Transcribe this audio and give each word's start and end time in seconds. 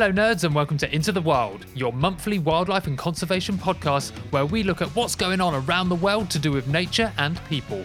Hello, 0.00 0.12
nerds, 0.12 0.44
and 0.44 0.54
welcome 0.54 0.78
to 0.78 0.94
Into 0.94 1.12
the 1.12 1.20
Wild, 1.20 1.66
your 1.74 1.92
monthly 1.92 2.38
wildlife 2.38 2.86
and 2.86 2.96
conservation 2.96 3.58
podcast 3.58 4.12
where 4.30 4.46
we 4.46 4.62
look 4.62 4.80
at 4.80 4.88
what's 4.96 5.14
going 5.14 5.42
on 5.42 5.54
around 5.54 5.90
the 5.90 5.94
world 5.94 6.30
to 6.30 6.38
do 6.38 6.52
with 6.52 6.66
nature 6.68 7.12
and 7.18 7.38
people. 7.50 7.84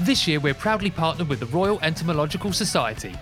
This 0.00 0.26
year, 0.26 0.40
we're 0.40 0.54
proudly 0.54 0.90
partnered 0.90 1.28
with 1.28 1.38
the 1.38 1.46
Royal 1.46 1.78
Entomological 1.82 2.52
Society. 2.52 3.14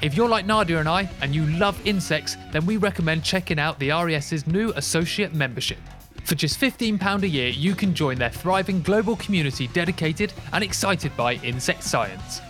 If 0.00 0.14
you're 0.14 0.30
like 0.30 0.46
Nadia 0.46 0.78
and 0.78 0.88
I 0.88 1.10
and 1.20 1.34
you 1.34 1.44
love 1.44 1.78
insects, 1.86 2.38
then 2.52 2.64
we 2.64 2.78
recommend 2.78 3.22
checking 3.22 3.58
out 3.58 3.78
the 3.78 3.90
RES's 3.90 4.46
new 4.46 4.72
associate 4.76 5.34
membership. 5.34 5.76
For 6.24 6.36
just 6.36 6.58
£15 6.58 7.22
a 7.22 7.28
year, 7.28 7.50
you 7.50 7.74
can 7.74 7.92
join 7.92 8.16
their 8.16 8.30
thriving 8.30 8.80
global 8.80 9.16
community 9.16 9.66
dedicated 9.66 10.32
and 10.54 10.64
excited 10.64 11.14
by 11.18 11.34
insect 11.34 11.82
science. 11.82 12.40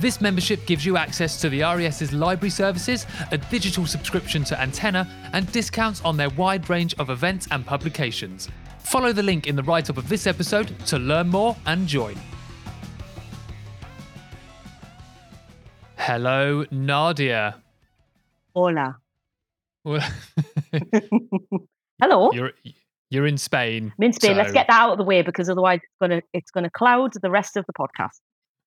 This 0.00 0.22
membership 0.22 0.64
gives 0.64 0.86
you 0.86 0.96
access 0.96 1.38
to 1.42 1.50
the 1.50 1.60
RES's 1.60 2.10
library 2.10 2.48
services, 2.48 3.06
a 3.32 3.36
digital 3.36 3.84
subscription 3.84 4.44
to 4.44 4.58
Antenna, 4.58 5.06
and 5.34 5.52
discounts 5.52 6.00
on 6.06 6.16
their 6.16 6.30
wide 6.30 6.70
range 6.70 6.94
of 6.94 7.10
events 7.10 7.46
and 7.50 7.66
publications. 7.66 8.48
Follow 8.78 9.12
the 9.12 9.22
link 9.22 9.46
in 9.46 9.56
the 9.56 9.62
write 9.62 9.90
up 9.90 9.98
of 9.98 10.08
this 10.08 10.26
episode 10.26 10.74
to 10.86 10.98
learn 10.98 11.28
more 11.28 11.54
and 11.66 11.86
join. 11.86 12.16
Hello, 15.96 16.64
Nadia. 16.70 17.56
Hola. 18.54 18.96
you're, 19.84 20.00
Hello. 22.00 22.30
you're 23.10 23.26
in 23.26 23.36
Spain. 23.36 23.92
I'm 23.98 24.04
in 24.04 24.14
Spain. 24.14 24.38
Let's 24.38 24.52
get 24.52 24.66
that 24.68 24.80
out 24.80 24.92
of 24.92 24.98
the 24.98 25.04
way 25.04 25.20
because 25.20 25.50
otherwise 25.50 25.80
it's 25.82 25.96
gonna 26.00 26.22
it's 26.32 26.50
gonna 26.50 26.70
cloud 26.70 27.12
the 27.20 27.30
rest 27.30 27.58
of 27.58 27.66
the 27.66 27.74
podcast. 27.74 28.18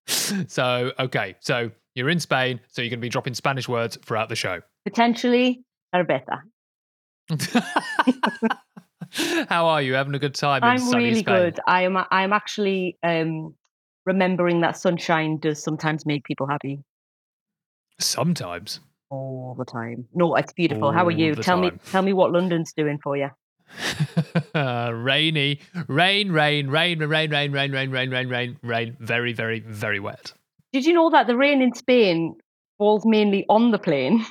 So, 0.48 0.92
okay, 1.00 1.36
so 1.40 1.72
you're 1.96 2.10
in 2.10 2.20
Spain, 2.20 2.60
so 2.68 2.82
you're 2.82 2.90
going 2.90 3.00
to 3.00 3.06
be 3.06 3.10
dropping 3.10 3.34
Spanish 3.34 3.68
words 3.70 3.98
throughout 4.06 4.30
the 4.30 4.36
show. 4.36 4.62
Potentially 4.86 5.64
cerveza. 5.94 6.42
How 9.50 9.68
are 9.68 9.82
you? 9.82 9.94
Having 9.94 10.16
a 10.16 10.20
good 10.20 10.36
time 10.36 10.64
in 10.64 10.70
I'm 10.70 10.80
sunny 10.80 11.06
really 11.06 11.20
Spain? 11.20 11.36
good. 11.36 11.60
I 11.68 11.84
am 11.84 11.98
I 11.98 12.24
am 12.24 12.34
actually 12.34 12.98
um 13.04 13.56
remembering 14.06 14.62
that 14.62 14.76
sunshine 14.78 15.38
does 15.38 15.64
sometimes 15.64 16.06
make 16.06 16.24
people 16.24 16.48
happy 16.48 16.84
Sometimes. 18.00 18.80
all 19.10 19.56
the 19.58 19.66
time. 19.66 20.06
No, 20.14 20.36
it's 20.36 20.52
beautiful. 20.54 20.92
How 20.92 21.06
are 21.06 21.12
you? 21.12 21.36
Tell 21.36 21.60
me 21.60 21.72
tell 21.92 22.02
me 22.02 22.14
what 22.14 22.32
London's 22.32 22.74
doing 22.74 23.00
for 23.04 23.16
you. 23.16 23.30
Rainy, 24.56 25.60
rain, 25.88 26.32
rain, 26.32 26.68
rain, 26.68 27.00
rain, 27.00 27.26
rain, 27.26 27.52
rain, 27.52 27.52
rain, 27.52 27.72
rain, 27.72 27.92
rain, 27.92 28.10
rain, 28.10 28.30
rain, 28.30 28.58
rain. 28.62 28.98
Very, 29.00 29.34
very, 29.34 29.60
very 29.60 30.00
wet. 30.00 30.34
Did 30.72 30.86
you 30.86 30.94
know 30.94 31.10
that 31.12 31.28
the 31.28 31.38
rain 31.38 31.62
in 31.62 31.74
Spain 31.74 32.36
falls 32.78 33.06
mainly 33.06 33.46
on 33.50 33.72
the 33.72 33.80
plane? 33.80 34.26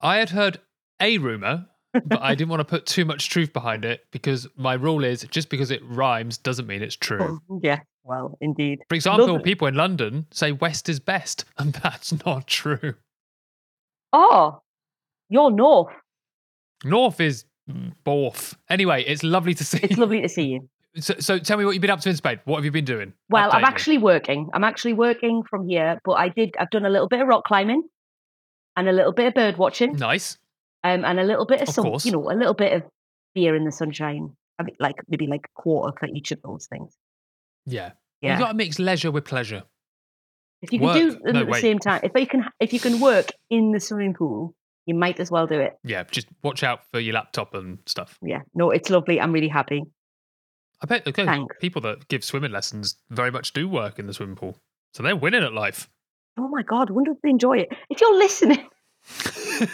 I 0.00 0.16
had 0.16 0.30
heard 0.30 0.60
a 1.00 1.18
rumor, 1.18 1.66
but 1.92 2.20
I 2.20 2.34
didn't 2.34 2.50
want 2.50 2.60
to 2.60 2.64
put 2.64 2.86
too 2.86 3.04
much 3.04 3.28
truth 3.28 3.52
behind 3.52 3.84
it 3.84 4.04
because 4.10 4.46
my 4.56 4.74
rule 4.74 5.04
is 5.04 5.26
just 5.30 5.48
because 5.48 5.70
it 5.70 5.82
rhymes 5.84 6.38
doesn't 6.38 6.66
mean 6.66 6.82
it's 6.82 6.96
true. 6.96 7.40
Oh, 7.50 7.60
yeah, 7.62 7.80
well, 8.04 8.36
indeed. 8.40 8.80
For 8.88 8.94
example, 8.94 9.26
Lovely. 9.26 9.42
people 9.42 9.66
in 9.68 9.74
London 9.74 10.26
say 10.30 10.52
west 10.52 10.88
is 10.88 11.00
best, 11.00 11.44
and 11.58 11.72
that's 11.74 12.24
not 12.24 12.46
true. 12.46 12.94
Oh, 14.12 14.62
you're 15.28 15.50
north. 15.50 15.92
North 16.84 17.20
is 17.20 17.44
Borth. 18.04 18.56
Anyway, 18.70 19.02
it's 19.06 19.22
lovely 19.22 19.54
to 19.54 19.64
see. 19.64 19.78
It's 19.82 19.98
lovely 19.98 20.22
to 20.22 20.28
see 20.28 20.44
you. 20.46 20.68
So, 20.98 21.12
so 21.18 21.38
tell 21.38 21.58
me 21.58 21.66
what 21.66 21.72
you've 21.72 21.82
been 21.82 21.90
up 21.90 22.00
to 22.00 22.08
in 22.08 22.16
Spain. 22.16 22.40
What 22.46 22.56
have 22.56 22.64
you 22.64 22.70
been 22.70 22.86
doing? 22.86 23.12
Well, 23.28 23.50
I'm 23.52 23.60
me. 23.60 23.68
actually 23.68 23.98
working. 23.98 24.48
I'm 24.54 24.64
actually 24.64 24.94
working 24.94 25.42
from 25.42 25.68
here, 25.68 26.00
but 26.06 26.12
I 26.12 26.30
did. 26.30 26.54
I've 26.58 26.70
done 26.70 26.86
a 26.86 26.88
little 26.88 27.06
bit 27.06 27.20
of 27.20 27.28
rock 27.28 27.44
climbing, 27.44 27.82
and 28.78 28.88
a 28.88 28.92
little 28.92 29.12
bit 29.12 29.26
of 29.26 29.34
bird 29.34 29.58
watching, 29.58 29.92
nice. 29.96 30.38
um, 30.84 31.04
and 31.04 31.20
a 31.20 31.22
little 31.22 31.44
bit 31.44 31.60
of, 31.60 31.68
Of 31.68 31.74
sun. 31.74 31.98
You 32.02 32.12
know, 32.12 32.30
a 32.30 32.32
little 32.32 32.54
bit 32.54 32.72
of 32.72 32.82
beer 33.34 33.54
in 33.54 33.64
the 33.66 33.72
sunshine. 33.72 34.34
I 34.58 34.62
mean, 34.62 34.74
like 34.80 34.94
maybe 35.06 35.26
like 35.26 35.44
a 35.54 35.60
quarter 35.60 35.94
for 36.00 36.06
each 36.08 36.32
of 36.32 36.40
those 36.40 36.66
things. 36.66 36.96
Yeah. 37.66 37.90
Yeah. 38.22 38.38
You 38.38 38.44
got 38.44 38.48
to 38.52 38.54
mix 38.54 38.78
leisure 38.78 39.10
with 39.10 39.26
pleasure. 39.26 39.64
if 40.62 40.72
you 40.72 40.78
can 40.78 40.86
work. 40.88 40.96
do 40.96 41.10
them 41.10 41.20
No, 41.34 41.40
at 41.40 41.44
the 41.44 41.52
wait. 41.52 41.60
same 41.60 41.78
time, 41.78 42.00
if 42.04 42.12
you 42.18 42.26
can, 42.26 42.44
if 42.58 42.72
you 42.72 42.80
can 42.80 43.00
work 43.00 43.28
in 43.50 43.72
the 43.72 43.80
swimming 43.80 44.14
pool, 44.14 44.54
you 44.86 44.94
might 44.94 45.20
as 45.20 45.30
well 45.30 45.46
do 45.46 45.60
it. 45.60 45.78
Yeah, 45.84 46.04
just 46.10 46.28
watch 46.42 46.62
out 46.62 46.80
for 46.92 47.00
your 47.00 47.14
laptop 47.14 47.54
and 47.54 47.78
stuff. 47.86 48.18
Yeah. 48.22 48.42
No, 48.54 48.70
it's 48.70 48.88
lovely. 48.88 49.20
I'm 49.20 49.32
really 49.32 49.48
happy. 49.48 49.82
I 50.82 50.86
bet 50.86 51.06
okay, 51.06 51.24
Thanks. 51.24 51.56
people 51.60 51.82
that 51.82 52.06
give 52.08 52.22
swimming 52.22 52.52
lessons 52.52 52.96
very 53.10 53.30
much 53.30 53.52
do 53.52 53.68
work 53.68 53.98
in 53.98 54.06
the 54.06 54.14
swimming 54.14 54.36
pool. 54.36 54.56
So 54.94 55.02
they're 55.02 55.16
winning 55.16 55.42
at 55.42 55.52
life. 55.52 55.88
Oh 56.38 56.48
my 56.48 56.62
god, 56.62 56.90
I 56.90 56.92
wonder 56.92 57.12
if 57.12 57.18
they 57.22 57.30
enjoy 57.30 57.58
it. 57.58 57.68
If 57.88 58.00
you're 58.00 58.16
listening, 58.16 58.68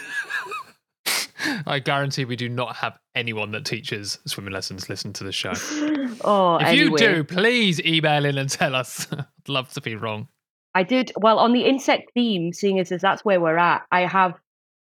I 1.67 1.79
guarantee 1.79 2.23
we 2.25 2.37
do 2.37 2.47
not 2.47 2.77
have 2.77 2.97
anyone 3.15 3.51
that 3.51 3.65
teaches 3.65 4.17
swimming 4.25 4.53
lessons 4.53 4.87
listen 4.89 5.11
to 5.13 5.25
the 5.25 5.31
show. 5.33 5.51
oh, 6.23 6.55
If 6.57 6.67
anyway. 6.67 7.01
you 7.01 7.15
do, 7.15 7.23
please 7.25 7.81
email 7.85 8.23
in 8.25 8.37
and 8.37 8.49
tell 8.49 8.75
us. 8.75 9.07
I'd 9.11 9.25
love 9.49 9.71
to 9.73 9.81
be 9.81 9.95
wrong. 9.95 10.29
I 10.73 10.83
did 10.83 11.11
well 11.17 11.37
on 11.37 11.51
the 11.53 11.65
insect 11.65 12.11
theme, 12.13 12.53
seeing 12.53 12.79
as 12.79 12.89
that's 12.89 13.25
where 13.25 13.41
we're 13.41 13.57
at. 13.57 13.83
I 13.91 14.01
have 14.01 14.33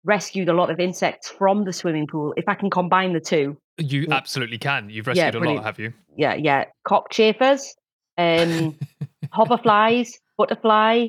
rescued 0.05 0.49
a 0.49 0.53
lot 0.53 0.71
of 0.71 0.81
insects 0.81 1.29
from 1.29 1.65
the 1.65 1.73
swimming 1.73 2.07
pool. 2.07 2.35
If 2.37 2.49
I 2.49 2.55
can 2.55 2.71
combine 2.71 3.13
the 3.13 3.21
two, 3.21 3.57
You 3.79 4.03
Yeah. 4.09 4.15
absolutely 4.17 4.59
can. 4.59 4.91
You've 4.91 5.07
Yeah, 5.07 5.25
rescued 5.27 5.43
a 5.43 5.51
lot, 5.55 5.65
have 5.65 5.79
you? 5.79 5.93
yeah, 6.17 6.35
yeah, 6.35 6.65
cockchafers, 6.87 7.75
um, 8.19 8.79
hoverflies, 9.35 10.11
butterfly. 10.37 11.09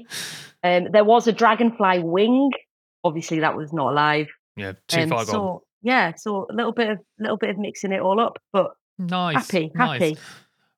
Um, 0.64 0.88
there 0.92 1.04
was 1.04 1.28
a 1.28 1.32
dragonfly 1.34 2.00
wing. 2.00 2.52
Obviously, 3.04 3.40
that 3.42 3.56
was 3.58 3.74
not 3.74 3.92
alive. 3.92 4.28
Yeah, 4.56 4.74
too 4.88 5.02
Um, 5.02 5.10
far 5.10 5.26
gone. 5.26 5.34
so 5.34 5.64
yeah, 5.82 6.14
so 6.16 6.48
a 6.50 6.54
little 6.54 6.72
bit 6.72 6.90
of 6.90 7.00
little 7.20 7.38
bit 7.38 7.50
of 7.50 7.58
mixing 7.58 7.92
it 7.92 8.00
all 8.00 8.20
up, 8.20 8.38
but 8.54 8.72
Nice. 8.98 9.36
happy, 9.52 9.72
nice. 9.76 10.00
happy. 10.02 10.18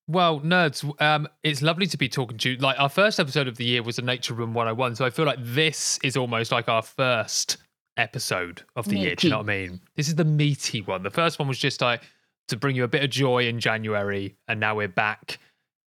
Well, 0.07 0.39
nerds, 0.41 0.83
um, 1.01 1.27
it's 1.43 1.61
lovely 1.61 1.87
to 1.87 1.97
be 1.97 2.07
talking 2.09 2.37
to 2.39 2.51
you. 2.51 2.57
Like 2.57 2.79
our 2.79 2.89
first 2.89 3.19
episode 3.19 3.47
of 3.47 3.57
the 3.57 3.65
year 3.65 3.83
was 3.83 3.97
a 3.99 4.01
Nature 4.01 4.33
Room 4.33 4.53
101, 4.53 4.95
so 4.95 5.05
I 5.05 5.09
feel 5.11 5.25
like 5.25 5.37
this 5.39 5.99
is 6.03 6.15
almost 6.17 6.51
like 6.51 6.67
our 6.69 6.81
first 6.81 7.57
episode 7.97 8.63
of 8.75 8.85
the 8.87 8.97
year. 8.97 9.15
Do 9.15 9.27
you 9.27 9.31
know 9.31 9.37
what 9.39 9.49
I 9.49 9.67
mean? 9.67 9.81
This 9.95 10.07
is 10.07 10.15
the 10.15 10.25
meaty 10.25 10.81
one. 10.81 11.03
The 11.03 11.09
first 11.11 11.39
one 11.39 11.47
was 11.47 11.57
just 11.57 11.81
like 11.81 12.01
to 12.49 12.57
bring 12.57 12.75
you 12.75 12.83
a 12.83 12.87
bit 12.87 13.03
of 13.03 13.09
joy 13.09 13.47
in 13.47 13.59
January, 13.59 14.35
and 14.47 14.59
now 14.59 14.75
we're 14.75 14.87
back 14.87 15.39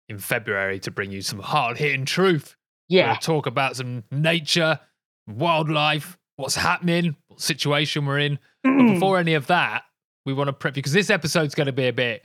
in 0.08 0.18
February 0.18 0.78
to 0.80 0.90
bring 0.90 1.10
you 1.10 1.22
some 1.22 1.38
hard 1.38 1.76
hitting 1.78 2.04
truth. 2.04 2.56
Yeah, 2.88 3.14
talk 3.16 3.46
about 3.46 3.76
some 3.76 4.04
nature, 4.10 4.80
wildlife, 5.28 6.18
what's 6.36 6.54
happening, 6.56 7.16
what 7.28 7.40
situation 7.40 8.06
we're 8.06 8.18
in. 8.18 8.38
But 8.64 8.70
Mm. 8.72 8.94
before 8.94 9.18
any 9.18 9.34
of 9.34 9.46
that, 9.48 9.84
we 10.24 10.32
want 10.32 10.48
to 10.48 10.52
prep 10.52 10.76
you 10.76 10.82
because 10.82 10.92
this 10.94 11.10
episode's 11.10 11.54
going 11.54 11.66
to 11.66 11.72
be 11.72 11.86
a 11.88 11.92
bit 11.92 12.24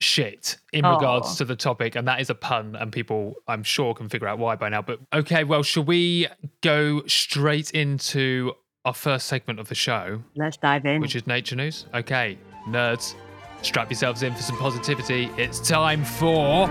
shit 0.00 0.58
in 0.72 0.84
regards 0.84 1.36
to 1.36 1.44
the 1.44 1.56
topic, 1.56 1.94
and 1.94 2.06
that 2.08 2.20
is 2.20 2.28
a 2.30 2.34
pun, 2.34 2.76
and 2.76 2.92
people, 2.92 3.34
I'm 3.46 3.62
sure, 3.62 3.94
can 3.94 4.08
figure 4.08 4.28
out 4.28 4.38
why 4.38 4.56
by 4.56 4.68
now. 4.68 4.82
But 4.82 5.00
okay, 5.12 5.44
well, 5.44 5.62
shall 5.62 5.84
we 5.84 6.26
go 6.62 7.02
straight 7.06 7.70
into 7.70 8.52
our 8.86 8.94
first 8.94 9.26
segment 9.26 9.58
of 9.58 9.68
the 9.68 9.74
show, 9.74 10.22
let's 10.36 10.56
dive 10.56 10.86
in. 10.86 11.00
which 11.00 11.16
is 11.16 11.26
nature 11.26 11.56
news? 11.56 11.86
Okay, 11.92 12.38
nerds, 12.68 13.16
strap 13.62 13.90
yourselves 13.90 14.22
in 14.22 14.32
for 14.32 14.42
some 14.42 14.56
positivity. 14.58 15.28
It's 15.36 15.58
time 15.58 16.04
for 16.04 16.68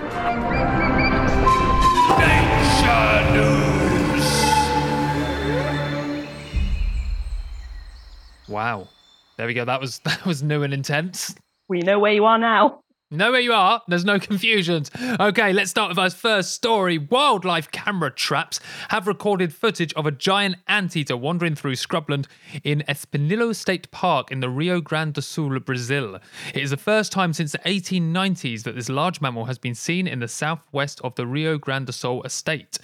nature 2.18 3.32
news. 3.32 4.26
Wow. 8.48 8.88
There 9.36 9.46
we 9.46 9.52
go. 9.52 9.66
That 9.66 9.80
was 9.82 9.98
that 10.04 10.24
was 10.24 10.42
new 10.42 10.62
and 10.62 10.72
intense. 10.72 11.34
we 11.68 11.80
know 11.80 11.98
where 11.98 12.12
you 12.14 12.24
are 12.24 12.38
now. 12.38 12.80
Know 13.08 13.30
where 13.30 13.40
you 13.40 13.52
are. 13.52 13.82
There's 13.86 14.04
no 14.04 14.18
confusions. 14.18 14.90
Okay, 15.20 15.52
let's 15.52 15.70
start 15.70 15.90
with 15.90 15.98
our 15.98 16.10
first 16.10 16.52
story. 16.52 16.98
Wildlife 16.98 17.70
camera 17.70 18.10
traps 18.10 18.58
have 18.88 19.06
recorded 19.06 19.54
footage 19.54 19.94
of 19.94 20.06
a 20.06 20.10
giant 20.10 20.56
anteater 20.66 21.16
wandering 21.16 21.54
through 21.54 21.76
scrubland 21.76 22.26
in 22.64 22.82
Espinilho 22.88 23.54
State 23.54 23.88
Park 23.92 24.32
in 24.32 24.40
the 24.40 24.50
Rio 24.50 24.80
Grande 24.80 25.14
do 25.14 25.20
Sul, 25.20 25.56
Brazil. 25.60 26.18
It 26.52 26.60
is 26.64 26.70
the 26.70 26.76
first 26.76 27.12
time 27.12 27.32
since 27.32 27.52
the 27.52 27.58
1890s 27.60 28.64
that 28.64 28.74
this 28.74 28.88
large 28.88 29.20
mammal 29.20 29.44
has 29.44 29.58
been 29.58 29.76
seen 29.76 30.08
in 30.08 30.18
the 30.18 30.26
southwest 30.26 31.00
of 31.02 31.14
the 31.14 31.28
Rio 31.28 31.58
Grande 31.58 31.86
do 31.86 31.92
Sul 31.92 32.24
estate. 32.24 32.76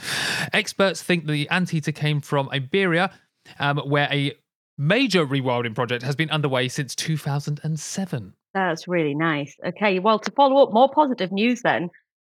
Experts 0.53 1.03
think 1.03 1.27
the 1.27 1.49
anteater 1.49 1.91
came 1.91 2.21
from 2.21 2.49
Iberá, 2.51 3.13
um, 3.59 3.79
where 3.79 4.09
a 4.13 4.35
major 4.79 5.27
rewilding 5.27 5.75
project 5.75 6.05
has 6.05 6.15
been 6.15 6.31
underway 6.31 6.69
since 6.69 6.95
2007. 6.95 8.35
That's 8.55 8.87
really 8.87 9.15
nice. 9.15 9.57
Okay, 9.65 9.99
well, 9.99 10.19
to 10.19 10.31
follow 10.33 10.63
up 10.63 10.73
more 10.73 10.91
positive 10.93 11.33
news 11.33 11.63
then, 11.63 11.91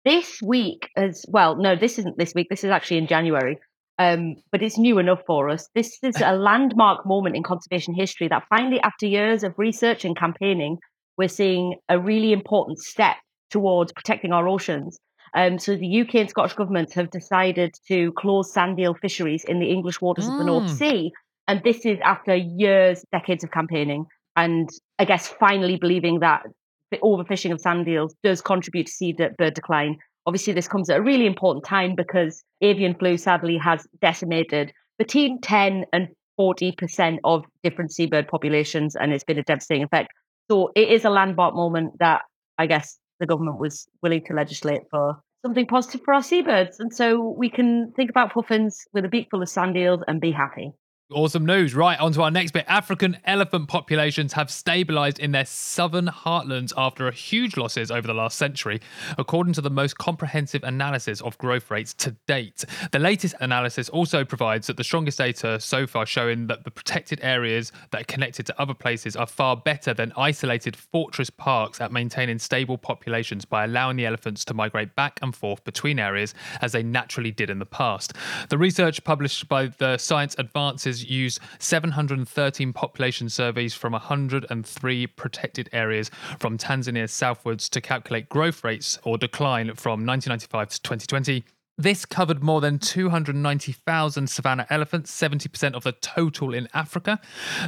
this 0.05 0.41
week 0.41 0.89
as 0.95 1.25
well, 1.27 1.55
no, 1.55 1.75
this 1.75 1.97
isn't 1.97 2.17
this 2.17 2.33
week, 2.35 2.47
this 2.49 2.63
is 2.63 2.71
actually 2.71 2.97
in 2.97 3.07
January, 3.07 3.57
um, 3.99 4.35
but 4.51 4.61
it's 4.61 4.77
new 4.77 4.99
enough 4.99 5.21
for 5.25 5.49
us. 5.49 5.69
This 5.73 5.97
is 6.03 6.21
a 6.21 6.35
landmark 6.35 7.05
moment 7.05 7.35
in 7.35 7.43
conservation 7.43 7.93
history 7.93 8.27
that 8.27 8.43
finally, 8.49 8.79
after 8.81 9.05
years 9.05 9.43
of 9.43 9.53
research 9.57 10.03
and 10.05 10.15
campaigning, 10.17 10.77
we're 11.17 11.29
seeing 11.29 11.75
a 11.89 11.99
really 11.99 12.33
important 12.33 12.79
step 12.79 13.17
towards 13.49 13.93
protecting 13.93 14.33
our 14.33 14.47
oceans. 14.47 14.99
Um, 15.35 15.57
so 15.57 15.75
the 15.75 16.01
UK 16.01 16.15
and 16.15 16.29
Scottish 16.29 16.53
governments 16.55 16.93
have 16.93 17.09
decided 17.09 17.73
to 17.87 18.11
close 18.13 18.53
sand 18.53 18.79
eel 18.79 18.93
fisheries 18.93 19.43
in 19.45 19.59
the 19.59 19.71
English 19.71 19.99
waters 20.01 20.27
of 20.27 20.37
the 20.37 20.43
North 20.43 20.69
Mm. 20.69 20.77
Sea 20.77 21.11
And 21.47 21.61
this 21.63 21.85
is 21.85 21.99
after 22.03 22.35
years, 22.35 23.03
decades 23.11 23.43
of 23.43 23.51
campaigning, 23.51 24.05
and 24.35 24.69
I 24.99 25.05
guess 25.05 25.27
finally 25.27 25.77
believing 25.77 26.19
that 26.19 26.43
the 26.91 26.97
overfishing 26.99 27.51
of 27.51 27.59
sand 27.59 27.87
eels 27.87 28.15
does 28.23 28.41
contribute 28.41 28.87
to 28.87 28.91
sea 28.91 29.15
uh, 29.19 29.29
bird 29.37 29.53
decline. 29.53 29.97
Obviously, 30.25 30.53
this 30.53 30.67
comes 30.67 30.89
at 30.89 30.99
a 30.99 31.01
really 31.01 31.25
important 31.25 31.65
time 31.65 31.95
because 31.95 32.43
avian 32.61 32.95
flu 32.95 33.17
sadly 33.17 33.57
has 33.57 33.85
decimated 34.01 34.71
between 34.97 35.41
10 35.41 35.85
and 35.91 36.07
40% 36.39 37.17
of 37.23 37.43
different 37.63 37.91
seabird 37.91 38.27
populations, 38.27 38.95
and 38.95 39.11
it's 39.11 39.23
been 39.23 39.37
a 39.37 39.43
devastating 39.43 39.83
effect. 39.83 40.09
So 40.49 40.71
it 40.75 40.89
is 40.89 41.05
a 41.05 41.09
landmark 41.09 41.55
moment 41.55 41.93
that 41.99 42.21
I 42.57 42.67
guess 42.67 42.97
the 43.19 43.25
government 43.25 43.59
was 43.59 43.87
willing 44.01 44.23
to 44.25 44.33
legislate 44.33 44.81
for 44.89 45.17
something 45.43 45.67
positive 45.67 46.01
for 46.03 46.13
our 46.13 46.23
seabirds. 46.23 46.79
And 46.79 46.93
so 46.93 47.35
we 47.37 47.49
can 47.49 47.91
think 47.95 48.09
about 48.09 48.33
puffins 48.33 48.85
with 48.93 49.05
a 49.05 49.09
beak 49.09 49.27
full 49.29 49.41
of 49.41 49.49
sand 49.49 49.75
eels 49.77 50.01
and 50.07 50.21
be 50.21 50.31
happy. 50.31 50.71
Awesome 51.13 51.45
news. 51.45 51.75
Right, 51.75 51.99
on 51.99 52.11
to 52.13 52.23
our 52.23 52.31
next 52.31 52.53
bit. 52.53 52.65
African 52.67 53.17
elephant 53.25 53.67
populations 53.67 54.33
have 54.33 54.49
stabilized 54.49 55.19
in 55.19 55.31
their 55.31 55.45
southern 55.45 56.07
heartlands 56.07 56.73
after 56.75 57.11
huge 57.11 57.55
losses 57.55 57.91
over 57.91 58.07
the 58.07 58.15
last 58.15 58.37
century, 58.37 58.81
according 59.19 59.53
to 59.53 59.61
the 59.61 59.69
most 59.69 59.99
comprehensive 59.99 60.63
analysis 60.63 61.21
of 61.21 61.37
growth 61.37 61.69
rates 61.69 61.93
to 61.95 62.15
date. 62.27 62.65
The 62.91 62.97
latest 62.97 63.35
analysis 63.41 63.89
also 63.89 64.25
provides 64.25 64.65
that 64.67 64.77
the 64.77 64.83
strongest 64.83 65.19
data 65.19 65.59
so 65.59 65.85
far 65.85 66.07
showing 66.07 66.47
that 66.47 66.63
the 66.63 66.71
protected 66.71 67.19
areas 67.21 67.71
that 67.91 68.01
are 68.01 68.05
connected 68.05 68.47
to 68.47 68.61
other 68.61 68.73
places 68.73 69.15
are 69.15 69.27
far 69.27 69.55
better 69.55 69.93
than 69.93 70.13
isolated 70.17 70.75
fortress 70.75 71.29
parks 71.29 71.79
at 71.79 71.91
maintaining 71.91 72.39
stable 72.39 72.77
populations 72.77 73.45
by 73.45 73.65
allowing 73.65 73.97
the 73.97 74.05
elephants 74.07 74.43
to 74.45 74.55
migrate 74.55 74.95
back 74.95 75.19
and 75.21 75.35
forth 75.35 75.63
between 75.63 75.99
areas 75.99 76.33
as 76.61 76.71
they 76.71 76.81
naturally 76.81 77.31
did 77.31 77.51
in 77.51 77.59
the 77.59 77.65
past. 77.67 78.13
The 78.49 78.57
research 78.57 79.03
published 79.03 79.47
by 79.47 79.67
the 79.67 79.99
Science 79.99 80.35
Advances 80.39 81.02
used 81.09 81.39
713 81.59 82.73
population 82.73 83.29
surveys 83.29 83.73
from 83.73 83.93
103 83.93 85.07
protected 85.07 85.69
areas 85.73 86.11
from 86.39 86.57
Tanzania 86.57 87.09
southwards 87.09 87.69
to 87.69 87.81
calculate 87.81 88.29
growth 88.29 88.63
rates 88.63 88.99
or 89.03 89.17
decline 89.17 89.73
from 89.75 90.05
1995 90.05 90.69
to 90.69 90.81
2020. 90.81 91.43
This 91.77 92.05
covered 92.05 92.43
more 92.43 92.61
than 92.61 92.77
290,000 92.77 94.29
savanna 94.29 94.67
elephants, 94.69 95.11
70% 95.11 95.73
of 95.73 95.83
the 95.83 95.93
total 95.93 96.53
in 96.53 96.67
Africa. 96.73 97.19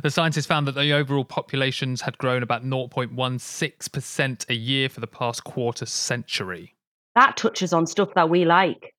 The 0.03 0.11
scientists 0.11 0.45
found 0.45 0.67
that 0.67 0.75
the 0.75 0.93
overall 0.93 1.25
populations 1.25 2.01
had 2.01 2.17
grown 2.19 2.43
about 2.43 2.63
0.16% 2.63 4.49
a 4.49 4.53
year 4.53 4.89
for 4.89 4.99
the 4.99 5.07
past 5.07 5.43
quarter 5.43 5.87
century. 5.87 6.75
That 7.15 7.35
touches 7.35 7.73
on 7.73 7.87
stuff 7.87 8.13
that 8.13 8.29
we 8.29 8.45
like. 8.45 8.94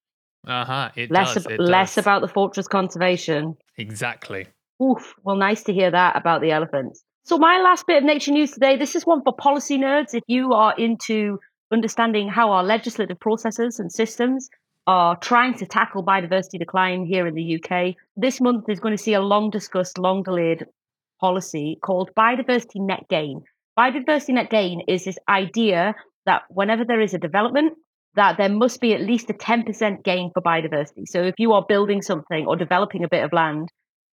Uh 0.46 0.64
huh. 0.64 0.90
It 0.94 1.10
less 1.10 1.34
does. 1.34 1.46
ab- 1.46 1.52
it 1.52 1.60
less 1.60 1.94
does. 1.96 2.04
about 2.04 2.22
the 2.22 2.28
fortress 2.28 2.68
conservation. 2.68 3.56
exactly. 3.76 4.46
Oof. 4.82 5.14
Well, 5.24 5.36
nice 5.36 5.62
to 5.64 5.72
hear 5.72 5.90
that 5.90 6.16
about 6.16 6.42
the 6.42 6.50
elephants. 6.52 7.02
So 7.24 7.38
my 7.38 7.60
last 7.60 7.86
bit 7.86 7.98
of 7.98 8.04
nature 8.04 8.30
news 8.30 8.52
today. 8.52 8.76
This 8.76 8.94
is 8.94 9.04
one 9.04 9.22
for 9.22 9.34
policy 9.34 9.78
nerds. 9.78 10.14
If 10.14 10.22
you 10.26 10.52
are 10.52 10.74
into 10.78 11.40
understanding 11.72 12.28
how 12.28 12.52
our 12.52 12.62
legislative 12.62 13.18
processes 13.18 13.80
and 13.80 13.90
systems 13.90 14.48
are 14.86 15.16
trying 15.16 15.54
to 15.54 15.66
tackle 15.66 16.04
biodiversity 16.04 16.58
decline 16.58 17.04
here 17.04 17.26
in 17.26 17.34
the 17.34 17.56
UK, 17.60 17.96
this 18.16 18.40
month 18.40 18.68
is 18.68 18.78
going 18.78 18.96
to 18.96 19.02
see 19.02 19.14
a 19.14 19.20
long 19.20 19.50
discussed, 19.50 19.98
long 19.98 20.22
delayed 20.22 20.66
policy 21.20 21.78
called 21.82 22.10
biodiversity 22.16 22.76
net 22.76 23.06
gain. 23.08 23.42
Biodiversity 23.76 24.34
net 24.34 24.50
gain 24.50 24.82
is 24.86 25.04
this 25.04 25.18
idea 25.28 25.94
that 26.26 26.42
whenever 26.48 26.84
there 26.84 27.00
is 27.00 27.14
a 27.14 27.18
development, 27.18 27.76
that 28.16 28.38
there 28.38 28.48
must 28.48 28.80
be 28.80 28.94
at 28.94 29.02
least 29.02 29.30
a 29.30 29.34
10% 29.34 30.02
gain 30.02 30.30
for 30.32 30.42
biodiversity. 30.42 31.04
So 31.06 31.22
if 31.22 31.34
you 31.38 31.52
are 31.52 31.64
building 31.68 32.02
something 32.02 32.46
or 32.46 32.56
developing 32.56 33.04
a 33.04 33.08
bit 33.08 33.22
of 33.22 33.32
land, 33.32 33.68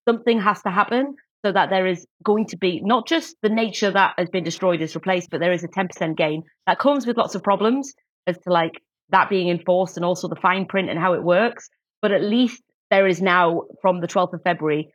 something 0.08 0.42
has 0.42 0.62
to 0.64 0.70
happen 0.70 1.16
so 1.46 1.52
that 1.52 1.70
there 1.70 1.88
is 1.88 2.06
going 2.24 2.46
to 2.48 2.58
be 2.58 2.82
not 2.84 3.08
just 3.08 3.36
the 3.42 3.50
nature 3.50 3.92
that 3.92 4.14
has 4.18 4.30
been 4.30 4.44
destroyed 4.44 4.82
is 4.82 4.96
replaced, 4.96 5.30
but 5.30 5.40
there 5.40 5.52
is 5.52 5.64
a 5.64 5.68
10% 5.68 6.18
gain. 6.18 6.44
That 6.68 6.80
comes 6.80 7.08
with 7.08 7.18
lots 7.18 7.36
of 7.36 7.44
problems 7.44 7.94
as 8.28 8.38
to 8.40 8.52
like 8.52 8.82
that 9.10 9.30
being 9.30 9.50
enforced 9.50 9.98
and 9.98 10.06
also 10.06 10.28
the 10.28 10.36
fine 10.36 10.66
print 10.66 10.90
and 10.90 11.00
how 11.00 11.14
it 11.14 11.24
works. 11.24 11.70
But 12.02 12.12
at 12.12 12.22
least 12.22 12.62
there 12.92 13.08
is 13.08 13.22
now 13.22 13.64
from 13.82 14.02
the 14.02 14.08
12th 14.08 14.34
of 14.34 14.42
February, 14.44 14.94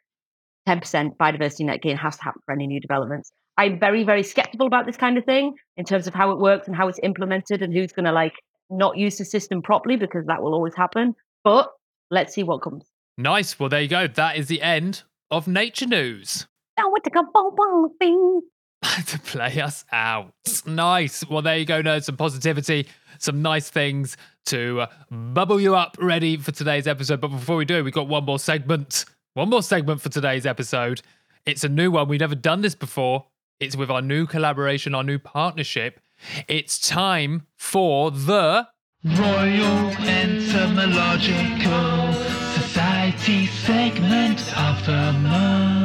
10% 0.68 1.16
biodiversity 1.16 1.64
net 1.64 1.80
gain 1.80 1.96
has 1.96 2.16
to 2.16 2.24
happen 2.24 2.42
for 2.44 2.52
any 2.52 2.66
new 2.66 2.80
developments. 2.80 3.32
I'm 3.56 3.80
very, 3.80 4.04
very 4.04 4.22
skeptical 4.22 4.66
about 4.66 4.86
this 4.86 4.96
kind 4.96 5.18
of 5.18 5.24
thing 5.24 5.54
in 5.76 5.84
terms 5.84 6.06
of 6.06 6.14
how 6.14 6.30
it 6.30 6.38
works 6.38 6.68
and 6.68 6.76
how 6.76 6.88
it's 6.88 7.00
implemented 7.02 7.62
and 7.62 7.72
who's 7.72 7.92
going 7.92 8.04
to 8.04 8.12
like 8.12 8.34
not 8.70 8.96
use 8.96 9.18
the 9.18 9.24
system 9.24 9.62
properly 9.62 9.96
because 9.96 10.26
that 10.26 10.42
will 10.42 10.54
always 10.54 10.74
happen. 10.74 11.14
But 11.44 11.70
let's 12.10 12.34
see 12.34 12.42
what 12.42 12.62
comes. 12.62 12.84
Nice. 13.16 13.58
Well, 13.58 13.68
there 13.68 13.80
you 13.80 13.88
go. 13.88 14.06
That 14.06 14.36
is 14.36 14.48
the 14.48 14.62
end 14.62 15.02
of 15.30 15.48
Nature 15.48 15.86
News. 15.86 16.46
Now 16.76 16.90
what 16.90 17.04
to 17.04 17.10
go 17.10 17.22
boom 17.32 17.54
boom 17.56 17.90
thing. 17.98 18.42
to 19.06 19.18
play 19.20 19.60
us 19.60 19.84
out. 19.90 20.32
Nice. 20.64 21.28
Well, 21.28 21.42
there 21.42 21.56
you 21.56 21.64
go, 21.64 21.82
nerds. 21.82 22.04
Some 22.04 22.16
positivity, 22.16 22.86
some 23.18 23.42
nice 23.42 23.70
things 23.70 24.16
to 24.46 24.82
uh, 24.82 24.86
bubble 25.10 25.60
you 25.60 25.74
up 25.74 25.96
ready 25.98 26.36
for 26.36 26.52
today's 26.52 26.86
episode. 26.86 27.20
But 27.20 27.28
before 27.28 27.56
we 27.56 27.64
do, 27.64 27.82
we've 27.82 27.92
got 27.92 28.08
one 28.08 28.24
more 28.24 28.38
segment. 28.38 29.04
One 29.34 29.50
more 29.50 29.62
segment 29.62 30.00
for 30.00 30.08
today's 30.08 30.46
episode. 30.46 31.02
It's 31.44 31.64
a 31.64 31.68
new 31.68 31.90
one. 31.90 32.08
We've 32.08 32.20
never 32.20 32.34
done 32.34 32.60
this 32.60 32.74
before. 32.74 33.26
It's 33.60 33.76
with 33.76 33.90
our 33.90 34.02
new 34.02 34.26
collaboration, 34.26 34.94
our 34.94 35.02
new 35.02 35.18
partnership. 35.18 36.00
It's 36.48 36.78
time 36.78 37.46
for 37.56 38.10
the 38.10 38.68
Royal 39.04 39.90
Entomological 40.06 42.12
Society 42.54 43.46
segment 43.46 44.40
of 44.58 44.84
the 44.86 45.12
month. 45.12 45.78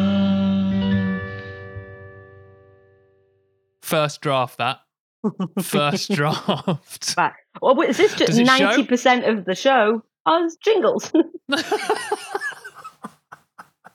first 3.81 4.21
draft. 4.21 4.57
That 4.57 4.79
first 5.61 6.11
draft. 6.11 7.15
But 7.15 7.33
well, 7.61 7.79
is 7.81 7.97
this 7.97 8.13
just 8.15 8.27
Does 8.31 8.39
it 8.39 8.47
show? 8.47 8.57
ninety 8.57 8.83
percent 8.85 9.25
of 9.25 9.45
the 9.45 9.55
show? 9.55 10.03
As 10.25 10.55
jingles. 10.63 11.11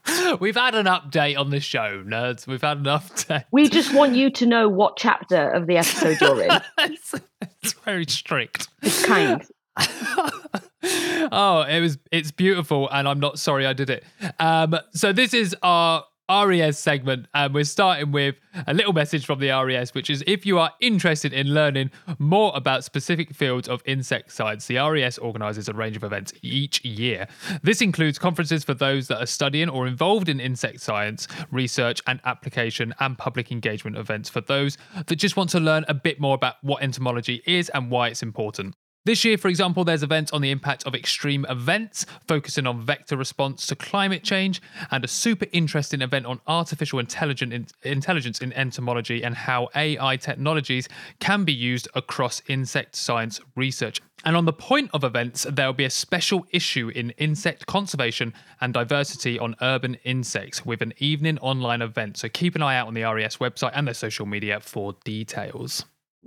We've 0.40 0.56
had 0.56 0.74
an 0.74 0.86
update 0.86 1.38
on 1.38 1.50
the 1.50 1.60
show, 1.60 2.02
nerds. 2.06 2.46
We've 2.46 2.62
had 2.62 2.78
an 2.78 2.84
update. 2.84 3.44
we 3.50 3.68
just 3.68 3.92
want 3.92 4.14
you 4.14 4.30
to 4.30 4.46
know 4.46 4.68
what 4.68 4.96
chapter 4.96 5.50
of 5.50 5.66
the 5.66 5.76
episode 5.76 6.20
you're 6.20 6.42
in. 6.42 6.50
it's, 6.78 7.14
it's 7.62 7.72
very 7.84 8.06
strict. 8.06 8.68
It's 8.82 9.04
kind. 9.04 9.44
oh, 11.32 11.64
it 11.68 11.80
was 11.80 11.98
it's 12.10 12.30
beautiful, 12.30 12.88
and 12.90 13.06
I'm 13.08 13.20
not 13.20 13.38
sorry 13.38 13.66
I 13.66 13.72
did 13.72 13.90
it. 13.90 14.04
Um, 14.40 14.76
so 14.92 15.12
this 15.12 15.34
is 15.34 15.54
our 15.62 16.04
RES 16.30 16.78
segment, 16.78 17.26
and 17.34 17.54
we're 17.54 17.64
starting 17.64 18.12
with 18.12 18.36
a 18.66 18.74
little 18.74 18.92
message 18.92 19.24
from 19.24 19.38
the 19.38 19.50
RES, 19.50 19.94
which 19.94 20.10
is 20.10 20.22
if 20.26 20.44
you 20.44 20.58
are 20.58 20.72
interested 20.80 21.32
in 21.32 21.54
learning 21.54 21.90
more 22.18 22.52
about 22.54 22.84
specific 22.84 23.34
fields 23.34 23.68
of 23.68 23.82
insect 23.86 24.32
science, 24.32 24.66
the 24.66 24.76
RES 24.76 25.18
organises 25.18 25.68
a 25.68 25.72
range 25.72 25.96
of 25.96 26.04
events 26.04 26.32
each 26.42 26.84
year. 26.84 27.26
This 27.62 27.80
includes 27.80 28.18
conferences 28.18 28.64
for 28.64 28.74
those 28.74 29.08
that 29.08 29.22
are 29.22 29.26
studying 29.26 29.68
or 29.68 29.86
involved 29.86 30.28
in 30.28 30.40
insect 30.40 30.80
science, 30.80 31.28
research 31.50 32.02
and 32.06 32.20
application, 32.24 32.94
and 33.00 33.16
public 33.16 33.50
engagement 33.50 33.96
events 33.96 34.28
for 34.28 34.40
those 34.40 34.76
that 35.06 35.16
just 35.16 35.36
want 35.36 35.50
to 35.50 35.60
learn 35.60 35.84
a 35.88 35.94
bit 35.94 36.20
more 36.20 36.34
about 36.34 36.56
what 36.62 36.82
entomology 36.82 37.42
is 37.46 37.68
and 37.70 37.90
why 37.90 38.08
it's 38.08 38.22
important. 38.22 38.74
This 39.04 39.24
year, 39.24 39.38
for 39.38 39.48
example, 39.48 39.84
there's 39.84 40.02
events 40.02 40.32
on 40.32 40.42
the 40.42 40.50
impact 40.50 40.84
of 40.86 40.94
extreme 40.94 41.46
events, 41.48 42.04
focusing 42.26 42.66
on 42.66 42.82
vector 42.82 43.16
response 43.16 43.66
to 43.68 43.76
climate 43.76 44.22
change, 44.22 44.60
and 44.90 45.02
a 45.02 45.08
super 45.08 45.46
interesting 45.52 46.02
event 46.02 46.26
on 46.26 46.40
artificial 46.46 46.98
intelligence 46.98 48.40
in 48.40 48.52
entomology 48.52 49.22
and 49.22 49.34
how 49.34 49.68
AI 49.74 50.16
technologies 50.16 50.88
can 51.20 51.44
be 51.44 51.54
used 51.54 51.88
across 51.94 52.42
insect 52.48 52.96
science 52.96 53.40
research. 53.56 54.02
And 54.24 54.36
on 54.36 54.44
the 54.44 54.52
point 54.52 54.90
of 54.92 55.04
events, 55.04 55.46
there'll 55.48 55.72
be 55.72 55.84
a 55.84 55.90
special 55.90 56.44
issue 56.50 56.90
in 56.90 57.10
insect 57.10 57.64
conservation 57.66 58.34
and 58.60 58.74
diversity 58.74 59.38
on 59.38 59.54
urban 59.62 59.94
insects 60.04 60.66
with 60.66 60.82
an 60.82 60.92
evening 60.98 61.38
online 61.38 61.80
event. 61.80 62.18
So 62.18 62.28
keep 62.28 62.56
an 62.56 62.62
eye 62.62 62.76
out 62.76 62.88
on 62.88 62.94
the 62.94 63.04
RES 63.04 63.38
website 63.38 63.70
and 63.74 63.86
their 63.86 63.94
social 63.94 64.26
media 64.26 64.60
for 64.60 64.96
details. 65.04 65.86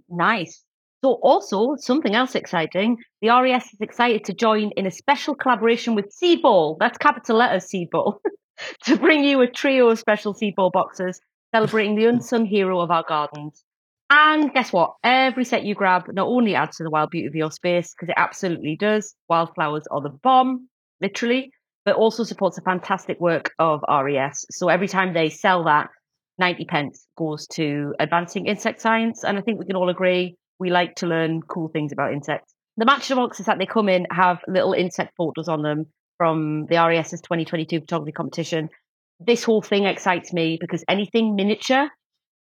Nice. 0.09 0.63
So, 1.03 1.13
also 1.23 1.75
something 1.77 2.13
else 2.13 2.35
exciting. 2.35 2.97
The 3.21 3.29
RES 3.29 3.73
is 3.73 3.81
excited 3.81 4.23
to 4.25 4.33
join 4.33 4.69
in 4.77 4.85
a 4.85 4.91
special 4.91 5.33
collaboration 5.33 5.95
with 5.95 6.15
Seedball. 6.15 6.77
That's 6.79 6.99
capital 6.99 7.37
letters 7.37 7.67
Seedball 7.73 8.19
to 8.83 8.97
bring 8.97 9.23
you 9.23 9.41
a 9.41 9.47
trio 9.47 9.89
of 9.89 9.97
special 9.97 10.35
Seedball 10.35 10.71
boxes 10.71 11.19
celebrating 11.55 11.95
the 11.95 12.05
unsung 12.09 12.45
hero 12.45 12.79
of 12.79 12.91
our 12.91 13.03
gardens. 13.07 13.63
And 14.11 14.53
guess 14.53 14.71
what? 14.71 14.93
Every 15.03 15.43
set 15.43 15.63
you 15.63 15.73
grab 15.73 16.03
not 16.09 16.27
only 16.27 16.53
adds 16.53 16.77
to 16.77 16.83
the 16.83 16.91
wild 16.91 17.09
beauty 17.09 17.27
of 17.27 17.35
your 17.35 17.49
space, 17.49 17.95
because 17.95 18.09
it 18.09 18.15
absolutely 18.17 18.75
does. 18.75 19.15
Wildflowers 19.27 19.87
are 19.89 20.01
the 20.01 20.09
bomb, 20.09 20.67
literally, 21.01 21.51
but 21.83 21.95
also 21.95 22.23
supports 22.23 22.57
the 22.57 22.61
fantastic 22.61 23.19
work 23.19 23.53
of 23.57 23.81
RES. 23.89 24.45
So 24.51 24.67
every 24.67 24.87
time 24.87 25.13
they 25.13 25.29
sell 25.29 25.63
that, 25.63 25.89
90 26.37 26.65
pence 26.65 27.07
goes 27.17 27.47
to 27.53 27.95
advancing 27.99 28.45
insect 28.45 28.81
science. 28.81 29.23
And 29.23 29.37
I 29.37 29.41
think 29.41 29.59
we 29.59 29.65
can 29.65 29.75
all 29.75 29.89
agree 29.89 30.35
we 30.61 30.69
like 30.69 30.95
to 30.97 31.07
learn 31.07 31.41
cool 31.41 31.67
things 31.69 31.91
about 31.91 32.13
insects. 32.13 32.53
The 32.77 32.85
match 32.85 33.09
boxes 33.09 33.47
that 33.47 33.57
they 33.57 33.65
come 33.65 33.89
in 33.89 34.05
have 34.11 34.39
little 34.47 34.73
insect 34.73 35.15
photos 35.17 35.49
on 35.49 35.63
them 35.63 35.87
from 36.17 36.67
the 36.69 36.75
RES's 36.77 37.19
2022 37.21 37.81
photography 37.81 38.11
competition. 38.11 38.69
this 39.19 39.43
whole 39.43 39.61
thing 39.61 39.85
excites 39.85 40.31
me 40.33 40.57
because 40.59 40.83
anything 40.87 41.35
miniature 41.35 41.89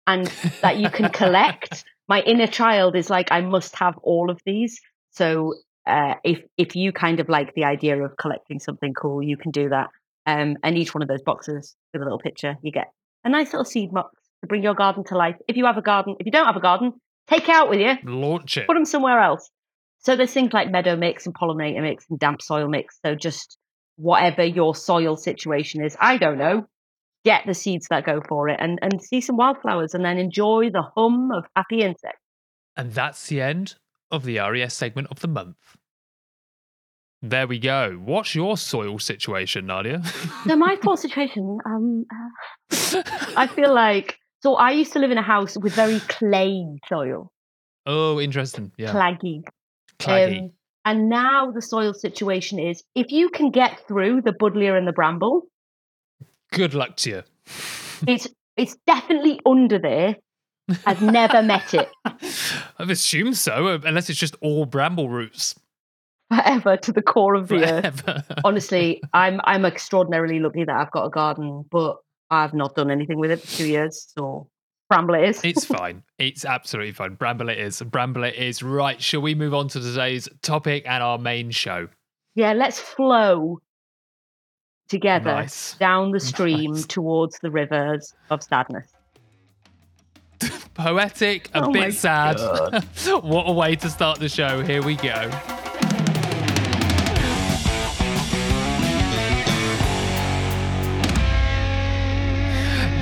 and 0.07 0.27
that 0.61 0.77
you 0.79 0.89
can 0.91 1.11
collect, 1.11 1.85
my 2.09 2.21
inner 2.21 2.47
child 2.47 2.97
is 2.97 3.09
like, 3.09 3.33
I 3.33 3.41
must 3.41 3.75
have 3.77 3.97
all 4.03 4.31
of 4.31 4.41
these. 4.45 4.79
So 5.11 5.55
uh, 5.87 6.15
if 6.23 6.43
if 6.57 6.77
you 6.77 6.93
kind 6.93 7.19
of 7.19 7.29
like 7.29 7.55
the 7.55 7.65
idea 7.65 8.03
of 8.03 8.17
collecting 8.17 8.59
something 8.61 8.93
cool, 8.95 9.23
you 9.23 9.37
can 9.37 9.51
do 9.51 9.71
that. 9.71 9.89
Um, 10.27 10.57
and 10.63 10.77
each 10.79 10.95
one 10.95 11.03
of 11.03 11.09
those 11.09 11.23
boxes 11.23 11.75
with 11.93 12.03
a 12.03 12.05
little 12.05 12.19
picture, 12.19 12.57
you 12.63 12.73
get 12.73 12.93
a 13.25 13.29
nice 13.29 13.53
little 13.53 13.65
seed 13.65 13.91
box 13.91 14.15
to 14.43 14.47
bring 14.47 14.63
your 14.63 14.75
garden 14.75 15.05
to 15.05 15.17
life. 15.17 15.37
If 15.49 15.57
you 15.57 15.65
have 15.67 15.79
a 15.79 15.83
garden, 15.83 16.17
if 16.21 16.27
you 16.27 16.33
don't 16.33 16.47
have 16.47 16.57
a 16.57 16.61
garden, 16.61 16.93
take 17.29 17.45
it 17.45 17.51
out 17.51 17.69
with 17.71 17.81
you, 17.81 17.95
Launch 18.05 18.57
it. 18.57 18.67
put 18.67 18.75
them 18.75 18.85
somewhere 18.85 19.21
else. 19.21 19.51
So 19.99 20.17
there's 20.17 20.33
things 20.33 20.53
like 20.53 20.71
meadow 20.71 20.97
mix 20.97 21.27
and 21.27 21.35
pollinator 21.35 21.81
mix 21.83 22.05
and 22.11 22.19
damp 22.19 22.43
soil 22.43 22.69
mix. 22.69 22.99
So 23.05 23.15
just 23.15 23.57
whatever 23.97 24.45
your 24.45 24.75
soil 24.75 25.17
situation 25.17 25.85
is, 25.85 25.97
I 26.01 26.17
don't 26.17 26.39
know, 26.39 26.67
get 27.25 27.43
the 27.47 27.55
seeds 27.55 27.87
that 27.91 28.05
go 28.05 28.21
for 28.29 28.49
it 28.49 28.59
and, 28.61 28.79
and 28.83 29.01
see 29.01 29.21
some 29.21 29.37
wildflowers 29.37 29.95
and 29.95 30.05
then 30.05 30.19
enjoy 30.19 30.71
the 30.71 30.83
hum 30.97 31.31
of 31.31 31.45
happy 31.55 31.83
insects. 31.83 32.19
And 32.77 32.93
that's 32.93 33.29
the 33.29 33.41
end 33.41 33.77
of 34.11 34.25
the 34.25 34.39
RES 34.39 34.75
segment 34.75 35.09
of 35.11 35.21
the 35.21 35.29
month. 35.29 35.57
There 37.25 37.47
we 37.47 37.61
go. 37.61 37.93
What's 38.05 38.35
your 38.35 38.57
soil 38.57 38.99
situation, 38.99 39.67
Nadia? 39.67 40.03
So 40.47 40.57
my 40.57 40.77
soil 40.83 40.97
situation, 40.97 41.59
um, 41.65 42.05
uh, 42.13 43.03
I 43.37 43.47
feel 43.47 43.73
like 43.73 44.19
so 44.43 44.55
I 44.57 44.71
used 44.73 44.93
to 44.95 44.99
live 44.99 45.11
in 45.11 45.19
a 45.19 45.23
house 45.23 45.57
with 45.57 45.73
very 45.75 46.01
clay 46.01 46.65
soil, 46.89 47.31
oh, 47.87 48.21
interesting. 48.21 48.73
Yeah. 48.77 48.93
claggy. 48.93 49.43
Claggy. 49.99 50.41
Um, 50.43 50.51
and 50.85 51.09
now 51.09 51.51
the 51.53 51.63
soil 51.63 51.95
situation 51.95 52.59
is 52.59 52.83
if 52.95 53.13
you 53.13 53.29
can 53.31 53.51
get 53.51 53.87
through 53.87 54.23
the 54.23 54.33
buddleia 54.33 54.77
and 54.77 54.87
the 54.87 54.93
bramble, 54.93 55.43
Good 56.53 56.75
luck 56.75 56.97
to 56.99 57.11
you. 57.11 57.23
it's 58.07 58.29
it's 58.57 58.77
definitely 58.87 59.41
under 59.47 59.79
there. 59.79 60.17
I've 60.87 61.03
never 61.03 61.43
met 61.43 61.75
it 61.75 61.89
I've 62.79 62.89
assumed 62.91 63.37
so, 63.37 63.67
uh, 63.67 63.79
unless 63.85 64.09
it's 64.09 64.19
just 64.19 64.37
all 64.41 64.65
bramble 64.65 65.09
roots. 65.09 65.55
forever 66.33 66.77
to 66.77 66.93
the 66.93 67.03
core 67.03 67.35
of 67.35 67.49
the 67.49 67.65
earth. 67.65 68.03
Honestly, 68.45 69.01
I'm 69.13 69.41
I'm 69.45 69.65
extraordinarily 69.65 70.39
lucky 70.41 70.65
that 70.65 70.75
I've 70.77 70.91
got 70.93 71.07
a 71.07 71.11
garden, 71.11 71.65
but 71.71 71.97
I've 72.33 72.55
not 72.55 72.75
done 72.75 72.91
anything 72.91 73.19
with 73.19 73.31
it 73.31 73.41
for 73.41 73.47
two 73.59 73.67
years. 73.69 74.11
So 74.17 74.49
bramble 74.89 75.15
it 75.15 75.29
is. 75.29 75.41
it's 75.45 75.65
fine. 75.79 76.03
It's 76.19 76.45
absolutely 76.45 76.93
fine. 76.93 77.15
Bramble 77.15 77.49
it 77.51 77.59
is. 77.59 77.81
Bramble 77.83 78.25
it 78.25 78.35
is. 78.37 78.63
Right. 78.63 79.01
Shall 79.01 79.21
we 79.21 79.35
move 79.35 79.53
on 79.55 79.69
to 79.69 79.81
today's 79.81 80.29
topic 80.43 80.85
and 80.87 81.03
our 81.03 81.19
main 81.19 81.51
show? 81.51 81.89
yeah, 82.35 82.55
let's 82.55 82.81
flow 82.81 83.59
together 84.89 85.33
Nice. 85.33 85.75
down 85.75 86.11
the 86.13 86.21
stream 86.33 86.73
Nice. 86.73 86.87
towards 86.87 87.39
the 87.41 87.51
rivers 87.51 88.15
of 88.31 88.43
sadness. 88.43 88.89
Poetic, 90.75 91.51
a 91.55 91.65
Oh 91.65 91.71
bit 91.71 91.93
sad. 91.95 92.39
what 93.23 93.45
a 93.49 93.53
way 93.53 93.77
to 93.77 93.91
start 93.91 94.19
the 94.19 94.29
show. 94.31 94.63
Here 94.63 94.83
we 94.83 94.97
go. 94.97 95.31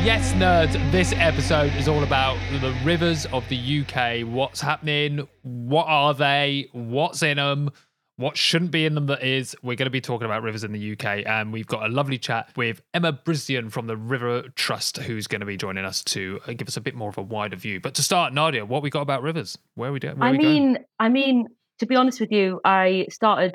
Yes, 0.03 0.33
nerds, 0.33 0.73
this 0.93 1.13
episode 1.13 1.75
is 1.75 1.87
all 1.87 2.03
about 2.03 2.39
the 2.63 2.75
rivers 2.83 3.27
of 3.27 3.47
the 3.51 3.83
UK. 3.83 4.27
What's 4.27 4.59
happening? 4.59 5.29
What 5.43 5.85
are 5.89 6.15
they? 6.15 6.69
What's 6.73 7.23
in 7.23 7.37
them? 7.37 7.71
What 8.17 8.35
shouldn't 8.35 8.71
be 8.71 8.87
in 8.87 8.95
them 8.95 9.07
that 9.09 9.23
is? 9.23 9.55
We're 9.63 9.77
going 9.77 9.87
to 9.87 9.91
be 9.91 10.01
talking 10.01 10.25
about 10.25 10.43
rivers 10.43 10.65
in 10.65 10.73
the 10.73 10.93
UK, 10.93 11.27
and 11.27 11.53
we've 11.53 11.67
got 11.67 11.85
a 11.85 11.89
lovely 11.89 12.17
chat 12.17 12.49
with 12.57 12.81
Emma 12.95 13.13
Brisdion 13.13 13.71
from 13.71 13.89
the 13.89 13.97
River 13.97 14.45
Trust, 14.57 14.97
who's 14.97 15.27
going 15.27 15.41
to 15.41 15.47
be 15.47 15.59
joining 15.59 15.85
us 15.85 16.03
to 16.05 16.41
uh, 16.47 16.55
give 16.55 16.67
us 16.67 16.79
a 16.79 16.81
bit 16.81 16.95
more 16.95 17.11
of 17.11 17.19
a 17.19 17.23
wider 17.23 17.57
view. 17.57 17.79
But 17.79 17.95
to 17.97 18.03
start, 18.03 18.33
Nadia, 18.33 18.65
what 18.65 18.83
we 18.83 18.89
got 18.89 19.03
about 19.03 19.23
rivers? 19.23 19.59
Where 19.75 19.91
are 19.91 19.93
we, 19.93 20.01
do- 20.01 20.09
where 20.09 20.29
I 20.29 20.33
we 20.33 20.39
going? 20.39 20.55
mean, 20.73 20.79
I 20.99 21.11
mean, 21.11 21.47
to 21.79 21.85
be 21.87 21.95
honest 21.95 22.21
with 22.21 22.33
you, 22.33 22.59
I 22.65 23.07
started 23.11 23.55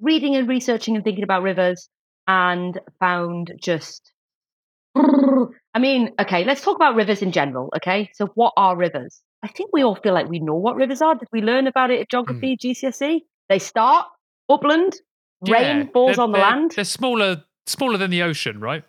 reading 0.00 0.34
and 0.34 0.48
researching 0.48 0.96
and 0.96 1.04
thinking 1.04 1.22
about 1.24 1.42
rivers 1.42 1.88
and 2.26 2.78
found 2.98 3.52
just 3.62 4.12
I 5.74 5.78
mean, 5.78 6.12
okay, 6.20 6.44
let's 6.44 6.62
talk 6.62 6.76
about 6.76 6.94
rivers 6.94 7.22
in 7.22 7.32
general, 7.32 7.70
okay? 7.76 8.10
So 8.14 8.26
what 8.34 8.52
are 8.56 8.76
rivers? 8.76 9.20
I 9.42 9.48
think 9.48 9.70
we 9.72 9.82
all 9.82 9.94
feel 9.94 10.14
like 10.14 10.28
we 10.28 10.40
know 10.40 10.54
what 10.54 10.76
rivers 10.76 11.00
are. 11.00 11.14
Did 11.14 11.28
we 11.32 11.40
learn 11.40 11.66
about 11.66 11.90
it 11.90 12.00
at 12.00 12.06
hmm. 12.06 12.16
geography, 12.16 12.56
GCSE? 12.56 13.20
They 13.48 13.58
start 13.58 14.06
upland, 14.48 14.94
Yeah, 15.44 15.54
rain 15.54 15.90
falls 15.92 16.18
on 16.18 16.32
the 16.32 16.38
land, 16.38 16.72
They're 16.74 16.84
smaller, 16.84 17.44
smaller 17.66 17.98
than 17.98 18.10
the 18.10 18.22
ocean, 18.22 18.60
right? 18.60 18.84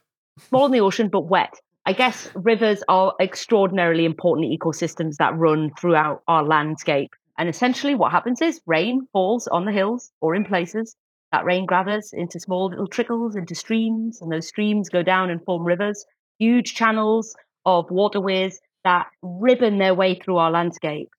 small 0.48 0.64
than 0.64 0.72
the 0.72 0.82
ocean 0.82 1.10
but 1.10 1.22
wet. 1.22 1.54
I 1.86 1.94
guess 1.94 2.30
rivers 2.36 2.84
are 2.88 3.14
extraordinarily 3.20 4.06
important 4.06 4.48
ecosystems 4.48 5.16
that 5.18 5.36
run 5.36 5.72
throughout 5.80 6.22
our 6.28 6.44
landscape. 6.44 7.12
And 7.38 7.50
essentially, 7.50 7.96
what 7.96 8.12
happens 8.12 8.42
is 8.42 8.62
rain 8.66 9.08
falls 9.14 9.48
on 9.48 9.66
the 9.66 9.72
hills 9.72 10.12
or 10.22 10.36
in 10.36 10.46
places. 10.46 10.96
That 11.32 11.46
rain 11.46 11.66
gathers 11.68 12.12
into 12.12 12.40
small 12.40 12.70
little 12.70 12.88
trickles 12.88 13.36
into 13.36 13.54
streams, 13.54 14.22
and 14.22 14.32
those 14.32 14.48
streams 14.48 14.90
go 14.90 15.04
down 15.04 15.30
and 15.30 15.44
form 15.44 15.64
rivers, 15.64 16.06
huge 16.40 16.74
channels 16.74 17.36
of 17.66 17.86
waterways 17.92 18.60
that 18.84 19.08
ribbon 19.22 19.78
their 19.78 19.94
way 19.94 20.16
through 20.16 20.38
our 20.38 20.50
landscape. 20.50 21.10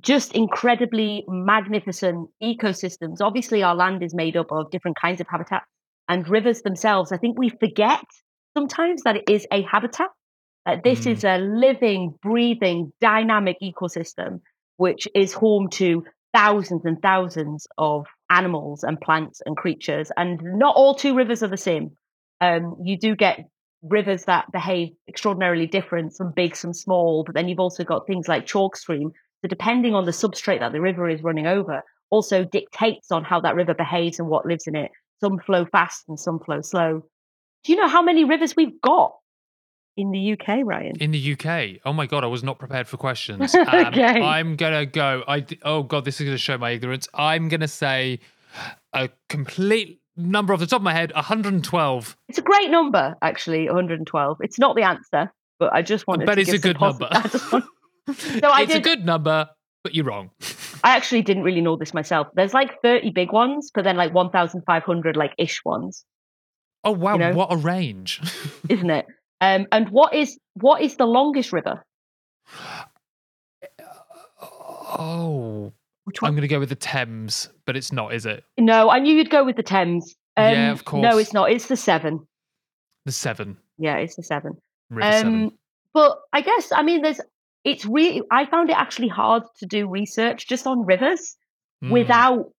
Just 0.00 0.34
incredibly 0.34 1.24
magnificent 1.28 2.30
ecosystems. 2.42 3.18
Obviously, 3.20 3.62
our 3.62 3.74
land 3.74 4.02
is 4.02 4.14
made 4.14 4.36
up 4.36 4.50
of 4.50 4.70
different 4.70 4.98
kinds 5.00 5.20
of 5.20 5.28
habitats, 5.28 5.66
and 6.08 6.28
rivers 6.28 6.62
themselves, 6.62 7.12
I 7.12 7.18
think 7.18 7.38
we 7.38 7.50
forget 7.50 8.04
sometimes 8.56 9.02
that 9.02 9.16
it 9.16 9.24
is 9.28 9.46
a 9.52 9.62
habitat. 9.62 10.08
That 10.66 10.82
this 10.82 11.06
Mm. 11.06 11.12
is 11.12 11.24
a 11.24 11.38
living, 11.38 12.14
breathing, 12.22 12.92
dynamic 13.00 13.56
ecosystem, 13.62 14.40
which 14.76 15.06
is 15.14 15.32
home 15.32 15.68
to 15.70 16.04
thousands 16.34 16.84
and 16.84 17.00
thousands 17.00 17.66
of 17.78 18.06
animals 18.30 18.82
and 18.84 19.00
plants 19.00 19.42
and 19.44 19.56
creatures. 19.56 20.10
And 20.16 20.40
not 20.42 20.76
all 20.76 20.94
two 20.94 21.14
rivers 21.14 21.42
are 21.42 21.48
the 21.48 21.56
same. 21.56 21.90
Um, 22.40 22.76
you 22.82 22.98
do 22.98 23.14
get 23.14 23.40
rivers 23.82 24.24
that 24.24 24.50
behave 24.52 24.90
extraordinarily 25.08 25.66
different, 25.66 26.14
some 26.14 26.32
big, 26.34 26.54
some 26.56 26.72
small, 26.72 27.24
but 27.24 27.34
then 27.34 27.48
you've 27.48 27.60
also 27.60 27.84
got 27.84 28.06
things 28.06 28.28
like 28.28 28.46
chalk 28.46 28.76
stream. 28.76 29.10
So 29.42 29.48
depending 29.48 29.94
on 29.94 30.04
the 30.04 30.10
substrate 30.10 30.60
that 30.60 30.72
the 30.72 30.80
river 30.80 31.08
is 31.08 31.22
running 31.22 31.46
over, 31.46 31.82
also 32.10 32.44
dictates 32.44 33.10
on 33.10 33.24
how 33.24 33.40
that 33.40 33.54
river 33.54 33.74
behaves 33.74 34.18
and 34.18 34.28
what 34.28 34.46
lives 34.46 34.66
in 34.66 34.76
it. 34.76 34.90
Some 35.20 35.38
flow 35.38 35.66
fast 35.66 36.04
and 36.08 36.18
some 36.18 36.40
flow 36.40 36.60
slow. 36.60 37.02
Do 37.64 37.72
you 37.72 37.78
know 37.78 37.88
how 37.88 38.02
many 38.02 38.24
rivers 38.24 38.56
we've 38.56 38.80
got 38.80 39.14
in 40.00 40.10
the 40.10 40.32
UK, 40.32 40.60
Ryan? 40.64 40.96
In 41.00 41.10
the 41.10 41.32
UK. 41.32 41.80
Oh 41.84 41.92
my 41.92 42.06
god, 42.06 42.24
I 42.24 42.26
was 42.28 42.42
not 42.42 42.58
prepared 42.58 42.88
for 42.88 42.96
questions. 42.96 43.54
Um, 43.54 43.86
Okay. 43.86 44.22
I'm 44.22 44.56
gonna 44.56 44.86
go. 44.86 45.22
I 45.28 45.44
oh 45.62 45.82
god, 45.82 46.04
this 46.04 46.20
is 46.20 46.24
gonna 46.26 46.38
show 46.38 46.58
my 46.58 46.70
ignorance. 46.70 47.08
I'm 47.14 47.48
gonna 47.48 47.68
say 47.68 48.20
a 48.92 49.08
complete 49.28 50.00
number 50.16 50.52
off 50.52 50.60
the 50.60 50.66
top 50.66 50.80
of 50.80 50.82
my 50.82 50.92
head, 50.92 51.12
112. 51.14 52.16
It's 52.28 52.38
a 52.38 52.42
great 52.42 52.70
number, 52.70 53.16
actually, 53.22 53.66
112. 53.66 54.38
It's 54.40 54.58
not 54.58 54.76
the 54.76 54.82
answer, 54.82 55.32
but 55.58 55.72
I 55.72 55.82
just 55.82 56.06
wanted 56.06 56.26
but 56.26 56.34
to 56.34 56.40
it's 56.42 56.52
a 56.52 56.58
good 56.58 56.76
posi- 56.76 57.00
number. 57.00 57.08
I, 57.12 57.28
just 57.28 57.52
want- 57.52 57.64
So 58.18 58.48
I 58.48 58.62
it's 58.62 58.74
a 58.74 58.80
good 58.80 59.04
number, 59.04 59.48
but 59.84 59.94
you're 59.94 60.04
wrong. 60.04 60.30
I 60.82 60.96
actually 60.96 61.22
didn't 61.22 61.44
really 61.44 61.60
know 61.60 61.76
this 61.76 61.94
myself. 61.94 62.26
There's 62.34 62.54
like 62.54 62.80
30 62.82 63.10
big 63.10 63.32
ones, 63.32 63.70
but 63.72 63.84
then 63.84 63.96
like 63.96 64.12
1,500 64.12 65.16
like 65.16 65.34
ish 65.38 65.64
ones, 65.64 66.04
Oh 66.82 66.92
wow, 66.92 67.16
know? 67.16 67.32
what 67.34 67.52
a 67.52 67.56
range. 67.56 68.20
isn't 68.68 68.90
it? 68.90 69.06
Um, 69.40 69.66
and 69.72 69.88
what 69.90 70.14
is 70.14 70.38
what 70.54 70.82
is 70.82 70.96
the 70.96 71.06
longest 71.06 71.52
river? 71.52 71.84
oh, 74.50 75.72
I'm 76.22 76.34
gonna 76.34 76.48
go 76.48 76.58
with 76.58 76.68
the 76.68 76.74
Thames, 76.74 77.48
but 77.66 77.76
it's 77.76 77.92
not, 77.92 78.14
is 78.14 78.26
it? 78.26 78.44
No, 78.58 78.90
I 78.90 78.98
knew 78.98 79.14
you'd 79.14 79.30
go 79.30 79.44
with 79.44 79.56
the 79.56 79.62
Thames. 79.62 80.14
Um, 80.36 80.52
Yeah, 80.52 80.72
of 80.72 80.84
course. 80.84 81.02
No, 81.02 81.18
it's 81.18 81.32
not. 81.32 81.50
It's 81.50 81.66
the 81.66 81.76
Severn. 81.76 82.20
The 83.06 83.12
Severn. 83.12 83.56
Yeah, 83.78 83.96
it's 83.96 84.16
the 84.16 84.22
Severn. 84.22 84.54
River. 84.90 85.26
Um, 85.26 85.50
but 85.94 86.18
I 86.32 86.40
guess 86.40 86.72
I 86.72 86.82
mean, 86.82 87.02
there's. 87.02 87.20
It's 87.64 87.84
really. 87.84 88.22
I 88.30 88.46
found 88.46 88.70
it 88.70 88.76
actually 88.76 89.08
hard 89.08 89.42
to 89.58 89.66
do 89.66 89.88
research 89.88 90.46
just 90.48 90.66
on 90.66 90.84
rivers 90.86 91.36
Mm. 91.82 91.92
without 91.92 92.52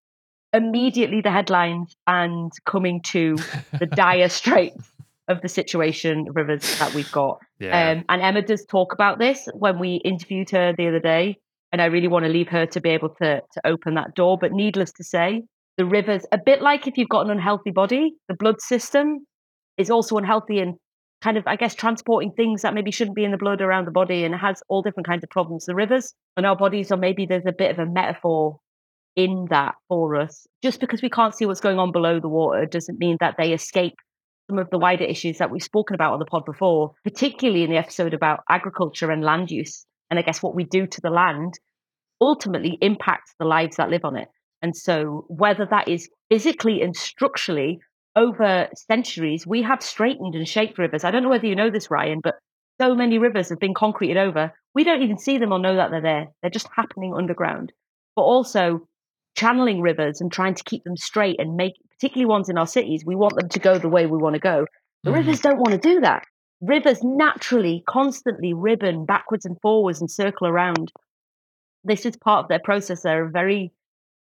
immediately 0.51 1.21
the 1.21 1.29
headlines 1.29 1.95
and 2.07 2.51
coming 2.65 3.03
to 3.03 3.35
the 3.77 3.85
dire 3.85 4.29
straits 4.39 4.90
of 5.27 5.41
the 5.41 5.47
situation 5.47 6.25
rivers 6.33 6.79
that 6.79 6.93
we've 6.93 7.11
got. 7.11 7.39
yeah. 7.59 7.91
Um, 7.91 8.05
and 8.09 8.21
Emma 8.21 8.41
does 8.41 8.65
talk 8.65 8.93
about 8.93 9.19
this 9.19 9.47
when 9.53 9.79
we 9.79 10.01
interviewed 10.03 10.49
her 10.51 10.73
the 10.77 10.87
other 10.87 10.99
day. 10.99 11.37
And 11.71 11.81
I 11.81 11.85
really 11.85 12.09
want 12.09 12.25
to 12.25 12.31
leave 12.31 12.49
her 12.49 12.65
to 12.65 12.81
be 12.81 12.89
able 12.89 13.09
to, 13.21 13.39
to 13.39 13.61
open 13.65 13.95
that 13.95 14.13
door. 14.13 14.37
But 14.39 14.51
needless 14.51 14.91
to 14.93 15.03
say, 15.03 15.43
the 15.77 15.85
rivers, 15.85 16.25
a 16.31 16.37
bit 16.37 16.61
like 16.61 16.85
if 16.85 16.97
you've 16.97 17.09
got 17.09 17.25
an 17.25 17.31
unhealthy 17.31 17.71
body, 17.71 18.13
the 18.27 18.35
blood 18.35 18.61
system 18.61 19.25
is 19.77 19.89
also 19.89 20.17
unhealthy 20.17 20.59
and 20.59 20.75
kind 21.21 21.37
of, 21.37 21.43
I 21.47 21.55
guess, 21.55 21.75
transporting 21.75 22.33
things 22.33 22.63
that 22.63 22.73
maybe 22.73 22.91
shouldn't 22.91 23.15
be 23.15 23.23
in 23.23 23.31
the 23.31 23.37
blood 23.37 23.61
around 23.61 23.85
the 23.85 23.91
body 23.91 24.25
and 24.25 24.35
has 24.35 24.61
all 24.67 24.81
different 24.81 25.07
kinds 25.07 25.23
of 25.23 25.29
problems. 25.29 25.65
The 25.65 25.75
rivers 25.75 26.13
and 26.35 26.45
our 26.45 26.57
bodies, 26.57 26.91
or 26.91 26.97
maybe 26.97 27.25
there's 27.25 27.45
a 27.45 27.53
bit 27.53 27.71
of 27.71 27.79
a 27.79 27.89
metaphor 27.89 28.59
in 29.15 29.47
that 29.49 29.75
for 29.87 30.15
us. 30.15 30.45
Just 30.63 30.79
because 30.79 31.01
we 31.01 31.09
can't 31.09 31.35
see 31.35 31.45
what's 31.45 31.61
going 31.61 31.79
on 31.79 31.91
below 31.91 32.19
the 32.19 32.29
water 32.29 32.65
doesn't 32.65 32.99
mean 32.99 33.17
that 33.19 33.35
they 33.37 33.53
escape 33.53 33.95
some 34.51 34.59
of 34.59 34.69
the 34.69 34.77
wider 34.77 35.05
issues 35.05 35.37
that 35.37 35.49
we've 35.49 35.63
spoken 35.63 35.95
about 35.95 36.11
on 36.11 36.19
the 36.19 36.25
pod 36.25 36.43
before, 36.45 36.91
particularly 37.05 37.63
in 37.63 37.69
the 37.69 37.77
episode 37.77 38.13
about 38.13 38.41
agriculture 38.49 39.09
and 39.09 39.23
land 39.23 39.49
use, 39.49 39.85
and 40.09 40.19
I 40.19 40.23
guess 40.23 40.43
what 40.43 40.55
we 40.55 40.65
do 40.65 40.85
to 40.85 41.01
the 41.01 41.09
land 41.09 41.53
ultimately 42.19 42.77
impacts 42.81 43.33
the 43.39 43.45
lives 43.45 43.77
that 43.77 43.89
live 43.89 44.03
on 44.03 44.17
it. 44.17 44.27
And 44.61 44.75
so, 44.75 45.23
whether 45.29 45.65
that 45.67 45.87
is 45.87 46.09
physically 46.29 46.81
and 46.81 46.93
structurally 46.93 47.79
over 48.17 48.67
centuries, 48.75 49.47
we 49.47 49.61
have 49.61 49.81
straightened 49.81 50.35
and 50.35 50.45
shaped 50.45 50.77
rivers. 50.77 51.05
I 51.05 51.11
don't 51.11 51.23
know 51.23 51.29
whether 51.29 51.47
you 51.47 51.55
know 51.55 51.71
this, 51.71 51.89
Ryan, 51.89 52.19
but 52.21 52.35
so 52.81 52.93
many 52.93 53.19
rivers 53.19 53.47
have 53.49 53.59
been 53.59 53.73
concreted 53.73 54.17
over. 54.17 54.51
We 54.75 54.83
don't 54.83 55.01
even 55.01 55.17
see 55.17 55.37
them 55.37 55.53
or 55.53 55.59
know 55.59 55.77
that 55.77 55.91
they're 55.91 56.01
there. 56.01 56.27
They're 56.41 56.51
just 56.51 56.67
happening 56.75 57.13
underground. 57.15 57.71
But 58.17 58.23
also, 58.23 58.81
channeling 59.37 59.79
rivers 59.79 60.19
and 60.19 60.29
trying 60.29 60.55
to 60.55 60.63
keep 60.65 60.83
them 60.83 60.97
straight 60.97 61.39
and 61.39 61.55
make, 61.55 61.75
particularly 62.01 62.25
ones 62.25 62.49
in 62.49 62.57
our 62.57 62.65
cities, 62.65 63.05
we 63.05 63.15
want 63.15 63.35
them 63.35 63.47
to 63.47 63.59
go 63.59 63.77
the 63.77 63.87
way 63.87 64.07
we 64.07 64.17
want 64.17 64.33
to 64.33 64.39
go. 64.39 64.65
The 65.03 65.11
Mm. 65.11 65.15
rivers 65.17 65.39
don't 65.39 65.59
want 65.59 65.71
to 65.71 65.77
do 65.77 65.99
that. 66.01 66.25
Rivers 66.59 67.03
naturally, 67.03 67.83
constantly 67.87 68.53
ribbon 68.53 69.05
backwards 69.05 69.45
and 69.45 69.59
forwards 69.61 70.01
and 70.01 70.09
circle 70.09 70.47
around. 70.47 70.91
This 71.83 72.05
is 72.07 72.17
part 72.17 72.43
of 72.45 72.49
their 72.49 72.59
process. 72.59 73.03
They're 73.03 73.29
very, 73.29 73.71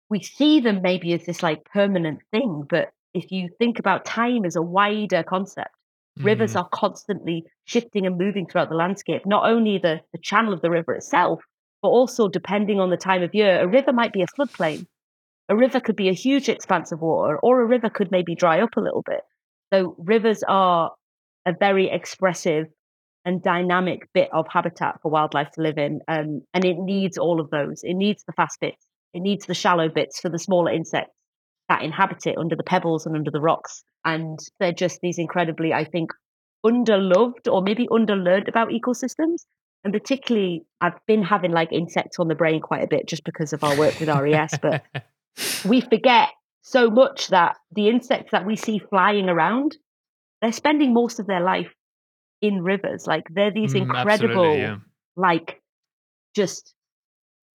we 0.10 0.22
see 0.24 0.60
them 0.60 0.82
maybe 0.82 1.14
as 1.14 1.26
this 1.26 1.44
like 1.44 1.64
permanent 1.66 2.22
thing, 2.32 2.66
but 2.68 2.90
if 3.14 3.32
you 3.32 3.50
think 3.60 3.78
about 3.78 4.04
time 4.04 4.46
as 4.46 4.56
a 4.56 4.62
wider 4.64 5.22
concept, 5.22 5.76
rivers 6.18 6.54
Mm. 6.54 6.62
are 6.62 6.70
constantly 6.70 7.46
shifting 7.66 8.08
and 8.08 8.18
moving 8.18 8.48
throughout 8.48 8.70
the 8.70 8.76
landscape. 8.76 9.28
Not 9.28 9.48
only 9.48 9.78
the, 9.78 10.02
the 10.12 10.18
channel 10.18 10.54
of 10.54 10.62
the 10.62 10.72
river 10.72 10.94
itself, 10.96 11.44
but 11.84 11.90
also 11.90 12.28
depending 12.28 12.80
on 12.80 12.90
the 12.90 12.98
time 12.98 13.22
of 13.22 13.36
year, 13.36 13.62
a 13.62 13.68
river 13.68 13.94
might 13.94 14.12
be 14.12 14.24
a 14.24 14.28
floodplain. 14.28 14.88
A 15.50 15.56
river 15.56 15.80
could 15.80 15.96
be 15.96 16.10
a 16.10 16.14
huge 16.14 16.48
expanse 16.48 16.92
of 16.92 17.02
water, 17.02 17.38
or 17.40 17.62
a 17.62 17.66
river 17.66 17.90
could 17.90 18.12
maybe 18.12 18.36
dry 18.36 18.62
up 18.62 18.78
a 18.78 18.82
little 18.82 19.02
bit. 19.02 19.22
So 19.74 19.96
rivers 19.98 20.44
are 20.48 20.92
a 21.46 21.54
very 21.60 21.90
expressive 21.90 22.68
and 23.26 23.42
dynamic 23.42 24.08
bit 24.14 24.30
of 24.32 24.46
habitat 24.48 25.00
for 25.02 25.12
wildlife 25.12 25.52
to 25.52 25.62
live 25.62 25.78
in, 25.78 26.02
um, 26.08 26.42
and 26.54 26.66
it 26.66 26.78
needs 26.78 27.18
all 27.18 27.42
of 27.42 27.50
those. 27.50 27.84
It 27.84 27.96
needs 27.96 28.24
the 28.24 28.34
fast 28.34 28.60
bits. 28.60 28.86
It 29.14 29.22
needs 29.22 29.46
the 29.46 29.56
shallow 29.56 29.90
bits 29.90 30.20
for 30.20 30.30
the 30.30 30.40
smaller 30.40 30.72
insects 30.72 31.16
that 31.68 31.84
inhabit 31.84 32.28
it 32.28 32.38
under 32.38 32.56
the 32.56 32.64
pebbles 32.64 33.06
and 33.06 33.16
under 33.16 33.32
the 33.32 33.42
rocks. 33.42 33.84
And 34.06 34.40
they're 34.60 34.72
just 34.72 35.00
these 35.02 35.20
incredibly, 35.20 35.74
I 35.74 35.84
think, 35.84 36.12
underloved 36.66 37.52
or 37.52 37.62
maybe 37.62 37.88
underlearned 37.88 38.48
about 38.48 38.70
ecosystems. 38.70 39.46
And 39.84 39.94
particularly, 39.94 40.66
I've 40.82 41.00
been 41.08 41.24
having 41.24 41.52
like 41.52 41.72
insects 41.72 42.20
on 42.20 42.28
the 42.28 42.36
brain 42.36 42.60
quite 42.60 42.84
a 42.84 42.88
bit 42.88 43.08
just 43.08 43.24
because 43.24 43.54
of 43.54 43.64
our 43.64 43.78
work 43.78 44.00
with 44.00 44.10
RES, 44.10 44.58
but 44.62 44.84
we 45.66 45.82
forget 45.82 46.30
so 46.62 46.90
much 46.90 47.28
that 47.30 47.56
the 47.72 47.90
insects 47.90 48.32
that 48.32 48.46
we 48.46 48.56
see 48.56 48.80
flying 48.80 49.30
around, 49.30 49.78
they're 50.42 50.52
spending 50.52 50.94
most 50.94 51.20
of 51.20 51.28
their 51.28 51.42
life 51.42 51.74
in 52.42 52.62
rivers. 52.64 53.08
Like 53.08 53.28
they're 53.30 53.52
these 53.52 53.74
Mm, 53.74 53.82
incredible, 53.84 54.56
yeah. 54.58 54.78
like 55.16 55.62
just 56.36 56.74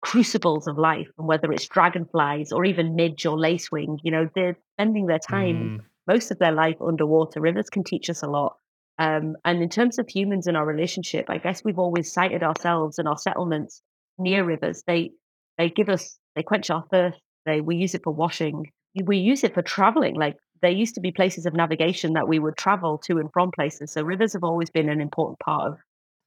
crucibles 0.02 0.68
of 0.68 0.78
life. 0.78 1.08
And 1.18 1.28
whether 1.28 1.52
it's 1.52 1.68
dragonflies 1.68 2.52
or 2.52 2.66
even 2.66 2.96
midge 2.96 3.26
or 3.26 3.38
lacewing, 3.38 4.00
you 4.04 4.12
know, 4.12 4.30
they're 4.36 4.58
spending 4.76 5.06
their 5.06 5.20
time, 5.20 5.80
Mm. 5.80 5.86
most 6.08 6.32
of 6.32 6.40
their 6.40 6.52
life 6.52 6.78
underwater. 6.82 7.40
Rivers 7.40 7.70
can 7.70 7.84
teach 7.84 8.10
us 8.10 8.24
a 8.24 8.28
lot. 8.28 8.58
Um, 9.00 9.38
and 9.46 9.64
in 9.64 9.70
terms 9.70 9.98
of 9.98 10.08
humans 10.08 10.46
and 10.48 10.56
our 10.58 10.66
relationship, 10.66 11.30
I 11.30 11.38
guess 11.38 11.64
we've 11.64 11.80
always 11.80 12.12
sighted 12.14 12.44
ourselves 12.44 13.00
and 13.00 13.08
our 13.08 13.18
settlements 13.18 13.82
near 14.18 14.44
rivers. 14.44 14.84
They 14.86 15.12
they 15.58 15.70
give 15.70 15.90
us 15.90 16.20
they 16.36 16.44
quench 16.44 16.70
our 16.70 16.86
thirst. 16.92 17.20
They 17.46 17.62
we 17.62 17.76
use 17.76 17.96
it 17.96 18.04
for 18.04 18.12
washing. 18.12 18.72
We 19.04 19.18
use 19.18 19.44
it 19.44 19.54
for 19.54 19.62
traveling. 19.62 20.16
Like 20.16 20.38
there 20.62 20.72
used 20.72 20.96
to 20.96 21.02
be 21.02 21.12
places 21.12 21.46
of 21.46 21.54
navigation 21.54 22.14
that 22.14 22.28
we 22.28 22.40
would 22.40 22.58
travel 22.58 22.98
to 23.06 23.18
and 23.18 23.30
from 23.34 23.52
places. 23.52 23.92
So 23.92 24.02
rivers 24.02 24.34
have 24.34 24.44
always 24.44 24.70
been 24.70 24.90
an 24.90 25.02
important 25.02 25.40
part 25.40 25.72
of 25.72 25.78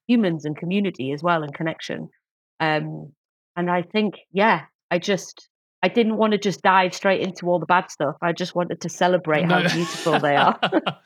humans 0.06 0.44
and 0.44 0.56
community 0.56 1.12
as 1.12 1.22
well 1.22 1.42
and 1.42 1.54
connection. 1.54 2.08
Um, 2.60 3.12
and 3.56 3.70
I 3.70 3.82
think, 3.82 4.16
yeah, 4.32 4.66
I 4.90 4.98
just 4.98 5.48
I 5.82 5.88
didn't 5.88 6.16
want 6.16 6.32
to 6.32 6.38
just 6.38 6.62
dive 6.62 6.94
straight 6.94 7.20
into 7.20 7.46
all 7.46 7.58
the 7.58 7.66
bad 7.66 7.90
stuff. 7.90 8.16
I 8.20 8.32
just 8.32 8.54
wanted 8.54 8.80
to 8.80 8.88
celebrate 8.88 9.44
how 9.44 9.60
beautiful 9.68 10.18
they 10.18 10.34
are. 10.34 10.58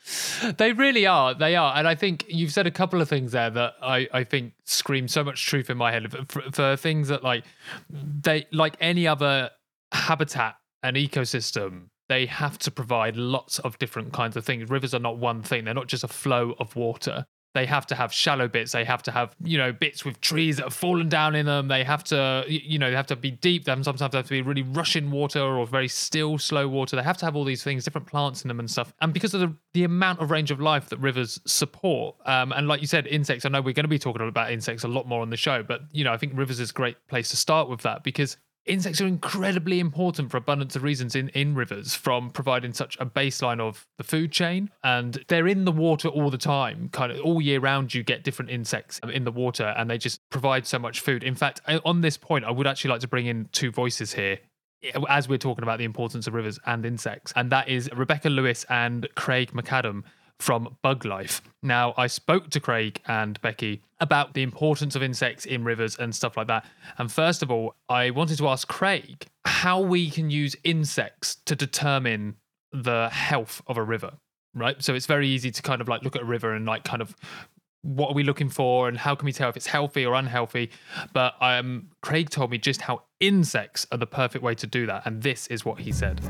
they 0.57 0.73
really 0.73 1.05
are. 1.05 1.33
They 1.33 1.55
are. 1.55 1.73
And 1.75 1.87
I 1.87 1.93
think 1.95 2.25
you've 2.27 2.51
said 2.51 2.67
a 2.67 2.71
couple 2.71 3.01
of 3.01 3.09
things 3.09 3.33
there 3.33 3.49
that 3.49 3.73
I, 3.81 4.07
I 4.11 4.23
think 4.23 4.53
scream 4.63 5.07
so 5.07 5.23
much 5.23 5.45
truth 5.45 5.69
in 5.69 5.77
my 5.77 5.91
head 5.91 6.11
for, 6.29 6.41
for 6.51 6.75
things 6.77 7.09
that 7.09 7.23
like 7.23 7.43
they 7.89 8.47
like 8.51 8.75
any 8.79 9.07
other 9.07 9.51
habitat 9.91 10.55
and 10.83 10.97
ecosystem 10.97 11.89
they 12.11 12.25
have 12.25 12.59
to 12.59 12.71
provide 12.71 13.15
lots 13.15 13.57
of 13.59 13.79
different 13.79 14.11
kinds 14.11 14.35
of 14.35 14.43
things. 14.43 14.69
Rivers 14.69 14.93
are 14.93 14.99
not 14.99 15.17
one 15.17 15.41
thing. 15.41 15.63
They're 15.63 15.73
not 15.73 15.87
just 15.87 16.03
a 16.03 16.09
flow 16.09 16.55
of 16.59 16.75
water. 16.75 17.25
They 17.53 17.65
have 17.65 17.87
to 17.87 17.95
have 17.95 18.11
shallow 18.11 18.49
bits. 18.49 18.73
They 18.73 18.83
have 18.83 19.01
to 19.03 19.11
have 19.13 19.33
you 19.41 19.57
know 19.57 19.71
bits 19.71 20.03
with 20.03 20.19
trees 20.19 20.57
that 20.57 20.63
have 20.63 20.73
fallen 20.73 21.07
down 21.07 21.35
in 21.35 21.45
them. 21.45 21.69
They 21.69 21.85
have 21.85 22.03
to 22.05 22.43
you 22.49 22.79
know 22.79 22.89
they 22.89 22.97
have 22.97 23.07
to 23.07 23.15
be 23.15 23.31
deep. 23.31 23.63
They 23.63 23.71
sometimes 23.81 24.01
have 24.01 24.11
to 24.11 24.29
be 24.29 24.41
really 24.41 24.61
rushing 24.61 25.09
water 25.09 25.39
or 25.39 25.65
very 25.65 25.87
still 25.87 26.37
slow 26.37 26.67
water. 26.67 26.97
They 26.97 27.03
have 27.03 27.17
to 27.19 27.25
have 27.25 27.37
all 27.37 27.45
these 27.45 27.63
things 27.63 27.85
different 27.85 28.07
plants 28.07 28.43
in 28.43 28.49
them 28.49 28.59
and 28.59 28.69
stuff. 28.69 28.93
And 28.99 29.13
because 29.13 29.33
of 29.33 29.39
the, 29.39 29.55
the 29.73 29.85
amount 29.85 30.19
of 30.19 30.31
range 30.31 30.51
of 30.51 30.59
life 30.59 30.89
that 30.89 30.99
rivers 30.99 31.39
support 31.45 32.17
um, 32.25 32.51
and 32.51 32.67
like 32.67 32.81
you 32.81 32.87
said 32.87 33.07
insects 33.07 33.45
i 33.45 33.49
know 33.49 33.61
we're 33.61 33.73
going 33.73 33.85
to 33.85 33.89
be 33.89 33.99
talking 33.99 34.27
about 34.27 34.51
insects 34.51 34.83
a 34.83 34.87
lot 34.87 35.07
more 35.07 35.21
on 35.21 35.29
the 35.29 35.37
show 35.37 35.63
but 35.63 35.81
you 35.93 36.03
know 36.03 36.11
i 36.11 36.17
think 36.17 36.33
rivers 36.35 36.59
is 36.59 36.71
a 36.71 36.73
great 36.73 36.97
place 37.07 37.29
to 37.29 37.37
start 37.37 37.69
with 37.69 37.81
that 37.81 38.03
because 38.03 38.35
insects 38.65 39.01
are 39.01 39.07
incredibly 39.07 39.79
important 39.79 40.29
for 40.31 40.37
abundance 40.37 40.75
of 40.75 40.83
reasons 40.83 41.15
in, 41.15 41.29
in 41.29 41.55
rivers 41.55 41.95
from 41.95 42.29
providing 42.29 42.73
such 42.73 42.97
a 42.99 43.05
baseline 43.05 43.59
of 43.59 43.87
the 43.97 44.03
food 44.03 44.31
chain. 44.31 44.69
And 44.83 45.23
they're 45.27 45.47
in 45.47 45.65
the 45.65 45.71
water 45.71 46.07
all 46.07 46.29
the 46.29 46.37
time 46.37 46.89
kind 46.91 47.11
of 47.11 47.19
all 47.21 47.41
year 47.41 47.59
round 47.59 47.93
you 47.93 48.03
get 48.03 48.23
different 48.23 48.51
insects 48.51 48.99
um, 49.03 49.09
in 49.09 49.23
the 49.23 49.31
water 49.31 49.73
and 49.77 49.89
they 49.89 49.97
just 49.97 50.21
provide 50.29 50.65
so 50.65 50.79
much 50.79 50.99
food. 50.99 51.23
In 51.23 51.35
fact 51.35 51.61
on 51.85 52.01
this 52.01 52.17
point 52.17 52.45
i 52.45 52.51
would 52.51 52.67
actually 52.67 52.89
like 52.89 53.01
to 53.01 53.07
bring 53.07 53.25
in 53.25 53.47
two 53.51 53.71
voices 53.71 54.13
here 54.13 54.39
eh, 54.83 54.91
as 55.09 55.27
we're 55.27 55.37
talking 55.37 55.63
about 55.63 55.77
the 55.77 55.85
importance 55.85 56.27
of 56.27 56.33
rivers 56.33 56.59
and 56.65 56.85
insects. 56.85 57.33
And 57.35 57.51
that 57.51 57.67
is 57.67 57.89
rebecca 57.95 58.29
lewis 58.29 58.65
and 58.69 59.07
craig 59.15 59.51
MacAdam 59.53 60.03
from 60.41 60.75
Bug 60.81 61.05
Life. 61.05 61.41
Now, 61.61 61.93
I 61.97 62.07
spoke 62.07 62.49
to 62.49 62.59
Craig 62.59 62.99
and 63.07 63.39
Becky 63.41 63.81
about 63.99 64.33
the 64.33 64.41
importance 64.41 64.95
of 64.95 65.03
insects 65.03 65.45
in 65.45 65.63
rivers 65.63 65.95
and 65.95 66.15
stuff 66.15 66.35
like 66.35 66.47
that. 66.47 66.65
And 66.97 67.11
first 67.11 67.43
of 67.43 67.51
all, 67.51 67.75
I 67.87 68.09
wanted 68.09 68.37
to 68.39 68.47
ask 68.47 68.67
Craig 68.67 69.27
how 69.45 69.79
we 69.79 70.09
can 70.09 70.29
use 70.29 70.55
insects 70.63 71.35
to 71.45 71.55
determine 71.55 72.37
the 72.71 73.09
health 73.09 73.61
of 73.67 73.77
a 73.77 73.83
river, 73.83 74.13
right? 74.55 74.81
So 74.83 74.95
it's 74.95 75.05
very 75.05 75.27
easy 75.27 75.51
to 75.51 75.61
kind 75.61 75.81
of 75.81 75.87
like 75.87 76.03
look 76.03 76.15
at 76.15 76.23
a 76.23 76.25
river 76.25 76.53
and 76.53 76.65
like 76.65 76.83
kind 76.83 77.01
of 77.01 77.15
what 77.83 78.09
are 78.09 78.13
we 78.13 78.23
looking 78.23 78.49
for 78.49 78.87
and 78.87 78.97
how 78.97 79.15
can 79.15 79.25
we 79.25 79.33
tell 79.33 79.49
if 79.49 79.57
it's 79.57 79.67
healthy 79.67 80.05
or 80.05 80.13
unhealthy? 80.13 80.69
But 81.13 81.35
um, 81.41 81.89
Craig 82.01 82.29
told 82.29 82.51
me 82.51 82.57
just 82.57 82.81
how 82.81 83.03
insects 83.19 83.87
are 83.91 83.97
the 83.97 84.07
perfect 84.07 84.43
way 84.43 84.55
to 84.55 84.67
do 84.67 84.85
that. 84.85 85.03
And 85.05 85.21
this 85.21 85.47
is 85.47 85.65
what 85.65 85.79
he 85.79 85.91
said. 85.91 86.21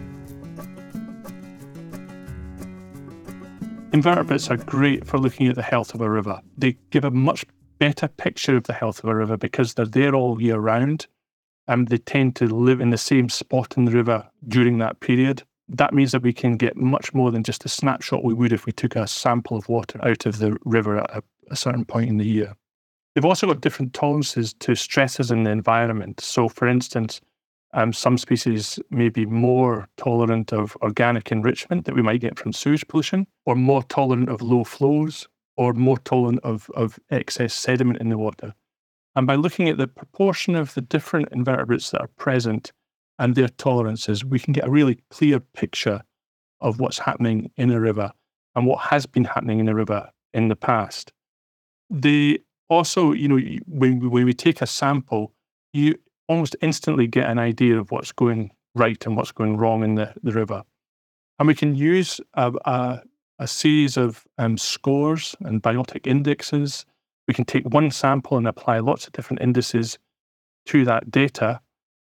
Invertebrates 3.93 4.49
are 4.49 4.58
great 4.58 5.06
for 5.06 5.17
looking 5.17 5.47
at 5.47 5.56
the 5.56 5.62
health 5.62 5.93
of 5.93 5.99
a 5.99 6.10
river. 6.10 6.39
They 6.58 6.77
give 6.91 7.04
a 7.04 7.12
much 7.12 7.45
better 7.77 8.08
picture 8.08 8.56
of 8.56 8.63
the 8.63 8.73
health 8.73 9.04
of 9.04 9.10
a 9.10 9.15
river 9.15 9.36
because 9.36 9.73
they're 9.73 9.86
there 9.86 10.15
all 10.15 10.41
year 10.41 10.60
round 10.60 11.08
and 11.67 11.89
they 11.89 11.97
tend 11.97 12.38
to 12.38 12.45
live 12.45 12.80
in 12.80 12.91
the 12.91 12.97
same 12.97 13.27
spot 13.27 13.75
in 13.75 13.84
the 13.84 13.91
river 13.91 14.25
during 14.47 14.77
that 14.77 15.01
period. 15.01 15.43
That 15.67 15.93
means 15.93 16.13
that 16.13 16.21
we 16.21 16.32
can 16.32 16.56
get 16.56 16.77
much 16.77 17.13
more 17.13 17.32
than 17.32 17.43
just 17.43 17.65
a 17.65 17.69
snapshot 17.69 18.23
we 18.23 18.34
would 18.34 18.54
if 18.54 18.65
we 18.65 18.71
took 18.71 18.95
a 18.95 19.08
sample 19.08 19.58
of 19.58 19.67
water 19.67 19.99
out 20.06 20.25
of 20.25 20.39
the 20.39 20.58
river 20.63 20.99
at 20.99 21.10
a, 21.17 21.23
a 21.49 21.56
certain 21.58 21.84
point 21.84 22.10
in 22.10 22.17
the 22.17 22.25
year. 22.25 22.56
They've 23.13 23.25
also 23.25 23.47
got 23.47 23.60
different 23.60 23.93
tolerances 23.93 24.54
to 24.54 24.73
stresses 24.73 25.32
in 25.32 25.43
the 25.43 25.51
environment. 25.51 26.21
So, 26.21 26.47
for 26.47 26.67
instance, 26.67 27.19
um, 27.73 27.93
some 27.93 28.17
species 28.17 28.79
may 28.89 29.10
be 29.10 29.25
more 29.25 29.88
tolerant 29.97 30.51
of 30.51 30.75
organic 30.81 31.31
enrichment 31.31 31.86
that 31.86 31.95
we 31.95 32.01
might 32.01 32.21
get 32.21 32.38
from 32.38 32.53
sewage 32.53 32.88
pollution, 32.88 33.27
or 33.45 33.55
more 33.55 33.84
tolerant 33.84 34.29
of 34.29 34.41
low 34.41 34.63
flows, 34.63 35.27
or 35.57 35.73
more 35.73 35.97
tolerant 35.99 36.39
of, 36.43 36.69
of 36.75 36.99
excess 37.10 37.53
sediment 37.53 37.99
in 38.01 38.10
the 38.10 38.17
water. 38.17 38.53
And 39.15 39.27
by 39.27 39.36
looking 39.36 39.69
at 39.69 39.77
the 39.77 39.88
proportion 39.88 40.55
of 40.55 40.73
the 40.73 40.81
different 40.81 41.29
invertebrates 41.31 41.91
that 41.91 42.01
are 42.01 42.10
present 42.17 42.71
and 43.19 43.36
their 43.36 43.49
tolerances, 43.49 44.25
we 44.25 44.39
can 44.39 44.53
get 44.53 44.67
a 44.67 44.71
really 44.71 44.99
clear 45.10 45.39
picture 45.39 46.01
of 46.60 46.79
what's 46.79 46.99
happening 46.99 47.51
in 47.57 47.71
a 47.71 47.79
river 47.79 48.12
and 48.55 48.65
what 48.65 48.86
has 48.86 49.05
been 49.05 49.25
happening 49.25 49.60
in 49.60 49.69
a 49.69 49.75
river 49.75 50.10
in 50.34 50.47
the 50.47 50.55
past. 50.55 51.12
They 51.89 52.39
also, 52.69 53.12
you 53.12 53.27
know, 53.27 53.39
when, 53.67 54.10
when 54.10 54.25
we 54.25 54.34
take 54.34 54.62
a 54.62 54.67
sample, 54.67 55.34
you 55.73 55.95
almost 56.32 56.56
instantly 56.62 57.08
get 57.08 57.30
an 57.30 57.38
idea 57.38 57.78
of 57.78 57.91
what's 57.91 58.13
going 58.13 58.52
right 58.74 59.06
and 59.06 59.17
what's 59.17 59.34
going 59.34 59.58
wrong 59.58 59.84
in 59.84 59.96
the, 59.96 60.13
the 60.24 60.32
river. 60.32 60.63
And 61.38 61.48
we 61.48 61.56
can 61.56 61.76
use 61.76 62.22
a, 62.36 62.54
a, 62.63 63.02
a 63.38 63.48
series 63.48 63.98
of 63.98 64.26
um, 64.38 64.58
scores 64.58 65.36
and 65.41 65.62
biotic 65.62 66.08
indexes. 66.08 66.86
We 67.28 67.34
can 67.34 67.44
take 67.44 67.65
one 67.65 67.91
sample 67.91 68.38
and 68.38 68.48
apply 68.48 68.80
lots 68.80 69.06
of 69.06 69.12
different 69.12 69.41
indices 69.41 70.00
to 70.67 70.86
that 70.86 71.12
data 71.12 71.60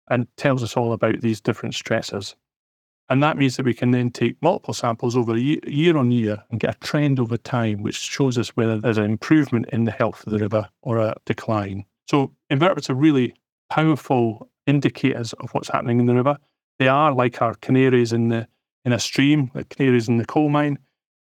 and 0.08 0.28
tells 0.36 0.62
us 0.62 0.76
all 0.76 0.92
about 0.92 1.20
these 1.22 1.40
different 1.40 1.74
stressors. 1.74 2.36
And 3.08 3.20
that 3.24 3.36
means 3.36 3.56
that 3.56 3.66
we 3.66 3.74
can 3.74 3.90
then 3.90 4.10
take 4.10 4.40
multiple 4.40 4.74
samples 4.74 5.16
over 5.16 5.36
year 5.36 5.96
on 5.96 6.12
year 6.12 6.44
and 6.50 6.60
get 6.60 6.76
a 6.76 6.78
trend 6.78 7.18
over 7.18 7.36
time, 7.36 7.82
which 7.82 7.96
shows 7.96 8.38
us 8.38 8.50
whether 8.50 8.78
there's 8.78 8.98
an 8.98 9.10
improvement 9.10 9.66
in 9.72 9.86
the 9.86 9.90
health 9.90 10.24
of 10.24 10.32
the 10.32 10.38
river 10.38 10.68
or 10.82 10.98
a 10.98 11.16
decline. 11.26 11.84
So 12.08 12.32
invertebrates 12.48 12.90
are 12.90 12.94
really 12.94 13.34
powerful 13.70 14.48
indicators 14.66 15.32
of 15.34 15.50
what's 15.52 15.68
happening 15.68 16.00
in 16.00 16.06
the 16.06 16.14
river. 16.14 16.36
They 16.78 16.88
are 16.88 17.12
like 17.12 17.40
our 17.40 17.54
canaries 17.54 18.12
in 18.12 18.28
the 18.28 18.46
in 18.84 18.92
a 18.92 18.98
stream, 18.98 19.50
like 19.54 19.68
canaries 19.68 20.08
in 20.08 20.18
the 20.18 20.24
coal 20.24 20.48
mine. 20.48 20.78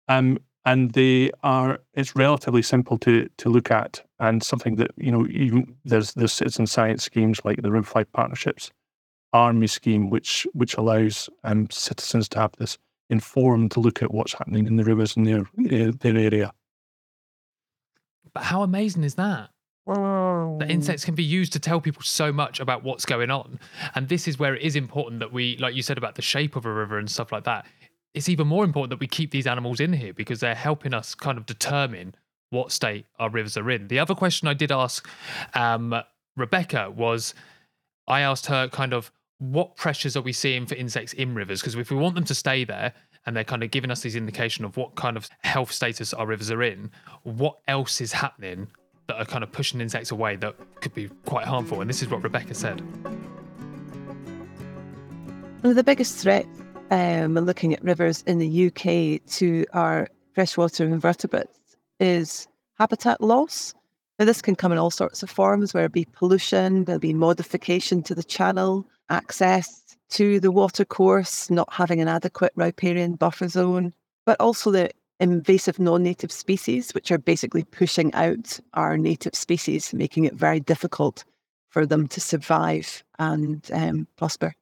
Um, 0.09 0.39
and 0.65 0.93
they 0.93 1.31
are 1.43 1.81
it's 1.95 2.15
relatively 2.15 2.63
simple 2.63 2.99
to 2.99 3.29
to 3.39 3.49
look 3.49 3.71
at 3.71 4.03
and 4.21 4.43
something 4.43 4.77
that 4.77 4.93
you 4.97 5.11
know 5.11 5.27
even 5.31 5.75
there's 5.85 6.15
there's 6.15 6.33
citizen 6.33 6.67
science 6.67 7.05
schemes 7.05 7.41
like 7.45 7.63
the 7.63 7.71
River 7.71 7.87
Flight 7.87 8.13
Partnerships 8.13 8.71
ARMI 9.35 9.69
scheme, 9.69 10.11
which 10.11 10.47
which 10.53 10.75
allows 10.77 11.29
um, 11.45 11.69
citizens 11.71 12.29
to 12.31 12.39
have 12.39 12.53
this 12.59 12.79
informed 13.11 13.77
look 13.77 14.03
at 14.03 14.13
what's 14.13 14.35
happening 14.35 14.67
in 14.67 14.77
the 14.77 14.85
rivers 14.85 15.17
in 15.17 15.25
their 15.25 15.45
their 15.57 16.17
area. 16.17 16.53
But 18.33 18.45
how 18.45 18.63
amazing 18.63 19.05
is 19.05 19.17
that? 19.17 19.51
The 19.87 20.67
insects 20.69 21.05
can 21.05 21.15
be 21.15 21.25
used 21.25 21.53
to 21.55 21.59
tell 21.59 21.81
people 21.81 22.03
so 22.03 22.33
much 22.33 22.61
about 22.61 22.85
what's 22.85 23.05
going 23.05 23.31
on. 23.31 23.59
And 23.95 24.09
this 24.09 24.29
is 24.29 24.39
where 24.39 24.55
it 24.55 24.63
is 24.63 24.77
important 24.77 25.21
that 25.21 25.33
we, 25.33 25.57
like 25.59 25.75
you 25.75 25.83
said 25.83 25.99
about 25.99 26.15
the 26.15 26.23
shape 26.23 26.57
of 26.57 26.65
a 26.67 26.73
river 26.73 26.99
and 26.99 27.11
stuff 27.11 27.33
like 27.33 27.45
that, 27.45 27.67
it's 28.15 28.29
even 28.29 28.47
more 28.47 28.65
important 28.65 28.91
that 28.91 29.01
we 29.01 29.07
keep 29.07 29.31
these 29.31 29.47
animals 29.47 29.81
in 29.81 29.93
here 29.93 30.13
because 30.13 30.41
they're 30.41 30.55
helping 30.55 30.95
us 30.95 31.15
kind 31.15 31.39
of 31.39 31.47
determine 31.47 32.15
what 32.51 32.71
state 32.71 33.07
our 33.19 33.31
rivers 33.31 33.57
are 33.57 33.71
in. 33.71 33.89
The 33.89 33.99
other 33.99 34.15
question 34.15 34.47
I 34.47 34.55
did 34.55 34.71
ask 34.71 35.09
um, 35.55 35.95
Rebecca 36.37 36.91
was 36.91 37.35
I 38.07 38.21
asked 38.21 38.47
her 38.47 38.69
kind 38.69 38.93
of 38.93 39.11
what 39.39 39.77
pressures 39.77 40.17
are 40.17 40.23
we 40.23 40.33
seeing 40.33 40.67
for 40.67 40.75
insects 40.75 41.15
in 41.15 41.35
rivers? 41.35 41.61
Because 41.61 41.75
if 41.75 41.91
we 41.91 41.97
want 41.97 42.15
them 42.15 42.25
to 42.25 42.35
stay 42.35 42.65
there 42.65 42.93
and 43.27 43.35
they're 43.35 43.45
kind 43.45 43.63
of 43.63 43.71
giving 43.71 43.91
us 43.91 44.03
this 44.03 44.15
indication 44.15 44.65
of 44.65 44.77
what 44.77 44.95
kind 44.95 45.17
of 45.17 45.29
health 45.43 45.73
status 45.73 46.13
our 46.13 46.27
rivers 46.27 46.51
are 46.51 46.63
in, 46.63 46.91
what 47.23 47.59
else 47.67 48.01
is 48.01 48.13
happening 48.13 48.69
that 49.09 49.17
are 49.17 49.25
kind 49.25 49.43
of 49.45 49.53
pushing 49.53 49.81
insects 49.81 50.11
away 50.11 50.37
that 50.37 50.55
could 50.81 50.95
be 50.95 51.09
quite 51.27 51.47
harmful? 51.47 51.81
And 51.81 51.89
this 51.89 52.03
is 52.03 52.09
what 52.09 52.23
Rebecca 52.23 52.55
said. 52.55 52.81
One 55.61 55.71
of 55.71 55.77
the 55.77 55.85
biggest 55.85 56.17
threats 56.17 56.49
um, 56.91 57.35
when 57.35 57.47
looking 57.47 57.73
at 57.73 57.83
rivers 57.83 58.23
in 58.27 58.39
the 58.39 58.67
UK 58.67 59.25
to 59.35 59.65
our 59.73 60.09
freshwater 60.35 60.85
invertebrates 60.85 61.77
is 62.01 62.49
habitat 62.79 63.21
loss. 63.21 63.75
Now, 64.19 64.25
this 64.27 64.43
can 64.43 64.57
come 64.57 64.73
in 64.73 64.79
all 64.79 64.91
sorts 64.91 65.23
of 65.23 65.31
forms, 65.31 65.73
where 65.73 65.85
it 65.85 65.93
be 65.93 66.05
pollution, 66.05 66.85
there'll 66.85 66.99
be 66.99 67.15
modification 67.15 68.03
to 68.03 68.15
the 68.15 68.23
channel, 68.23 68.87
access 69.09 69.97
to 70.11 70.39
the 70.41 70.51
watercourse, 70.51 71.51
not 71.51 71.73
having 71.73 72.01
an 72.01 72.09
adequate 72.09 72.53
riparian 72.57 73.15
buffer 73.15 73.49
zone, 73.49 73.95
but 74.27 74.39
also 74.39 74.71
the 74.71 74.91
invasive 75.23 75.79
non 75.79 76.03
native 76.03 76.33
species, 76.33 76.93
which 76.93 77.11
are 77.13 77.19
basically 77.19 77.63
pushing 77.65 78.13
out 78.13 78.59
our 78.75 78.99
native 78.99 79.35
species, 79.35 79.95
making 79.95 80.25
it 80.25 80.35
very 80.35 80.61
difficult 80.61 81.25
for 81.71 81.87
them 81.87 82.09
to 82.09 82.21
survive 82.21 83.03
and 83.19 83.71
um, 83.73 84.07
prosper. 84.17 84.53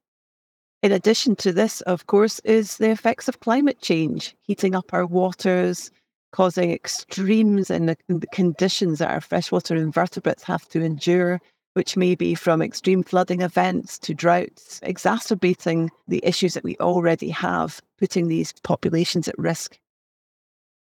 In 0.82 0.92
addition 0.92 1.34
to 1.36 1.52
this, 1.52 1.80
of 1.82 2.06
course, 2.06 2.38
is 2.40 2.76
the 2.76 2.90
effects 2.90 3.26
of 3.26 3.40
climate 3.40 3.80
change, 3.80 4.34
heating 4.42 4.74
up 4.74 4.92
our 4.92 5.06
waters, 5.06 5.90
causing 6.32 6.70
extremes 6.70 7.70
in 7.70 7.86
the, 7.86 7.96
in 8.08 8.20
the 8.20 8.26
conditions 8.28 8.98
that 8.98 9.10
our 9.10 9.20
freshwater 9.20 9.74
invertebrates 9.74 10.42
have 10.44 10.68
to 10.68 10.80
endure, 10.80 11.40
which 11.74 11.96
may 11.96 12.14
be 12.14 12.34
from 12.34 12.62
extreme 12.62 13.02
flooding 13.02 13.40
events 13.42 13.98
to 13.98 14.14
droughts, 14.14 14.80
exacerbating 14.82 15.90
the 16.06 16.24
issues 16.24 16.54
that 16.54 16.64
we 16.64 16.76
already 16.78 17.30
have, 17.30 17.80
putting 17.98 18.28
these 18.28 18.52
populations 18.62 19.26
at 19.26 19.38
risk. 19.38 19.78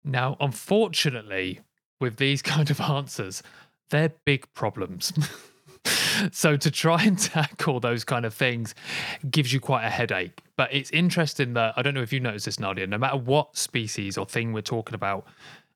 Now, 0.08 0.38
unfortunately, 0.40 1.60
with 2.00 2.18
these 2.18 2.42
kind 2.54 2.72
of 2.72 2.80
answers, 2.82 3.44
they're 3.90 4.14
big 4.26 4.52
problems. 4.54 5.14
so 6.32 6.58
to 6.58 6.72
try 6.72 7.04
and 7.04 7.18
tackle 7.20 7.80
those 7.80 8.04
kind 8.04 8.26
of 8.26 8.34
things 8.34 8.74
gives 9.30 9.54
you 9.54 9.60
quite 9.60 9.86
a 9.86 9.90
headache. 9.90 10.42
But 10.56 10.74
it's 10.74 10.90
interesting 10.92 11.54
that 11.54 11.74
I 11.78 11.82
don't 11.82 11.94
know 11.94 12.02
if 12.02 12.12
you 12.12 12.20
noticed 12.20 12.46
this, 12.46 12.60
Nadia. 12.60 12.88
No 12.88 12.98
matter 12.98 13.18
what 13.18 13.56
species 13.56 14.18
or 14.18 14.26
thing 14.26 14.54
we're 14.54 14.62
talking 14.62 14.96
about, 14.96 15.26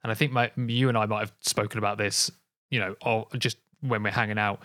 and 0.04 0.12
I 0.12 0.16
think 0.16 0.32
my, 0.32 0.52
you 0.56 0.90
and 0.90 0.98
I 0.98 1.06
might 1.06 1.20
have 1.20 1.34
spoken 1.42 1.78
about 1.78 1.98
this, 1.98 2.32
you 2.72 2.80
know, 2.80 2.96
or 3.06 3.28
just 3.38 3.58
when 3.82 4.02
we're 4.02 4.12
hanging 4.12 4.40
out. 4.40 4.62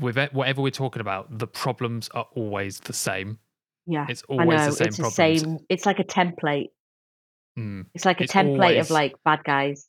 With 0.00 0.18
it, 0.18 0.32
whatever 0.32 0.62
we're 0.62 0.70
talking 0.70 1.00
about, 1.00 1.38
the 1.38 1.46
problems 1.46 2.08
are 2.14 2.26
always 2.34 2.80
the 2.80 2.92
same. 2.92 3.38
Yeah, 3.86 4.06
It's 4.08 4.22
always 4.22 4.66
the 4.66 4.72
same 4.72 5.06
it's 5.06 5.14
same. 5.14 5.58
It's 5.68 5.86
like 5.86 5.98
a 5.98 6.04
template. 6.04 6.70
Mm. 7.58 7.86
It's 7.94 8.04
like 8.04 8.20
a 8.20 8.24
It's 8.24 8.32
template 8.32 8.62
always- 8.62 8.86
of 8.86 8.90
like 8.90 9.14
bad 9.24 9.44
guys. 9.44 9.88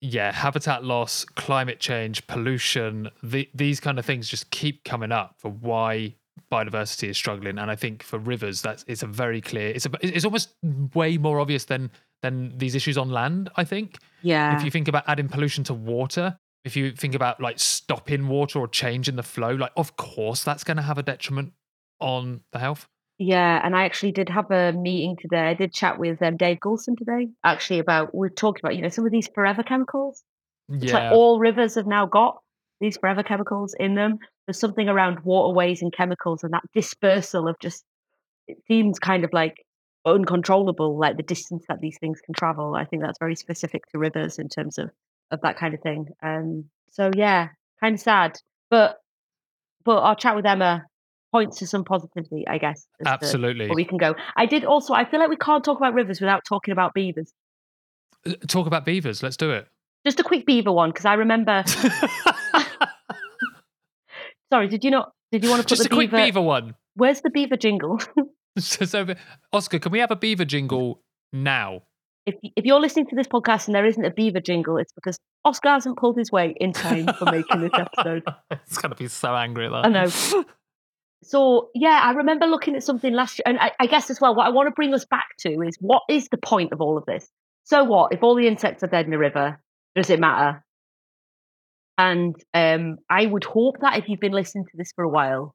yeah, 0.00 0.32
habitat 0.32 0.84
loss, 0.84 1.24
climate 1.24 1.80
change, 1.80 2.26
pollution, 2.26 3.10
the, 3.22 3.48
these 3.54 3.80
kind 3.80 3.98
of 3.98 4.04
things 4.06 4.28
just 4.28 4.50
keep 4.50 4.84
coming 4.84 5.12
up 5.12 5.34
for 5.38 5.50
why 5.50 6.14
biodiversity 6.52 7.08
is 7.08 7.16
struggling. 7.16 7.58
And 7.58 7.70
I 7.70 7.76
think 7.76 8.02
for 8.02 8.18
rivers, 8.18 8.60
that's 8.62 8.84
it's 8.86 9.02
a 9.02 9.06
very 9.06 9.40
clear. 9.40 9.68
It's 9.68 9.86
a, 9.86 9.90
it's 10.02 10.24
almost 10.24 10.54
way 10.94 11.16
more 11.18 11.40
obvious 11.40 11.64
than 11.66 11.90
than 12.22 12.56
these 12.58 12.74
issues 12.74 12.96
on 12.98 13.10
land. 13.10 13.50
I 13.56 13.64
think 13.64 13.98
Yeah. 14.22 14.56
if 14.56 14.64
you 14.64 14.70
think 14.70 14.88
about 14.88 15.04
adding 15.06 15.28
pollution 15.28 15.62
to 15.64 15.74
water, 15.74 16.36
if 16.64 16.74
you 16.76 16.92
think 16.92 17.14
about 17.14 17.40
like 17.40 17.58
stopping 17.58 18.28
water 18.28 18.58
or 18.58 18.66
changing 18.68 19.16
the 19.16 19.22
flow, 19.22 19.50
like 19.52 19.72
of 19.76 19.96
course 19.96 20.42
that's 20.42 20.64
going 20.64 20.78
to 20.78 20.82
have 20.82 20.96
a 20.98 21.02
detriment 21.02 21.52
on 22.00 22.40
the 22.52 22.58
health. 22.58 22.88
Yeah, 23.24 23.58
and 23.64 23.74
I 23.74 23.84
actually 23.84 24.12
did 24.12 24.28
have 24.28 24.50
a 24.50 24.72
meeting 24.72 25.16
today. 25.18 25.40
I 25.40 25.54
did 25.54 25.72
chat 25.72 25.98
with 25.98 26.20
um, 26.20 26.36
Dave 26.36 26.60
Goulson 26.60 26.94
today, 26.94 27.28
actually 27.42 27.78
about 27.78 28.14
we're 28.14 28.28
talking 28.28 28.60
about 28.62 28.76
you 28.76 28.82
know 28.82 28.90
some 28.90 29.06
of 29.06 29.12
these 29.12 29.28
forever 29.34 29.62
chemicals. 29.62 30.22
It's 30.68 30.92
Yeah, 30.92 31.04
like 31.04 31.12
all 31.12 31.38
rivers 31.38 31.76
have 31.76 31.86
now 31.86 32.04
got 32.04 32.42
these 32.80 32.98
forever 32.98 33.22
chemicals 33.22 33.74
in 33.80 33.94
them. 33.94 34.18
There's 34.46 34.58
something 34.58 34.90
around 34.90 35.20
waterways 35.24 35.80
and 35.80 35.90
chemicals 35.90 36.44
and 36.44 36.52
that 36.52 36.64
dispersal 36.74 37.48
of 37.48 37.56
just 37.60 37.82
it 38.46 38.58
seems 38.68 38.98
kind 38.98 39.24
of 39.24 39.32
like 39.32 39.64
uncontrollable, 40.04 40.98
like 40.98 41.16
the 41.16 41.22
distance 41.22 41.64
that 41.68 41.80
these 41.80 41.96
things 41.98 42.20
can 42.20 42.34
travel. 42.34 42.74
I 42.74 42.84
think 42.84 43.02
that's 43.02 43.18
very 43.18 43.36
specific 43.36 43.86
to 43.92 43.98
rivers 43.98 44.38
in 44.38 44.50
terms 44.50 44.76
of 44.76 44.90
of 45.30 45.40
that 45.40 45.56
kind 45.56 45.72
of 45.72 45.80
thing. 45.80 46.08
Um, 46.22 46.66
so 46.90 47.10
yeah, 47.16 47.48
kind 47.80 47.94
of 47.94 48.00
sad, 48.00 48.38
but 48.68 48.98
but 49.82 50.00
our 50.02 50.14
chat 50.14 50.36
with 50.36 50.44
Emma 50.44 50.84
points 51.34 51.58
to 51.58 51.66
some 51.66 51.82
positivity, 51.82 52.46
I 52.46 52.58
guess. 52.58 52.86
to 53.02 53.08
absolutely. 53.08 53.66
Where 53.66 53.74
we 53.74 53.84
can 53.84 53.98
go. 53.98 54.14
I 54.36 54.46
did 54.46 54.64
also. 54.64 54.94
I 54.94 55.04
feel 55.04 55.18
like 55.18 55.30
we 55.30 55.36
can't 55.36 55.64
talk 55.64 55.78
about 55.78 55.92
rivers 55.92 56.20
without 56.20 56.44
talking 56.48 56.70
about 56.70 56.94
beavers. 56.94 57.32
Uh, 58.24 58.34
Talk 58.46 58.68
about 58.68 58.84
beavers. 58.84 59.20
Let's 59.20 59.36
do 59.36 59.50
it. 59.50 59.66
Just 60.06 60.20
a 60.20 60.22
quick 60.22 60.46
beaver 60.46 60.70
one 60.70 60.90
because 60.90 61.06
I 61.06 61.14
remember. 61.14 61.64
Sorry, 64.52 64.68
did 64.68 64.84
you 64.84 64.92
not? 64.92 65.12
Did 65.32 65.42
you 65.42 65.50
want 65.50 65.62
to 65.62 65.64
put 65.64 65.70
Just 65.70 65.82
the 65.82 65.88
a 65.92 65.96
quick 65.96 66.12
beaver? 66.12 66.24
beaver 66.24 66.40
one. 66.40 66.76
Where's 66.94 67.20
the 67.22 67.30
beaver 67.30 67.56
jingle? 67.56 67.98
so, 68.58 68.84
so, 68.84 69.14
Oscar, 69.52 69.80
can 69.80 69.90
we 69.90 69.98
have 69.98 70.12
a 70.12 70.16
beaver 70.16 70.44
jingle 70.44 71.00
now? 71.32 71.82
if 72.26 72.36
if 72.56 72.64
you're 72.64 72.80
listening 72.80 73.06
to 73.08 73.16
this 73.16 73.26
podcast 73.26 73.66
and 73.66 73.74
there 73.74 73.84
isn't 73.84 74.04
a 74.04 74.10
beaver 74.12 74.40
jingle, 74.40 74.76
it's 74.76 74.92
because 74.92 75.18
Oscar 75.44 75.70
hasn't 75.70 75.98
pulled 75.98 76.16
his 76.16 76.30
weight 76.30 76.56
in 76.60 76.72
time 76.72 77.08
for 77.18 77.24
making 77.24 77.60
this 77.60 77.72
episode. 77.74 78.22
it's 78.52 78.78
gonna 78.78 78.94
be 78.94 79.08
so 79.08 79.34
angry 79.34 79.66
at 79.66 79.72
that. 79.72 79.86
I 79.86 79.88
know. 79.88 80.44
So 81.24 81.70
yeah, 81.74 82.00
I 82.02 82.12
remember 82.12 82.46
looking 82.46 82.76
at 82.76 82.82
something 82.82 83.12
last 83.12 83.38
year, 83.38 83.44
and 83.46 83.58
I, 83.58 83.72
I 83.80 83.86
guess 83.86 84.10
as 84.10 84.20
well, 84.20 84.34
what 84.34 84.46
I 84.46 84.50
want 84.50 84.66
to 84.66 84.72
bring 84.72 84.94
us 84.94 85.04
back 85.04 85.26
to 85.40 85.62
is 85.62 85.76
what 85.80 86.02
is 86.08 86.28
the 86.28 86.38
point 86.38 86.72
of 86.72 86.80
all 86.80 86.98
of 86.98 87.06
this? 87.06 87.28
So 87.64 87.84
what 87.84 88.12
if 88.12 88.22
all 88.22 88.34
the 88.34 88.46
insects 88.46 88.82
are 88.82 88.88
dead 88.88 89.06
in 89.06 89.10
the 89.10 89.18
river? 89.18 89.58
Does 89.94 90.10
it 90.10 90.20
matter? 90.20 90.64
And 91.96 92.34
um, 92.52 92.98
I 93.08 93.26
would 93.26 93.44
hope 93.44 93.76
that 93.80 93.98
if 93.98 94.08
you've 94.08 94.20
been 94.20 94.32
listening 94.32 94.64
to 94.64 94.76
this 94.76 94.92
for 94.94 95.04
a 95.04 95.08
while, 95.08 95.54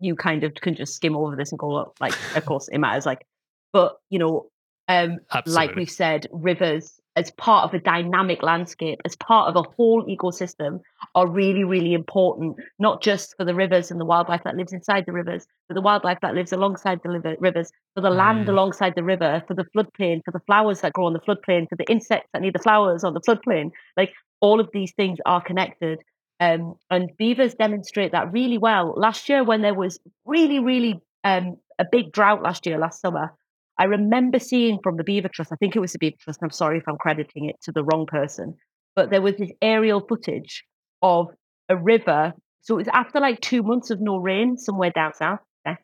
you 0.00 0.16
kind 0.16 0.44
of 0.44 0.54
can 0.54 0.74
just 0.74 0.94
skim 0.94 1.16
over 1.16 1.36
this 1.36 1.52
and 1.52 1.58
go, 1.58 1.94
like, 2.00 2.14
of 2.36 2.44
course 2.46 2.68
it 2.68 2.78
matters. 2.78 3.06
Like, 3.06 3.24
but 3.72 3.96
you 4.10 4.18
know, 4.18 4.48
um, 4.88 5.18
like 5.46 5.74
we've 5.74 5.90
said, 5.90 6.26
rivers 6.32 7.00
as 7.16 7.30
part 7.32 7.64
of 7.64 7.74
a 7.74 7.82
dynamic 7.82 8.42
landscape, 8.42 9.00
as 9.04 9.16
part 9.16 9.48
of 9.48 9.56
a 9.56 9.68
whole 9.76 10.04
ecosystem, 10.04 10.80
are 11.16 11.26
really, 11.26 11.64
really 11.64 11.94
important, 11.94 12.56
not 12.78 13.02
just 13.02 13.34
for 13.38 13.44
the 13.44 13.54
rivers 13.54 13.90
and 13.90 13.98
the 13.98 14.04
wildlife 14.04 14.44
that 14.44 14.54
lives 14.54 14.74
inside 14.74 15.04
the 15.06 15.12
rivers, 15.12 15.46
but 15.66 15.74
the 15.74 15.80
wildlife 15.80 16.18
that 16.20 16.34
lives 16.34 16.52
alongside 16.52 17.00
the 17.02 17.36
rivers, 17.40 17.72
for 17.94 18.02
the 18.02 18.10
land 18.10 18.46
Mm. 18.46 18.50
alongside 18.50 18.94
the 18.94 19.02
river, 19.02 19.42
for 19.48 19.54
the 19.54 19.64
floodplain, 19.74 20.20
for 20.26 20.30
the 20.30 20.44
flowers 20.46 20.82
that 20.82 20.92
grow 20.92 21.06
on 21.06 21.14
the 21.14 21.20
floodplain, 21.20 21.66
for 21.70 21.76
the 21.76 21.86
insects 21.88 22.28
that 22.32 22.42
need 22.42 22.54
the 22.54 22.58
flowers 22.58 23.02
on 23.02 23.14
the 23.14 23.22
floodplain. 23.22 23.70
Like 23.96 24.12
all 24.42 24.60
of 24.60 24.68
these 24.74 24.92
things 24.92 25.18
are 25.24 25.40
connected. 25.40 26.00
Um, 26.38 26.74
and 26.90 27.10
beavers 27.16 27.54
demonstrate 27.54 28.12
that 28.12 28.30
really 28.30 28.58
well. 28.58 28.92
Last 28.94 29.26
year, 29.30 29.42
when 29.42 29.62
there 29.62 29.72
was 29.72 29.98
really, 30.26 30.58
really 30.58 31.00
um, 31.24 31.56
a 31.78 31.86
big 31.90 32.12
drought 32.12 32.42
last 32.42 32.66
year, 32.66 32.76
last 32.78 33.00
summer, 33.00 33.32
I 33.78 33.84
remember 33.84 34.38
seeing 34.38 34.78
from 34.82 34.98
the 34.98 35.04
Beaver 35.04 35.28
Trust, 35.28 35.50
I 35.50 35.56
think 35.56 35.76
it 35.76 35.80
was 35.80 35.92
the 35.92 35.98
Beaver 35.98 36.16
Trust, 36.20 36.42
and 36.42 36.48
I'm 36.48 36.52
sorry 36.52 36.76
if 36.76 36.84
I'm 36.86 36.98
crediting 36.98 37.48
it 37.48 37.56
to 37.62 37.72
the 37.72 37.84
wrong 37.84 38.04
person, 38.04 38.54
but 38.94 39.08
there 39.08 39.22
was 39.22 39.36
this 39.36 39.52
aerial 39.62 40.00
footage 40.06 40.62
of 41.02 41.28
a 41.68 41.76
river. 41.76 42.32
So 42.62 42.74
it 42.74 42.78
was 42.78 42.88
after 42.88 43.20
like 43.20 43.40
two 43.40 43.62
months 43.62 43.90
of 43.90 44.00
no 44.00 44.16
rain 44.16 44.56
somewhere 44.56 44.90
down 44.90 45.14
south. 45.14 45.40
um, 45.66 45.76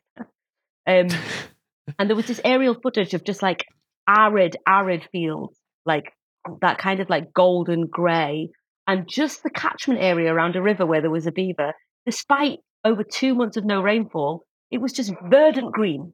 and 0.85 2.09
there 2.09 2.15
was 2.15 2.27
this 2.27 2.41
aerial 2.43 2.75
footage 2.81 3.13
of 3.13 3.23
just 3.23 3.41
like 3.41 3.65
arid, 4.07 4.57
arid 4.67 5.07
fields, 5.11 5.57
like 5.85 6.11
that 6.61 6.77
kind 6.77 6.99
of 6.99 7.09
like 7.09 7.33
golden 7.33 7.87
grey, 7.87 8.49
and 8.87 9.07
just 9.07 9.43
the 9.43 9.49
catchment 9.49 10.01
area 10.01 10.33
around 10.33 10.55
a 10.55 10.61
river 10.61 10.85
where 10.85 11.01
there 11.01 11.09
was 11.11 11.27
a 11.27 11.31
beaver. 11.31 11.73
Despite 12.05 12.59
over 12.83 13.03
two 13.03 13.33
months 13.33 13.55
of 13.55 13.65
no 13.65 13.81
rainfall, 13.81 14.43
it 14.71 14.81
was 14.81 14.91
just 14.91 15.13
verdant 15.29 15.71
green, 15.71 16.13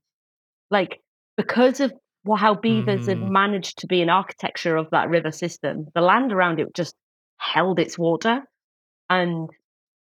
like 0.70 1.00
because 1.36 1.80
of 1.80 1.92
how 2.38 2.54
beavers 2.54 3.08
had 3.08 3.18
Mm. 3.20 3.32
managed 3.32 3.80
to 3.80 3.88
be 3.88 4.02
an 4.02 4.10
architecture 4.10 4.76
of 4.76 4.90
that 4.92 5.10
river 5.10 5.32
system. 5.32 5.88
The 5.96 6.02
land 6.02 6.32
around 6.32 6.60
it 6.60 6.68
just 6.76 6.94
held 7.38 7.80
its 7.80 7.98
water, 7.98 8.44
and 9.10 9.50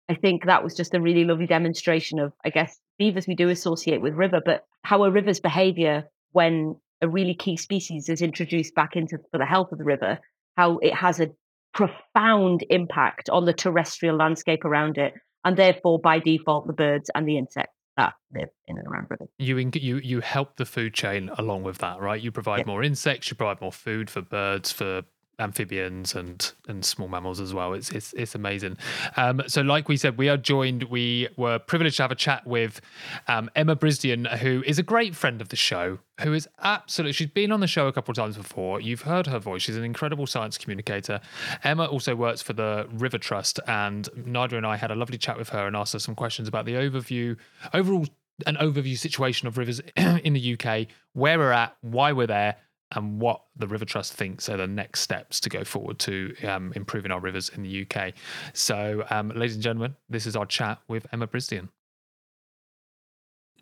I 0.10 0.16
think 0.16 0.46
that 0.46 0.64
was 0.64 0.76
just 0.76 0.94
a 0.94 1.02
really 1.02 1.26
lovely 1.26 1.48
demonstration 1.48 2.20
of, 2.20 2.34
I 2.46 2.50
guess, 2.50 2.80
beavers 2.98 3.28
we 3.28 3.36
do 3.36 3.50
associate 3.50 4.02
with 4.02 4.14
river, 4.14 4.42
but 4.44 4.66
how 4.84 5.04
a 5.04 5.12
river's 5.12 5.40
behavior 5.40 6.06
when 6.32 6.76
a 7.02 7.08
really 7.08 7.36
key 7.36 7.58
species 7.58 8.10
is 8.10 8.22
introduced 8.22 8.74
back 8.74 8.96
into 8.96 9.18
for 9.32 9.38
the 9.38 9.46
health 9.46 9.72
of 9.72 9.78
the 9.78 9.84
river, 9.84 10.20
how 10.56 10.78
it 10.80 10.94
has 10.94 11.20
a 11.20 11.30
profound 11.74 12.64
impact 12.70 13.30
on 13.30 13.46
the 13.46 13.54
terrestrial 13.54 14.16
landscape 14.16 14.66
around 14.66 14.98
it, 14.98 15.14
and 15.44 15.58
therefore 15.58 16.00
by 16.00 16.20
default 16.20 16.66
the 16.68 16.74
birds 16.74 17.10
and 17.14 17.28
the 17.28 17.38
insects 17.38 17.74
that 17.98 18.14
live 18.34 18.50
in 18.68 18.78
and 18.78 18.88
around 18.88 19.08
rivers. 19.10 19.28
You 19.38 19.58
you 19.58 19.98
you 19.98 20.22
help 20.22 20.56
the 20.58 20.66
food 20.66 20.94
chain 20.94 21.30
along 21.38 21.64
with 21.64 21.80
that, 21.80 22.00
right? 22.00 22.22
You 22.22 22.32
provide 22.32 22.60
Yeah. 22.60 22.66
more 22.68 22.84
insects, 22.84 23.30
you 23.30 23.36
provide 23.36 23.60
more 23.62 23.72
food 23.72 24.10
for 24.10 24.22
birds, 24.22 24.72
for 24.72 25.04
amphibians 25.40 26.16
and 26.16 26.54
and 26.68 26.84
small 26.84 27.08
mammals 27.08 27.40
as 27.40 27.54
well. 27.54 27.74
It's 27.74 27.90
it's 27.92 28.14
it's 28.14 28.36
amazing. 28.36 28.78
Um, 29.16 29.44
so, 29.48 29.62
like 29.62 29.88
we 29.88 29.98
said, 29.98 30.18
we 30.18 30.30
are 30.30 30.38
joined. 30.38 30.84
We 30.84 31.28
were 31.38 31.60
privileged 31.60 31.98
to 31.98 32.04
have 32.04 32.12
a 32.12 32.16
chat 32.16 32.46
with 32.46 32.82
um, 33.28 33.50
Emma 33.56 33.76
Brisdion, 33.76 34.38
who 34.40 34.64
is 34.66 34.80
a 34.80 34.84
great 34.84 35.16
friend 35.16 35.42
of 35.42 35.50
the 35.50 35.56
show. 35.56 36.00
Who 36.22 36.34
is 36.34 36.50
absolutely 36.64 37.14
she's 37.14 37.28
been 37.28 37.52
on 37.52 37.60
the 37.60 37.68
show 37.68 37.88
a 37.88 37.94
couple 37.94 38.12
of 38.12 38.16
times 38.16 38.38
before. 38.38 38.82
You've 38.82 39.04
heard 39.04 39.28
her 39.28 39.38
voice. 39.38 39.62
She's 39.62 39.78
an 39.78 39.84
incredible 39.84 40.26
science 40.26 40.58
communicator. 40.58 41.22
Emma 41.64 41.86
also 41.86 42.16
works 42.16 42.42
for 42.42 42.54
the 42.54 42.88
River 42.92 43.20
Trust, 43.20 43.60
and 43.68 44.10
Nadia 44.26 44.58
and 44.58 44.66
I 44.66 44.78
had 44.78 44.90
a 44.90 44.96
lovely 44.96 45.18
chat 45.18 45.38
with 45.38 45.50
her 45.50 45.68
and 45.68 45.76
asked 45.76 45.94
her 45.94 46.00
some 46.00 46.16
questions 46.16 46.48
about 46.48 46.66
the 46.66 46.74
overview, 46.74 47.38
overall 47.74 48.08
an 48.46 48.56
overview 48.58 48.98
situation 48.98 49.48
of 49.48 49.58
rivers 49.58 49.82
in 49.96 50.34
the 50.34 50.58
UK, 50.60 50.88
where 51.14 51.40
we're 51.40 51.52
at, 51.52 51.76
why 51.82 52.12
we're 52.12 52.28
there, 52.28 52.56
and 52.94 53.20
what 53.20 53.42
the 53.56 53.68
River 53.68 53.86
Trust 53.86 54.14
thinks 54.14 54.48
are 54.50 54.58
the 54.58 54.68
next 54.68 55.02
steps 55.02 55.40
to 55.42 55.50
go 55.50 55.64
forward 55.64 56.00
to 56.00 56.34
um, 56.48 56.72
improving 56.76 57.12
our 57.12 57.20
rivers 57.20 57.50
in 57.50 57.64
the 57.64 57.86
UK. 57.86 58.14
So, 58.54 59.06
um, 59.10 59.30
ladies 59.30 59.56
and 59.56 59.64
gentlemen, 59.64 59.96
this 60.10 60.26
is 60.26 60.36
our 60.36 60.46
chat 60.46 60.80
with 60.88 61.06
Emma 61.12 61.28
Brisdion. 61.28 61.70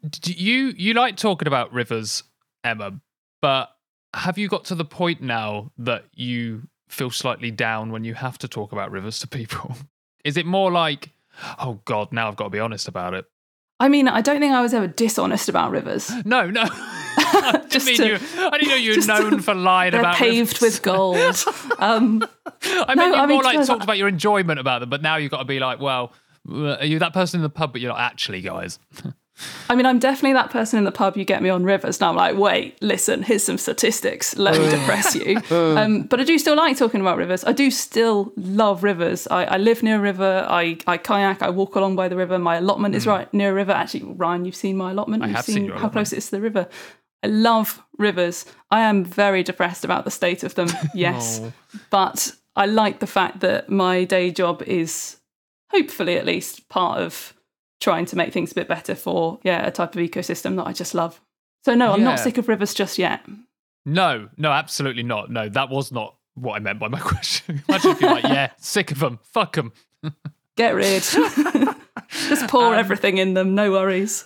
Do 0.08 0.34
you 0.34 0.74
you 0.78 0.94
like 0.94 1.18
talking 1.18 1.48
about 1.48 1.74
rivers, 1.74 2.24
Emma? 2.64 3.00
But 3.42 3.72
have 4.14 4.38
you 4.38 4.48
got 4.48 4.66
to 4.66 4.76
the 4.76 4.86
point 4.86 5.22
now 5.22 5.72
that 5.78 6.06
you 6.14 6.68
feel 6.88 7.10
slightly 7.10 7.50
down 7.50 7.92
when 7.92 8.04
you 8.04 8.14
have 8.14 8.38
to 8.40 8.48
talk 8.48 8.72
about 8.72 8.92
rivers 8.92 9.20
to 9.20 9.28
people? 9.28 9.76
Is 10.24 10.38
it 10.38 10.46
more 10.46 10.72
like, 10.72 11.10
oh 11.60 11.82
God, 11.86 12.12
now 12.12 12.28
I've 12.28 12.36
got 12.36 12.46
to 12.46 12.50
be 12.50 12.60
honest 12.60 12.88
about 12.88 13.14
it? 13.14 13.26
I 13.80 13.90
mean, 13.90 14.08
I 14.08 14.22
don't 14.22 14.40
think 14.40 14.54
I 14.54 14.62
was 14.62 14.74
ever 14.74 14.88
dishonest 14.88 15.50
about 15.50 15.72
rivers. 15.72 16.12
No, 16.26 16.50
no. 16.50 16.64
I 17.18 17.52
didn't 17.54 17.72
Just 17.72 17.86
mean 17.88 17.98
to- 17.98 18.08
you. 18.08 18.16
I 18.38 18.58
didn't 18.58 18.70
know 18.70 18.76
you 18.76 18.90
were 18.92 18.96
just 18.96 19.08
to- 19.10 19.20
known 19.30 19.40
for 19.42 19.54
lying 19.54 19.92
They're 19.92 20.02
about 20.02 20.16
paved 20.16 20.62
rivers. 20.62 20.62
with 20.62 20.82
gold. 20.82 21.18
Um, 21.80 22.24
I 22.64 22.94
No, 22.96 23.04
mean, 23.04 23.14
you 23.14 23.16
I 23.16 23.26
mean, 23.26 23.30
more 23.36 23.42
to 23.42 23.46
like 23.48 23.54
be 23.54 23.58
honest, 23.58 23.70
talked 23.70 23.84
about 23.84 23.98
your 23.98 24.08
enjoyment 24.08 24.60
about 24.60 24.80
them, 24.80 24.90
but 24.90 25.02
now 25.02 25.18
you've 25.18 25.32
got 25.32 25.40
to 25.40 25.46
be 25.46 25.60
like, 25.60 25.80
well, 25.80 26.14
uh, 26.50 26.76
are 26.78 26.86
you 26.86 27.00
that 27.00 27.14
person 27.14 27.40
in 27.40 27.44
the 27.44 27.50
pub? 27.50 27.72
But 27.74 27.82
you're 27.82 27.92
not 27.92 28.00
actually, 28.00 28.42
guys. 28.42 28.80
I 29.68 29.76
mean, 29.76 29.86
I'm 29.86 30.00
definitely 30.00 30.32
that 30.34 30.50
person 30.50 30.78
in 30.80 30.86
the 30.86 30.94
pub 30.94 31.18
you 31.18 31.26
get 31.26 31.44
me 31.44 31.50
on 31.50 31.66
rivers. 31.66 32.00
Now 32.00 32.10
I'm 32.10 32.16
like, 32.16 32.38
wait, 32.38 32.82
listen, 32.82 33.22
here's 33.22 33.44
some 33.44 33.58
statistics. 33.58 34.38
Let 34.38 34.58
me 34.58 34.70
depress 34.70 35.14
you. 35.16 35.42
Um, 35.52 36.04
but 36.04 36.22
I 36.22 36.24
do 36.24 36.38
still 36.38 36.56
like 36.56 36.78
talking 36.78 37.02
about 37.02 37.18
rivers. 37.18 37.44
I 37.44 37.52
do 37.52 37.70
still 37.70 38.32
love 38.38 38.82
rivers. 38.84 39.28
I, 39.28 39.44
I 39.44 39.58
live 39.58 39.84
near 39.84 39.98
a 39.98 40.00
river. 40.00 40.46
I, 40.50 40.78
I 40.88 40.96
kayak. 40.98 41.42
I 41.42 41.50
walk 41.50 41.76
along 41.76 41.98
by 41.98 42.08
the 42.08 42.16
river. 42.16 42.40
My 42.40 42.56
allotment 42.58 42.96
is 42.96 43.06
right 43.06 43.32
near 43.34 43.52
a 43.52 43.54
river. 43.54 43.74
Actually, 43.74 44.04
Ryan, 44.14 44.46
you've 44.46 44.56
seen 44.56 44.78
my 44.78 44.92
allotment. 44.92 45.24
I 45.24 45.28
you've 45.28 45.36
have 45.36 45.46
seen 45.46 45.66
your 45.66 45.74
how 45.74 45.80
allotment. 45.82 45.94
close 45.94 46.14
it 46.14 46.18
is 46.20 46.26
to 46.28 46.32
the 46.32 46.42
river. 46.42 46.68
I 47.26 47.28
love 47.28 47.82
rivers. 47.98 48.46
I 48.72 48.82
am 48.82 49.04
very 49.04 49.42
depressed 49.44 49.84
about 49.84 50.06
the 50.06 50.12
state 50.12 50.44
of 50.44 50.54
them. 50.56 50.68
Yes. 50.94 51.42
Oh. 51.44 51.52
but 51.90 52.32
I 52.56 52.66
like 52.68 53.00
the 53.00 53.08
fact 53.08 53.40
that 53.40 53.70
my 53.70 54.04
day 54.06 54.32
job 54.32 54.62
is 54.64 55.18
hopefully 55.72 56.18
at 56.18 56.26
least 56.26 56.70
part 56.70 57.00
of 57.00 57.34
trying 57.82 58.06
to 58.06 58.16
make 58.16 58.32
things 58.32 58.52
a 58.52 58.56
bit 58.56 58.68
better 58.68 58.96
for 58.96 59.40
yeah 59.44 59.66
a 59.68 59.72
type 59.72 59.94
of 59.96 60.02
ecosystem 60.02 60.56
that 60.58 60.68
I 60.68 60.74
just 60.74 60.94
love. 60.94 61.20
So 61.66 61.74
no, 61.74 61.92
I'm 61.94 62.00
Yeah. 62.00 62.06
not 62.12 62.20
sick 62.20 62.38
of 62.38 62.48
rivers 62.48 62.74
just 62.74 62.98
yet. 62.98 63.22
No, 63.86 64.30
no, 64.38 64.52
absolutely 64.52 65.04
not. 65.04 65.30
No, 65.32 65.50
that 65.50 65.70
was 65.70 65.92
not 65.92 66.16
what 66.36 66.54
I 66.56 66.60
meant 66.60 66.80
by 66.80 66.88
my 66.88 67.00
question. 67.12 67.64
Imagine 67.68 67.92
if 67.92 68.02
you're 68.02 68.12
like, 68.12 68.24
yeah, 68.24 68.52
sick 68.58 68.92
of 68.92 69.00
them, 69.00 69.20
fuck 69.34 69.56
them. 69.56 69.74
Get 70.58 70.76
rid. 70.76 71.04
just 72.30 72.48
pour 72.50 72.68
Um, 72.68 72.74
everything 72.76 73.18
in 73.18 73.34
them. 73.34 73.56
No 73.56 73.72
worries. 73.72 74.26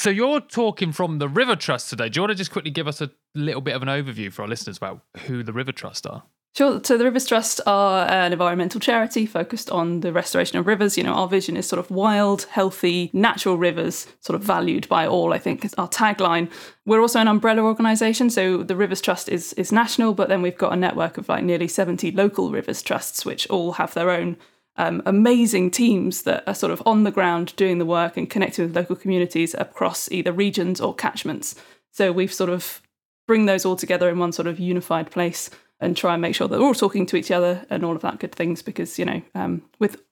So 0.00 0.08
you're 0.08 0.40
talking 0.40 0.92
from 0.92 1.18
the 1.18 1.28
River 1.28 1.54
Trust 1.54 1.90
today. 1.90 2.08
Do 2.08 2.16
you 2.16 2.22
want 2.22 2.30
to 2.30 2.34
just 2.34 2.50
quickly 2.50 2.70
give 2.70 2.88
us 2.88 3.02
a 3.02 3.10
little 3.34 3.60
bit 3.60 3.76
of 3.76 3.82
an 3.82 3.88
overview 3.88 4.32
for 4.32 4.40
our 4.40 4.48
listeners 4.48 4.78
about 4.78 5.02
who 5.26 5.42
the 5.42 5.52
River 5.52 5.72
Trust 5.72 6.06
are? 6.06 6.22
Sure. 6.56 6.80
So 6.82 6.96
the 6.96 7.04
Rivers 7.04 7.26
Trust 7.26 7.60
are 7.66 8.08
an 8.08 8.32
environmental 8.32 8.80
charity 8.80 9.26
focused 9.26 9.70
on 9.70 10.00
the 10.00 10.10
restoration 10.10 10.58
of 10.58 10.66
rivers. 10.66 10.96
You 10.96 11.04
know, 11.04 11.12
our 11.12 11.28
vision 11.28 11.54
is 11.54 11.68
sort 11.68 11.80
of 11.80 11.90
wild, 11.90 12.44
healthy, 12.44 13.10
natural 13.12 13.58
rivers, 13.58 14.06
sort 14.20 14.36
of 14.36 14.42
valued 14.42 14.88
by 14.88 15.06
all. 15.06 15.34
I 15.34 15.38
think 15.38 15.66
is 15.66 15.74
our 15.74 15.86
tagline. 15.86 16.50
We're 16.86 17.02
also 17.02 17.20
an 17.20 17.28
umbrella 17.28 17.60
organisation, 17.60 18.30
so 18.30 18.62
the 18.62 18.76
Rivers 18.76 19.02
Trust 19.02 19.28
is 19.28 19.52
is 19.52 19.70
national, 19.70 20.14
but 20.14 20.30
then 20.30 20.40
we've 20.40 20.56
got 20.56 20.72
a 20.72 20.76
network 20.76 21.18
of 21.18 21.28
like 21.28 21.44
nearly 21.44 21.68
seventy 21.68 22.10
local 22.10 22.50
rivers 22.50 22.80
trusts, 22.80 23.26
which 23.26 23.46
all 23.50 23.72
have 23.72 23.92
their 23.92 24.08
own 24.08 24.38
um, 24.76 25.02
amazing 25.06 25.70
teams 25.70 26.22
that 26.22 26.44
are 26.46 26.54
sort 26.54 26.72
of 26.72 26.82
on 26.86 27.04
the 27.04 27.10
ground 27.10 27.54
doing 27.56 27.78
the 27.78 27.86
work 27.86 28.16
and 28.16 28.30
connecting 28.30 28.66
with 28.66 28.76
local 28.76 28.96
communities 28.96 29.54
across 29.54 30.10
either 30.10 30.32
regions 30.32 30.80
or 30.80 30.94
catchments. 30.94 31.54
So 31.90 32.12
we've 32.12 32.32
sort 32.32 32.50
of 32.50 32.80
bring 33.26 33.46
those 33.46 33.64
all 33.64 33.76
together 33.76 34.08
in 34.08 34.18
one 34.18 34.32
sort 34.32 34.48
of 34.48 34.58
unified 34.58 35.10
place 35.10 35.50
and 35.80 35.96
try 35.96 36.14
and 36.14 36.22
make 36.22 36.34
sure 36.34 36.48
that 36.48 36.58
we're 36.58 36.66
all 36.66 36.74
talking 36.74 37.06
to 37.06 37.16
each 37.16 37.30
other 37.30 37.64
and 37.70 37.84
all 37.84 37.96
of 37.96 38.02
that 38.02 38.18
good 38.18 38.34
things 38.34 38.62
because 38.62 38.98
you 38.98 39.04
know 39.04 39.22
um, 39.34 39.62
with 39.78 40.02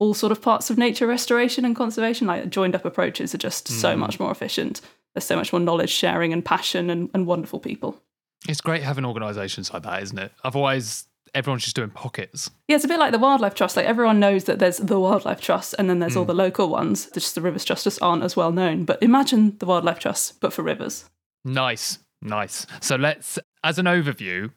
all 0.00 0.12
sort 0.12 0.32
of 0.32 0.42
parts 0.42 0.70
of 0.70 0.76
nature 0.76 1.06
restoration 1.06 1.64
and 1.64 1.76
conservation 1.76 2.26
like 2.26 2.50
joined 2.50 2.74
up 2.74 2.84
approaches 2.84 3.34
are 3.34 3.38
just 3.38 3.68
so 3.68 3.96
much 3.96 4.18
more 4.18 4.30
efficient 4.30 4.80
there's 5.14 5.24
so 5.24 5.36
much 5.36 5.52
more 5.52 5.60
knowledge 5.60 5.90
sharing 5.90 6.32
and 6.32 6.44
passion 6.44 6.90
and, 6.90 7.08
and 7.14 7.26
wonderful 7.26 7.60
people 7.60 8.02
It's 8.48 8.60
great 8.60 8.82
having 8.82 9.06
organisations 9.06 9.72
like 9.72 9.82
that, 9.84 10.02
isn't 10.02 10.18
it? 10.18 10.32
Otherwise, 10.42 11.06
everyone's 11.34 11.64
just 11.64 11.76
doing 11.76 11.90
pockets. 11.90 12.50
yeah 12.68 12.76
it's 12.76 12.84
a 12.84 12.88
bit 12.88 12.98
like 12.98 13.12
the 13.12 13.18
wildlife 13.18 13.54
trust 13.54 13.76
like 13.76 13.86
everyone 13.86 14.20
knows 14.20 14.44
that 14.44 14.58
there's 14.58 14.78
the 14.78 14.98
wildlife 14.98 15.40
trust 15.40 15.74
and 15.78 15.90
then 15.90 15.98
there's 15.98 16.16
all 16.16 16.24
hmm. 16.24 16.28
the 16.28 16.34
local 16.34 16.68
ones 16.68 17.10
just 17.12 17.34
the 17.34 17.40
rivers 17.40 17.64
trust 17.64 17.84
just 17.84 18.00
aren't 18.02 18.22
as 18.22 18.36
well 18.36 18.52
known 18.52 18.84
but 18.84 19.02
imagine 19.02 19.56
the 19.58 19.66
wildlife 19.66 19.98
trust 19.98 20.40
but 20.40 20.52
for 20.52 20.62
rivers 20.62 21.04
Nice, 21.44 21.98
nice. 22.22 22.66
So 22.80 22.96
let's, 22.96 23.38
as 23.62 23.78
an 23.78 23.84
overview, 23.84 24.50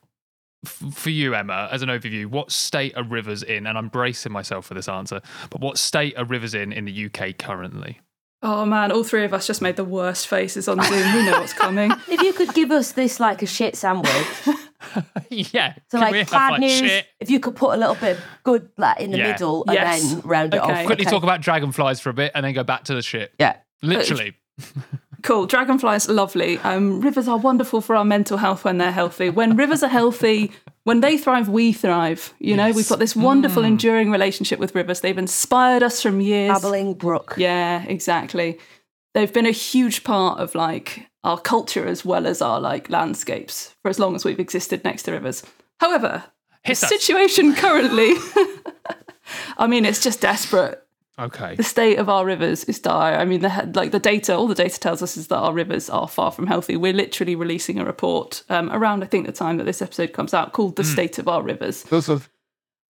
f- 0.64 0.82
for 0.92 1.10
you, 1.10 1.34
Emma, 1.34 1.68
as 1.70 1.82
an 1.82 1.90
overview, 1.90 2.26
what 2.26 2.50
state 2.50 2.96
are 2.96 3.04
rivers 3.04 3.42
in? 3.42 3.66
And 3.66 3.76
I'm 3.76 3.88
bracing 3.88 4.32
myself 4.32 4.66
for 4.66 4.74
this 4.74 4.88
answer, 4.88 5.20
but 5.50 5.60
what 5.60 5.76
state 5.78 6.16
are 6.16 6.24
rivers 6.24 6.54
in 6.54 6.72
in 6.72 6.86
the 6.86 7.06
UK 7.06 7.36
currently? 7.38 8.00
oh 8.40 8.64
man 8.64 8.92
all 8.92 9.02
three 9.02 9.24
of 9.24 9.34
us 9.34 9.48
just 9.48 9.60
made 9.60 9.74
the 9.74 9.82
worst 9.82 10.28
faces 10.28 10.68
on 10.68 10.80
zoom 10.80 11.12
we 11.12 11.24
know 11.24 11.40
what's 11.40 11.52
coming 11.52 11.90
If 12.08 12.22
you 12.22 12.32
could 12.32 12.54
give 12.54 12.70
us 12.70 12.92
this 12.92 13.18
like 13.18 13.42
a 13.42 13.46
shit 13.46 13.74
sandwich, 13.74 14.12
yeah. 15.30 15.74
so 15.90 15.98
can 15.98 16.00
like 16.00 16.14
have, 16.14 16.30
bad 16.30 16.50
like, 16.52 16.60
news, 16.60 16.78
shit? 16.78 17.06
if 17.20 17.30
you 17.30 17.40
could 17.40 17.56
put 17.56 17.74
a 17.74 17.76
little 17.76 17.94
bit 17.96 18.16
of 18.16 18.24
good 18.44 18.68
like 18.76 19.00
in 19.00 19.10
the 19.10 19.18
Yeah. 19.18 19.32
middle 19.32 19.64
Yes. 19.68 20.02
and 20.04 20.22
then 20.22 20.28
round 20.28 20.54
it 20.54 20.60
Okay. 20.62 20.80
off. 20.80 20.86
Quickly 20.86 21.04
Okay. 21.06 21.10
talk 21.10 21.22
about 21.22 21.40
dragonflies 21.40 22.00
for 22.00 22.10
a 22.10 22.14
bit 22.14 22.32
and 22.34 22.44
then 22.44 22.54
go 22.54 22.62
back 22.64 22.84
to 22.84 22.94
the 22.94 23.02
shit. 23.02 23.32
Yeah. 23.38 23.56
Literally. 23.82 24.34
Cool. 25.22 25.46
Dragonflies, 25.46 26.08
lovely. 26.08 26.58
Um, 26.58 27.00
rivers 27.00 27.26
are 27.26 27.36
wonderful 27.38 27.80
for 27.80 27.96
our 27.96 28.04
mental 28.04 28.36
health 28.38 28.64
when 28.64 28.78
they're 28.78 28.92
healthy. 28.92 29.30
When 29.30 29.56
rivers 29.56 29.82
are 29.82 29.88
healthy, 29.88 30.52
when 30.84 31.00
they 31.00 31.18
thrive, 31.18 31.48
we 31.48 31.72
thrive. 31.72 32.32
You 32.38 32.56
know, 32.56 32.70
we've 32.70 32.88
got 32.88 33.00
this 33.00 33.16
wonderful, 33.16 33.64
enduring 33.64 34.12
relationship 34.12 34.60
with 34.60 34.76
rivers. 34.76 35.00
They've 35.00 35.18
inspired 35.18 35.82
us 35.82 36.00
from 36.00 36.20
years. 36.20 36.52
Babbling 36.52 36.94
brook. 36.94 37.34
Yeah, 37.36 37.82
exactly. 37.88 38.58
They've 39.12 39.32
been 39.32 39.44
a 39.46 39.50
huge 39.50 40.04
part 40.04 40.38
of 40.38 40.54
like 40.54 41.07
our 41.24 41.38
culture 41.38 41.86
as 41.86 42.04
well 42.04 42.26
as 42.26 42.40
our 42.40 42.60
like 42.60 42.88
landscapes 42.90 43.74
for 43.82 43.88
as 43.88 43.98
long 43.98 44.14
as 44.14 44.24
we've 44.24 44.40
existed 44.40 44.84
next 44.84 45.02
to 45.04 45.12
rivers. 45.12 45.42
However, 45.80 46.24
Hiss 46.62 46.80
the 46.80 46.86
us. 46.86 46.92
situation 46.92 47.54
currently, 47.56 48.14
I 49.58 49.66
mean, 49.66 49.84
it's 49.84 50.02
just 50.02 50.20
desperate 50.20 50.82
Okay. 51.20 51.56
the 51.56 51.64
state 51.64 51.98
of 51.98 52.08
our 52.08 52.24
rivers 52.24 52.62
is 52.64 52.78
dire. 52.78 53.18
I 53.18 53.24
mean, 53.24 53.40
the 53.40 53.72
like 53.74 53.90
the 53.90 53.98
data, 53.98 54.36
all 54.36 54.46
the 54.46 54.54
data 54.54 54.78
tells 54.78 55.02
us 55.02 55.16
is 55.16 55.26
that 55.28 55.36
our 55.38 55.52
rivers 55.52 55.90
are 55.90 56.06
far 56.06 56.30
from 56.30 56.46
healthy. 56.46 56.76
We're 56.76 56.92
literally 56.92 57.34
releasing 57.34 57.80
a 57.80 57.84
report 57.84 58.44
um, 58.48 58.70
around, 58.70 59.02
I 59.02 59.06
think, 59.08 59.26
the 59.26 59.32
time 59.32 59.56
that 59.56 59.64
this 59.64 59.82
episode 59.82 60.12
comes 60.12 60.32
out, 60.32 60.52
called 60.52 60.76
"The 60.76 60.84
State 60.84 61.18
of 61.18 61.26
Our 61.26 61.42
Rivers." 61.42 61.82
Those 61.82 62.08
are 62.08 62.20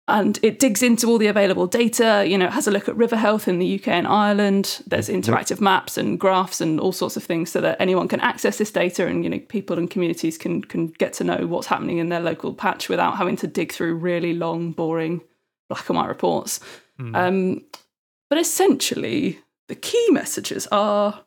and 0.07 0.39
it 0.43 0.59
digs 0.59 0.83
into 0.83 1.09
all 1.09 1.17
the 1.17 1.29
available 1.29 1.67
data. 1.67 2.25
You 2.27 2.37
know, 2.37 2.47
it 2.47 2.53
has 2.53 2.67
a 2.67 2.71
look 2.71 2.89
at 2.89 2.97
river 2.97 3.17
health 3.17 3.49
in 3.49 3.59
the 3.59 3.79
UK 3.79 3.89
and 3.89 4.07
Ireland. 4.07 4.83
There's 4.87 5.09
interactive 5.09 5.63
maps 5.63 5.97
and 5.97 6.21
graphs 6.21 6.61
and 6.61 6.79
all 6.79 6.93
sorts 6.93 7.17
of 7.17 7.25
things 7.25 7.51
so 7.51 7.63
that 7.63 7.81
anyone 7.81 8.09
can 8.09 8.21
access 8.21 8.59
this 8.59 8.71
data, 8.71 9.07
and 9.07 9.25
you 9.25 9.31
know, 9.31 9.39
people 9.39 9.79
and 9.79 9.91
communities 9.91 10.37
can 10.37 10.63
can 10.63 10.89
get 10.89 11.15
to 11.15 11.25
know 11.25 11.47
what's 11.47 11.69
happening 11.69 11.99
in 11.99 12.11
their 12.11 12.21
local 12.21 12.53
patch 12.53 12.89
without 12.89 13.17
having 13.17 13.37
to 13.37 13.47
dig 13.47 13.73
through 13.73 13.95
really 13.95 14.35
long, 14.35 14.73
boring 14.73 15.23
black 15.71 15.89
and 15.89 15.97
white 15.97 16.09
reports. 16.09 16.61
Um, 17.15 17.65
but 18.29 18.39
essentially, 18.39 19.41
the 19.69 19.75
key 19.75 20.09
messages 20.11 20.67
are 20.69 21.25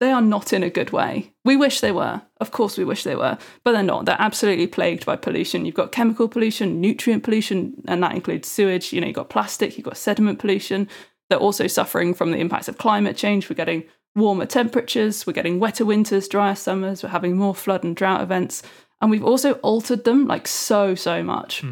they 0.00 0.10
are 0.10 0.22
not 0.22 0.52
in 0.52 0.62
a 0.62 0.70
good 0.70 0.90
way. 0.90 1.33
We 1.44 1.56
wish 1.56 1.80
they 1.80 1.92
were. 1.92 2.22
Of 2.40 2.52
course, 2.52 2.78
we 2.78 2.84
wish 2.84 3.04
they 3.04 3.16
were, 3.16 3.36
but 3.64 3.72
they're 3.72 3.82
not. 3.82 4.06
They're 4.06 4.16
absolutely 4.18 4.66
plagued 4.66 5.04
by 5.04 5.16
pollution. 5.16 5.66
You've 5.66 5.74
got 5.74 5.92
chemical 5.92 6.26
pollution, 6.26 6.80
nutrient 6.80 7.22
pollution, 7.22 7.74
and 7.86 8.02
that 8.02 8.14
includes 8.14 8.48
sewage. 8.48 8.92
You 8.92 9.00
know, 9.00 9.06
you've 9.06 9.16
got 9.16 9.28
plastic, 9.28 9.76
you've 9.76 9.84
got 9.84 9.98
sediment 9.98 10.38
pollution. 10.38 10.88
They're 11.28 11.38
also 11.38 11.66
suffering 11.66 12.14
from 12.14 12.30
the 12.30 12.38
impacts 12.38 12.68
of 12.68 12.78
climate 12.78 13.16
change. 13.16 13.48
We're 13.50 13.56
getting 13.56 13.84
warmer 14.16 14.46
temperatures, 14.46 15.26
we're 15.26 15.32
getting 15.32 15.58
wetter 15.58 15.84
winters, 15.84 16.28
drier 16.28 16.54
summers, 16.54 17.02
we're 17.02 17.08
having 17.08 17.36
more 17.36 17.54
flood 17.54 17.84
and 17.84 17.96
drought 17.96 18.22
events. 18.22 18.62
And 19.00 19.10
we've 19.10 19.24
also 19.24 19.54
altered 19.54 20.04
them 20.04 20.26
like 20.26 20.46
so, 20.46 20.94
so 20.94 21.22
much. 21.22 21.62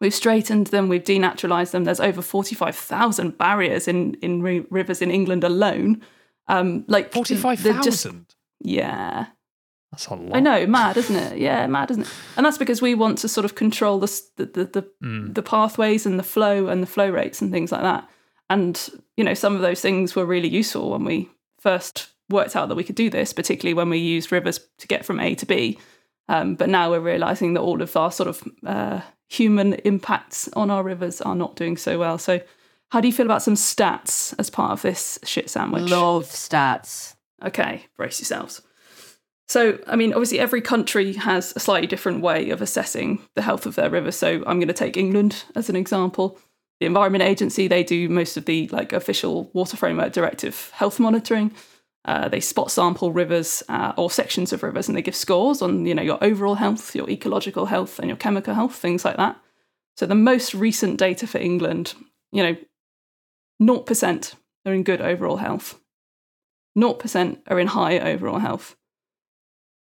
We've 0.00 0.14
straightened 0.14 0.68
them, 0.68 0.88
we've 0.88 1.04
denaturalized 1.04 1.70
them. 1.70 1.84
There's 1.84 2.00
over 2.00 2.20
45,000 2.20 3.38
barriers 3.38 3.88
in, 3.88 4.14
in 4.14 4.42
rivers 4.42 5.00
in 5.00 5.10
England 5.10 5.44
alone. 5.44 6.02
Um, 6.46 6.84
like 6.88 7.12
45,000? 7.12 8.26
Yeah. 8.60 9.26
That's 9.92 10.06
a 10.06 10.14
lot. 10.14 10.36
I 10.36 10.40
know, 10.40 10.66
mad, 10.66 10.96
isn't 10.98 11.16
it? 11.16 11.38
Yeah, 11.38 11.66
mad, 11.78 11.90
isn't 11.90 12.02
it? 12.02 12.10
And 12.36 12.44
that's 12.44 12.58
because 12.58 12.82
we 12.82 12.94
want 12.94 13.18
to 13.18 13.28
sort 13.28 13.44
of 13.44 13.54
control 13.54 13.98
the 13.98 14.20
the 14.36 14.44
the, 14.46 14.64
the, 14.64 14.90
Mm. 15.02 15.34
the 15.34 15.42
pathways 15.42 16.04
and 16.06 16.18
the 16.18 16.22
flow 16.24 16.66
and 16.66 16.82
the 16.82 16.86
flow 16.86 17.08
rates 17.08 17.40
and 17.40 17.50
things 17.50 17.72
like 17.72 17.82
that. 17.82 18.08
And 18.50 18.88
you 19.16 19.24
know, 19.24 19.34
some 19.34 19.54
of 19.54 19.62
those 19.62 19.80
things 19.80 20.14
were 20.16 20.26
really 20.26 20.48
useful 20.48 20.90
when 20.90 21.04
we 21.04 21.30
first 21.60 22.08
worked 22.28 22.54
out 22.56 22.68
that 22.68 22.74
we 22.74 22.84
could 22.84 22.96
do 22.96 23.08
this, 23.08 23.32
particularly 23.32 23.74
when 23.74 23.88
we 23.88 23.98
used 23.98 24.30
rivers 24.32 24.60
to 24.78 24.86
get 24.86 25.04
from 25.06 25.20
A 25.20 25.34
to 25.36 25.46
B. 25.46 25.78
Um, 26.28 26.56
but 26.56 26.68
now 26.68 26.90
we're 26.90 27.00
realizing 27.00 27.54
that 27.54 27.60
all 27.62 27.80
of 27.80 27.96
our 27.96 28.12
sort 28.12 28.28
of 28.28 28.42
uh, 28.66 29.00
human 29.28 29.72
impacts 29.84 30.48
on 30.54 30.70
our 30.70 30.82
rivers 30.82 31.22
are 31.22 31.34
not 31.34 31.56
doing 31.56 31.78
so 31.78 31.98
well. 31.98 32.18
So, 32.18 32.40
how 32.90 33.00
do 33.00 33.08
you 33.08 33.14
feel 33.14 33.24
about 33.26 33.42
some 33.42 33.54
stats 33.54 34.34
as 34.38 34.50
part 34.50 34.72
of 34.72 34.82
this 34.82 35.18
shit 35.24 35.48
sandwich? 35.48 35.90
Love 35.90 36.24
stats. 36.24 37.14
Okay, 37.44 37.86
brace 37.96 38.20
yourselves. 38.20 38.62
So, 39.48 39.78
I 39.86 39.96
mean, 39.96 40.12
obviously, 40.12 40.38
every 40.38 40.60
country 40.60 41.14
has 41.14 41.54
a 41.56 41.60
slightly 41.60 41.86
different 41.86 42.20
way 42.20 42.50
of 42.50 42.60
assessing 42.60 43.22
the 43.34 43.42
health 43.42 43.64
of 43.64 43.76
their 43.76 43.88
rivers. 43.88 44.16
So, 44.16 44.42
I'm 44.46 44.58
going 44.58 44.68
to 44.68 44.74
take 44.74 44.96
England 44.96 45.44
as 45.54 45.70
an 45.70 45.76
example. 45.76 46.38
The 46.80 46.86
Environment 46.86 47.24
Agency, 47.24 47.66
they 47.66 47.82
do 47.82 48.08
most 48.08 48.36
of 48.36 48.44
the 48.44 48.68
like 48.68 48.92
official 48.92 49.50
Water 49.54 49.76
Framework 49.76 50.12
Directive 50.12 50.70
health 50.74 51.00
monitoring. 51.00 51.52
Uh, 52.04 52.28
they 52.28 52.40
spot 52.40 52.70
sample 52.70 53.12
rivers 53.12 53.62
uh, 53.68 53.92
or 53.96 54.10
sections 54.10 54.52
of 54.52 54.62
rivers, 54.62 54.86
and 54.86 54.96
they 54.96 55.02
give 55.02 55.16
scores 55.16 55.62
on 55.62 55.86
you 55.86 55.94
know 55.94 56.02
your 56.02 56.22
overall 56.22 56.54
health, 56.54 56.94
your 56.94 57.08
ecological 57.08 57.66
health, 57.66 57.98
and 57.98 58.08
your 58.08 58.16
chemical 58.16 58.54
health, 58.54 58.74
things 58.74 59.04
like 59.04 59.16
that. 59.16 59.40
So, 59.96 60.06
the 60.06 60.14
most 60.14 60.54
recent 60.54 60.98
data 60.98 61.26
for 61.26 61.38
England, 61.38 61.94
you 62.32 62.42
know, 62.42 62.56
0% 63.60 64.34
are 64.64 64.72
in 64.72 64.84
good 64.84 65.00
overall 65.00 65.38
health. 65.38 65.80
0% 66.78 67.38
are 67.48 67.58
in 67.58 67.68
high 67.68 67.98
overall 67.98 68.38
health. 68.38 68.76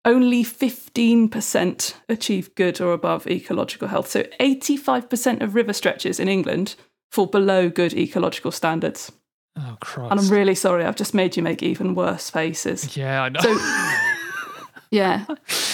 Only 0.04 0.42
15% 0.42 1.94
achieve 2.08 2.54
good 2.54 2.80
or 2.80 2.92
above 2.92 3.26
ecological 3.26 3.88
health. 3.88 4.08
So 4.08 4.22
85% 4.40 5.42
of 5.42 5.54
river 5.54 5.72
stretches 5.72 6.18
in 6.18 6.28
England 6.28 6.74
fall 7.12 7.26
below 7.26 7.68
good 7.68 7.92
ecological 7.92 8.50
standards. 8.50 9.12
Oh, 9.58 9.76
Christ. 9.80 10.10
And 10.10 10.20
I'm 10.20 10.28
really 10.28 10.54
sorry, 10.54 10.84
I've 10.84 10.96
just 10.96 11.12
made 11.12 11.36
you 11.36 11.42
make 11.42 11.62
even 11.62 11.94
worse 11.94 12.30
faces. 12.30 12.96
yeah, 12.96 13.22
I 13.22 13.28
know. 13.28 13.40
So, 13.40 13.58
yeah. 14.90 15.26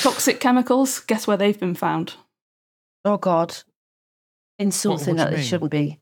Toxic 0.02 0.40
chemicals, 0.40 1.00
guess 1.00 1.26
where 1.26 1.37
they've 1.37 1.59
been 1.59 1.74
found? 1.74 2.14
Oh 3.05 3.18
God. 3.18 3.57
In 4.59 4.72
something 4.72 5.16
what 5.16 5.29
do 5.29 5.31
you 5.31 5.37
that 5.37 5.38
it 5.40 5.44
shouldn't 5.44 5.70
be. 5.70 6.00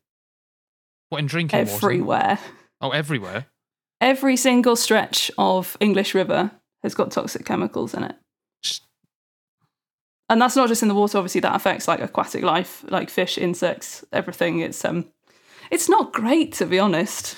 what, 1.09 1.19
in 1.19 1.27
drinking 1.27 1.59
water? 1.59 1.71
Everywhere. 1.71 2.39
Oh, 2.81 2.89
everywhere? 2.91 3.45
Every 4.01 4.35
single 4.35 4.75
stretch 4.75 5.31
of 5.37 5.77
English 5.79 6.13
River 6.13 6.51
has 6.83 6.93
got 6.93 7.11
toxic 7.11 7.45
chemicals 7.45 7.93
in 7.93 8.03
it. 8.03 8.15
And 10.29 10.41
that's 10.41 10.55
not 10.55 10.67
just 10.69 10.81
in 10.81 10.87
the 10.89 10.95
water, 10.95 11.17
obviously 11.19 11.41
that 11.41 11.55
affects 11.55 11.87
like 11.87 11.99
aquatic 12.01 12.43
life, 12.43 12.83
like 12.89 13.09
fish, 13.09 13.37
insects, 13.37 14.03
everything. 14.11 14.59
It's 14.59 14.83
um 14.83 15.05
it's 15.71 15.87
not 15.89 16.13
great 16.13 16.53
to 16.53 16.65
be 16.65 16.79
honest. 16.79 17.35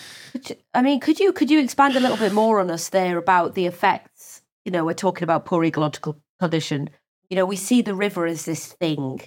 I 0.73 0.81
mean, 0.81 0.99
could 0.99 1.19
you 1.19 1.33
could 1.33 1.51
you 1.51 1.59
expand 1.59 1.95
a 1.95 1.99
little 1.99 2.17
bit 2.17 2.31
more 2.33 2.59
on 2.59 2.71
us 2.71 2.89
there 2.89 3.17
about 3.17 3.55
the 3.55 3.65
effects? 3.65 4.41
You 4.63 4.71
know, 4.71 4.85
we're 4.85 4.93
talking 4.93 5.23
about 5.23 5.45
poor 5.45 5.63
ecological 5.65 6.17
condition. 6.39 6.89
You 7.29 7.35
know, 7.35 7.45
we 7.45 7.55
see 7.57 7.81
the 7.81 7.95
river 7.95 8.25
as 8.25 8.45
this 8.45 8.73
thing, 8.73 9.19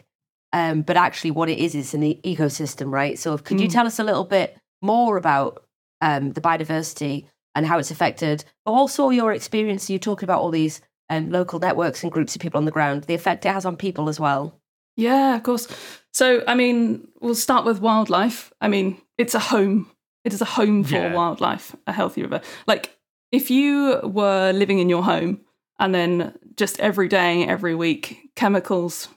um, 0.54 0.80
but 0.82 0.96
actually, 0.96 1.32
what 1.32 1.50
it 1.50 1.58
is 1.58 1.74
is 1.74 1.92
an 1.92 2.02
e- 2.02 2.20
ecosystem, 2.24 2.90
right? 2.90 3.18
So, 3.18 3.36
could 3.36 3.60
you 3.60 3.68
Mm. 3.68 3.72
tell 3.72 3.86
us 3.86 3.98
a 3.98 4.04
little 4.04 4.24
bit 4.24 4.56
more 4.80 5.18
about 5.18 5.64
um, 6.00 6.32
the 6.32 6.40
biodiversity 6.40 7.26
and 7.54 7.66
how 7.66 7.78
it's 7.78 7.90
affected, 7.90 8.44
but 8.64 8.72
also 8.72 9.10
your 9.10 9.32
experience? 9.32 9.90
You're 9.90 9.98
talking 9.98 10.26
about 10.26 10.40
all 10.40 10.50
these 10.50 10.80
um, 11.08 11.30
local 11.30 11.58
networks 11.58 12.02
and 12.02 12.12
groups 12.12 12.34
of 12.36 12.40
people 12.42 12.58
on 12.58 12.64
the 12.64 12.70
ground, 12.70 13.04
the 13.04 13.14
effect 13.14 13.44
it 13.46 13.52
has 13.52 13.64
on 13.66 13.76
people 13.76 14.08
as 14.08 14.20
well. 14.20 14.60
Yeah, 14.96 15.34
of 15.36 15.42
course. 15.42 15.66
So 16.12 16.42
I 16.46 16.54
mean, 16.54 17.08
we'll 17.20 17.34
start 17.34 17.64
with 17.64 17.80
wildlife. 17.80 18.52
I 18.60 18.68
mean, 18.68 19.00
it's 19.18 19.34
a 19.34 19.38
home. 19.40 19.90
It 20.24 20.32
is 20.32 20.40
a 20.42 20.44
home 20.46 20.84
for 20.84 20.94
Yeah. 20.96 21.14
wildlife, 21.14 21.74
a 21.86 21.92
healthy 21.92 22.22
river. 22.22 22.40
Like 22.66 22.96
if 23.32 23.50
you 23.50 24.00
were 24.04 24.52
living 24.52 24.78
in 24.78 24.88
your 24.88 25.02
home 25.04 25.40
and 25.78 25.94
then 25.94 26.34
just 26.56 26.78
every 26.80 27.08
day, 27.08 27.46
every 27.46 27.74
week, 27.74 28.30
chemicals, 28.36 29.08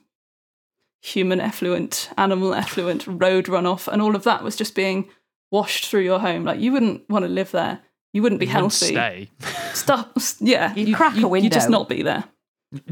human 1.02 1.40
effluent, 1.40 2.10
animal 2.16 2.54
effluent, 2.54 3.06
road 3.06 3.46
runoff, 3.46 3.86
and 3.88 4.00
all 4.00 4.16
of 4.16 4.24
that 4.24 4.42
was 4.42 4.56
just 4.56 4.74
being 4.74 5.08
washed 5.54 5.86
through 5.86 6.02
your 6.10 6.18
home. 6.18 6.42
Like 6.44 6.60
you 6.60 6.72
wouldn't 6.72 7.08
want 7.08 7.24
to 7.24 7.28
live 7.30 7.50
there. 7.52 7.80
You 8.12 8.22
wouldn't 8.22 8.40
be 8.40 8.46
You 8.46 8.54
wouldn't 8.54 8.72
healthy. 8.80 8.94
Stay. 8.94 9.30
Stuff. 9.74 10.34
Yeah, 10.40 10.74
You'd 10.74 10.96
crack 10.96 11.16
a 11.16 11.28
window. 11.28 11.44
You'd 11.44 11.52
just 11.52 11.70
not 11.70 11.88
be 11.88 12.02
there. 12.02 12.24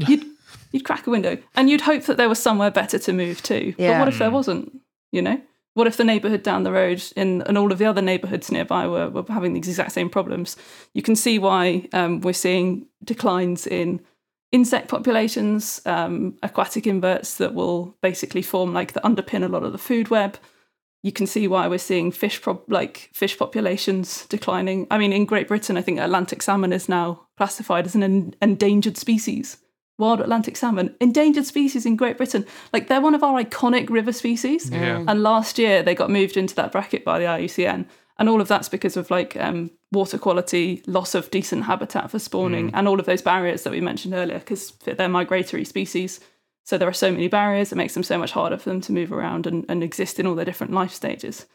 You'd 0.07 0.25
you'd 0.71 0.85
crack 0.85 1.05
a 1.07 1.09
window, 1.11 1.37
and 1.55 1.69
you'd 1.69 1.81
hope 1.81 2.03
that 2.05 2.17
there 2.17 2.29
was 2.29 2.39
somewhere 2.39 2.71
better 2.71 2.97
to 2.99 3.13
move 3.13 3.41
to. 3.43 3.73
But 3.77 3.99
what 3.99 4.07
if 4.07 4.17
there 4.17 4.29
Mm. 4.29 4.33
wasn't? 4.39 4.79
You 5.11 5.21
know, 5.21 5.39
what 5.75 5.87
if 5.87 5.97
the 5.97 6.03
neighbourhood 6.03 6.41
down 6.43 6.63
the 6.63 6.71
road 6.71 7.03
in, 7.15 7.41
and 7.43 7.57
all 7.57 7.71
of 7.71 7.77
the 7.77 7.85
other 7.85 8.01
neighbourhoods 8.01 8.51
nearby 8.51 8.87
were, 8.87 9.09
were 9.09 9.23
having 9.29 9.53
the 9.53 9.59
exact 9.59 9.91
same 9.91 10.09
problems? 10.09 10.55
You 10.93 11.01
can 11.03 11.15
see 11.15 11.37
why 11.39 11.87
um, 11.93 12.21
we're 12.21 12.33
seeing 12.33 12.87
declines 13.03 13.67
in 13.67 14.01
insect 14.51 14.87
populations, 14.87 15.81
um, 15.85 16.37
aquatic 16.43 16.85
inverts 16.87 17.37
that 17.37 17.53
will 17.53 17.95
basically 18.01 18.41
form 18.41 18.73
like 18.73 18.93
the 18.93 19.01
underpin 19.01 19.43
a 19.43 19.47
lot 19.47 19.63
of 19.63 19.71
the 19.71 19.77
food 19.89 20.09
web. 20.09 20.37
You 21.03 21.11
can 21.11 21.27
see 21.27 21.47
why 21.49 21.67
we're 21.67 21.77
seeing 21.77 22.11
fish 22.11 22.41
prob- 22.41 22.63
like 22.69 23.09
fish 23.13 23.37
populations 23.37 24.25
declining. 24.27 24.87
I 24.89 24.97
mean, 24.97 25.11
in 25.11 25.25
Great 25.25 25.49
Britain, 25.49 25.77
I 25.77 25.81
think 25.81 25.99
Atlantic 25.99 26.41
salmon 26.41 26.71
is 26.73 26.87
now 26.87 27.27
classified 27.37 27.85
as 27.85 27.93
an 27.93 28.03
en- 28.03 28.35
endangered 28.41 28.97
species. 28.97 29.57
Wild 29.99 30.21
Atlantic 30.21 30.57
salmon, 30.57 30.95
endangered 30.99 31.45
species 31.45 31.85
in 31.85 31.97
Great 31.97 32.17
Britain. 32.17 32.45
Like 32.71 32.87
they're 32.87 33.01
one 33.01 33.13
of 33.13 33.23
our 33.23 33.43
iconic 33.43 33.89
river 33.89 34.11
species. 34.11 34.69
Yeah. 34.71 35.03
And 35.07 35.21
last 35.21 35.59
year 35.59 35.83
they 35.83 35.93
got 35.93 36.09
moved 36.09 36.35
into 36.35 36.55
that 36.55 36.71
bracket 36.71 37.05
by 37.05 37.19
the 37.19 37.25
IUCN. 37.25 37.85
And 38.17 38.29
all 38.29 38.41
of 38.41 38.47
that's 38.47 38.69
because 38.69 38.95
of 38.95 39.11
like 39.11 39.35
um, 39.37 39.71
water 39.91 40.17
quality, 40.17 40.83
loss 40.87 41.15
of 41.15 41.29
decent 41.31 41.65
habitat 41.65 42.11
for 42.11 42.19
spawning, 42.19 42.71
and 42.73 42.87
all 42.87 42.99
of 42.99 43.05
those 43.05 43.21
barriers 43.21 43.63
that 43.63 43.71
we 43.71 43.81
mentioned 43.81 44.13
earlier, 44.13 44.39
because 44.39 44.71
they're 44.85 45.09
migratory 45.09 45.65
species. 45.65 46.19
So 46.65 46.77
there 46.77 46.87
are 46.87 46.93
so 46.93 47.11
many 47.11 47.27
barriers, 47.27 47.71
it 47.71 47.75
makes 47.75 47.93
them 47.93 48.03
so 48.03 48.17
much 48.17 48.31
harder 48.31 48.57
for 48.57 48.69
them 48.69 48.81
to 48.81 48.93
move 48.93 49.11
around 49.11 49.47
and, 49.47 49.65
and 49.67 49.83
exist 49.83 50.19
in 50.19 50.25
all 50.25 50.35
their 50.35 50.45
different 50.45 50.73
life 50.73 50.91
stages. 50.91 51.45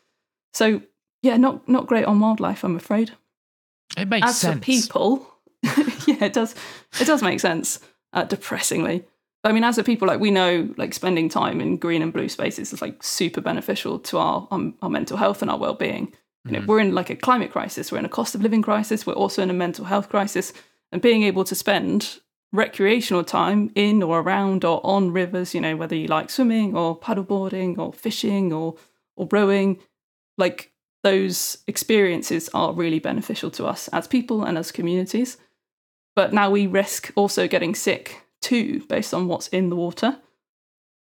So 0.53 0.83
yeah, 1.23 1.37
not 1.37 1.69
not 1.69 1.87
great 1.87 2.05
on 2.05 2.21
wildlife, 2.21 2.65
I'm 2.65 2.77
afraid. 2.77 3.13
It 3.97 4.09
makes 4.09 4.29
As 4.29 4.39
sense. 4.39 4.57
for 4.57 4.61
people, 4.61 5.35
yeah, 5.63 6.25
it 6.25 6.33
does. 6.33 6.55
It 7.01 7.07
does 7.07 7.23
make 7.23 7.41
sense. 7.41 7.81
Uh, 8.15 8.25
depressingly, 8.25 9.05
I 9.45 9.53
mean, 9.53 9.65
as 9.65 9.79
a 9.79 9.85
people, 9.85 10.09
like 10.09 10.21
we 10.21 10.31
know, 10.31 10.73
like 10.77 10.93
spending 10.93 11.29
time 11.29 11.61
in 11.61 11.77
green 11.77 12.03
and 12.03 12.13
blue 12.13 12.29
spaces 12.29 12.73
is 12.73 12.83
like 12.83 13.03
super 13.03 13.41
beneficial 13.41 13.99
to 14.01 14.19
our 14.19 14.49
um, 14.51 14.75
our 14.83 14.91
mental 14.91 15.17
health 15.17 15.43
and 15.43 15.51
our 15.51 15.59
well 15.59 15.75
being. 15.75 16.13
You 16.45 16.53
know, 16.53 16.65
we're 16.67 16.81
in 16.81 16.95
like 16.95 17.11
a 17.11 17.17
climate 17.17 17.53
crisis. 17.53 17.93
We're 17.93 17.99
in 17.99 18.07
a 18.07 18.09
cost 18.11 18.35
of 18.35 18.43
living 18.43 18.63
crisis. 18.63 19.07
We're 19.07 19.13
also 19.13 19.43
in 19.43 19.51
a 19.51 19.55
mental 19.55 19.85
health 19.85 20.09
crisis. 20.09 20.53
And 20.93 21.03
being 21.03 21.23
able 21.25 21.45
to 21.45 21.55
spend 21.55 22.21
recreational 22.53 23.25
time 23.25 23.71
in 23.75 24.03
or 24.03 24.21
around 24.21 24.65
or 24.65 24.81
on 24.85 25.13
rivers, 25.13 25.55
you 25.55 25.61
know, 25.61 25.77
whether 25.77 25.97
you 25.97 26.07
like 26.09 26.31
swimming 26.31 26.77
or 26.77 26.99
paddleboarding 26.99 27.79
or 27.79 27.93
fishing 27.93 28.53
or 28.53 28.77
or 29.17 29.29
rowing, 29.33 29.79
like 30.39 30.73
those 31.05 31.59
experiences 31.67 32.49
are 32.55 32.73
really 32.73 32.99
beneficial 33.01 33.51
to 33.51 33.67
us 33.67 33.89
as 33.89 34.09
people 34.09 34.45
and 34.45 34.59
as 34.59 34.73
communities. 34.73 35.37
But 36.17 36.33
now 36.33 36.51
we 36.51 36.67
risk 36.67 37.13
also 37.17 37.47
getting 37.49 37.75
sick 37.75 38.23
too, 38.43 38.85
based 38.89 39.15
on 39.15 39.29
what's 39.29 39.49
in 39.49 39.69
the 39.69 39.77
water. 39.77 40.19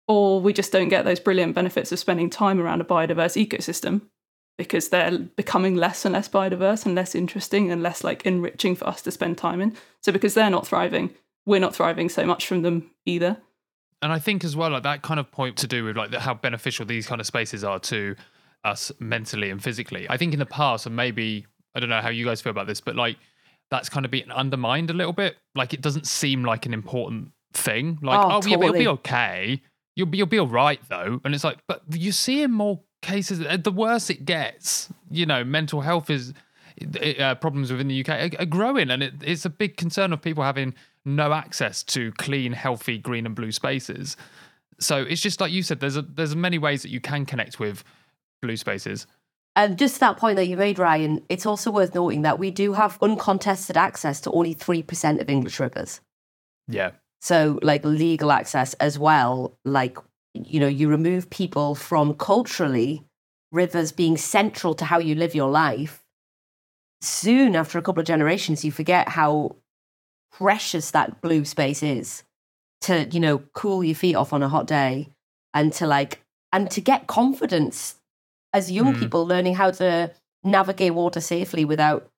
or 0.08 0.40
we 0.40 0.52
just 0.52 0.72
don't 0.72 0.88
get 0.88 1.04
those 1.04 1.20
brilliant 1.20 1.54
benefits 1.54 1.92
of 1.92 1.98
spending 1.98 2.30
time 2.30 2.60
around 2.60 2.80
a 2.80 2.84
biodiverse 2.84 3.36
ecosystem 3.44 4.02
because 4.58 4.88
they're 4.88 5.18
becoming 5.18 5.74
less 5.74 6.04
and 6.04 6.14
less 6.14 6.28
biodiverse 6.28 6.86
and 6.86 6.94
less 6.94 7.14
interesting 7.14 7.70
and 7.70 7.82
less 7.82 8.02
like 8.04 8.24
enriching 8.24 8.74
for 8.74 8.86
us 8.86 9.02
to 9.02 9.10
spend 9.10 9.36
time 9.36 9.60
in. 9.60 9.76
So 10.02 10.12
because 10.12 10.34
they're 10.34 10.50
not 10.50 10.66
thriving, 10.66 11.10
we're 11.46 11.60
not 11.60 11.74
thriving 11.74 12.08
so 12.08 12.26
much 12.26 12.46
from 12.46 12.62
them 12.62 12.90
either. 13.06 13.38
And 14.02 14.12
I 14.12 14.18
think 14.18 14.44
as 14.44 14.54
well, 14.54 14.70
like 14.70 14.82
that 14.82 15.02
kind 15.02 15.18
of 15.18 15.30
point 15.30 15.56
to 15.58 15.66
do 15.66 15.84
with 15.84 15.96
like 15.96 16.10
the, 16.10 16.20
how 16.20 16.34
beneficial 16.34 16.84
these 16.84 17.06
kind 17.06 17.20
of 17.20 17.26
spaces 17.26 17.64
are 17.64 17.78
to 17.80 18.14
us 18.64 18.92
mentally 18.98 19.48
and 19.50 19.62
physically. 19.62 20.06
I 20.10 20.16
think 20.16 20.32
in 20.34 20.38
the 20.38 20.46
past, 20.46 20.86
and 20.86 20.94
maybe 20.94 21.46
I 21.74 21.80
don't 21.80 21.88
know 21.88 22.00
how 22.00 22.10
you 22.10 22.24
guys 22.26 22.42
feel 22.42 22.50
about 22.50 22.66
this, 22.66 22.80
but 22.80 22.96
like 22.96 23.16
that's 23.70 23.88
kind 23.88 24.04
of 24.04 24.10
been 24.10 24.30
undermined 24.30 24.90
a 24.90 24.92
little 24.92 25.12
bit. 25.12 25.36
Like 25.54 25.72
it 25.72 25.80
doesn't 25.80 26.06
seem 26.06 26.44
like 26.44 26.66
an 26.66 26.74
important 26.74 27.30
thing. 27.54 27.98
Like, 28.02 28.18
Oh, 28.18 28.40
oh, 28.42 28.46
yeah, 28.46 28.56
but 28.56 28.66
it'll 28.66 28.78
be 28.78 28.88
okay. 28.88 29.62
You'll 29.94 30.08
be 30.08 30.18
you'll 30.18 30.26
be 30.26 30.38
all 30.38 30.46
right 30.46 30.80
though. 30.88 31.20
And 31.24 31.34
it's 31.34 31.44
like, 31.44 31.58
but 31.66 31.82
you 31.90 32.12
see 32.12 32.42
in 32.42 32.52
more 32.52 32.80
cases, 33.02 33.40
uh, 33.40 33.56
the 33.56 33.72
worse 33.72 34.10
it 34.10 34.24
gets. 34.24 34.92
You 35.10 35.26
know, 35.26 35.42
mental 35.42 35.80
health 35.80 36.10
is 36.10 36.34
uh, 37.18 37.34
problems 37.36 37.70
within 37.70 37.88
the 37.88 38.00
UK 38.00 38.08
are, 38.08 38.42
are 38.42 38.46
growing, 38.46 38.90
and 38.90 39.02
it, 39.02 39.14
it's 39.22 39.44
a 39.44 39.50
big 39.50 39.76
concern 39.76 40.12
of 40.12 40.20
people 40.20 40.42
having 40.44 40.74
no 41.06 41.32
access 41.32 41.82
to 41.84 42.12
clean, 42.12 42.52
healthy, 42.52 42.98
green 42.98 43.24
and 43.24 43.34
blue 43.34 43.52
spaces. 43.52 44.16
So 44.78 44.98
it's 44.98 45.22
just 45.22 45.40
like 45.40 45.52
you 45.52 45.62
said. 45.62 45.80
There's 45.80 45.96
a, 45.96 46.02
there's 46.02 46.36
many 46.36 46.58
ways 46.58 46.82
that 46.82 46.90
you 46.90 47.00
can 47.00 47.24
connect 47.24 47.58
with 47.58 47.84
blue 48.42 48.56
spaces. 48.56 49.06
And 49.54 49.78
just 49.78 50.00
that 50.00 50.18
point 50.18 50.36
that 50.36 50.46
you 50.46 50.56
made, 50.56 50.78
Ryan, 50.78 51.24
it's 51.30 51.46
also 51.46 51.70
worth 51.70 51.94
noting 51.94 52.22
that 52.22 52.38
we 52.38 52.50
do 52.50 52.74
have 52.74 52.98
uncontested 53.00 53.76
access 53.78 54.20
to 54.22 54.30
only 54.32 54.54
3% 54.54 55.20
of 55.20 55.30
English 55.30 55.58
rivers. 55.58 56.02
Yeah, 56.68 56.90
So, 57.22 57.58
like 57.62 57.84
legal 57.84 58.32
access 58.32 58.74
as 58.74 58.98
well. 58.98 59.56
Like, 59.64 59.96
you 60.34 60.60
know, 60.60 60.66
you 60.66 60.88
remove 60.88 61.30
people 61.30 61.74
from 61.74 62.14
culturally 62.14 63.04
rivers 63.52 63.92
being 63.92 64.18
central 64.18 64.74
to 64.74 64.84
how 64.84 64.98
you 64.98 65.14
live 65.14 65.34
your 65.34 65.50
life. 65.50 66.04
Soon 67.00 67.56
after 67.56 67.78
a 67.78 67.82
couple 67.82 68.00
of 68.00 68.06
generations, 68.06 68.64
you 68.64 68.72
forget 68.72 69.08
how 69.08 69.56
precious 70.38 70.90
that 70.92 71.20
blue 71.20 71.44
space 71.44 71.82
is 71.82 72.22
to, 72.82 73.04
you 73.10 73.20
know, 73.20 73.38
cool 73.54 73.82
your 73.82 73.94
feet 73.94 74.14
off 74.14 74.32
on 74.32 74.42
a 74.42 74.48
hot 74.48 74.66
day 74.66 75.08
and 75.54 75.72
to 75.74 75.86
like, 75.86 76.22
and 76.52 76.70
to 76.70 76.80
get 76.80 77.06
confidence 77.06 77.96
as 78.52 78.70
young 78.70 78.94
Mm. 78.94 78.98
people 78.98 79.26
learning 79.26 79.54
how 79.54 79.70
to 79.70 80.12
navigate 80.44 80.94
water 80.94 81.20
safely 81.20 81.64
without 81.64 82.08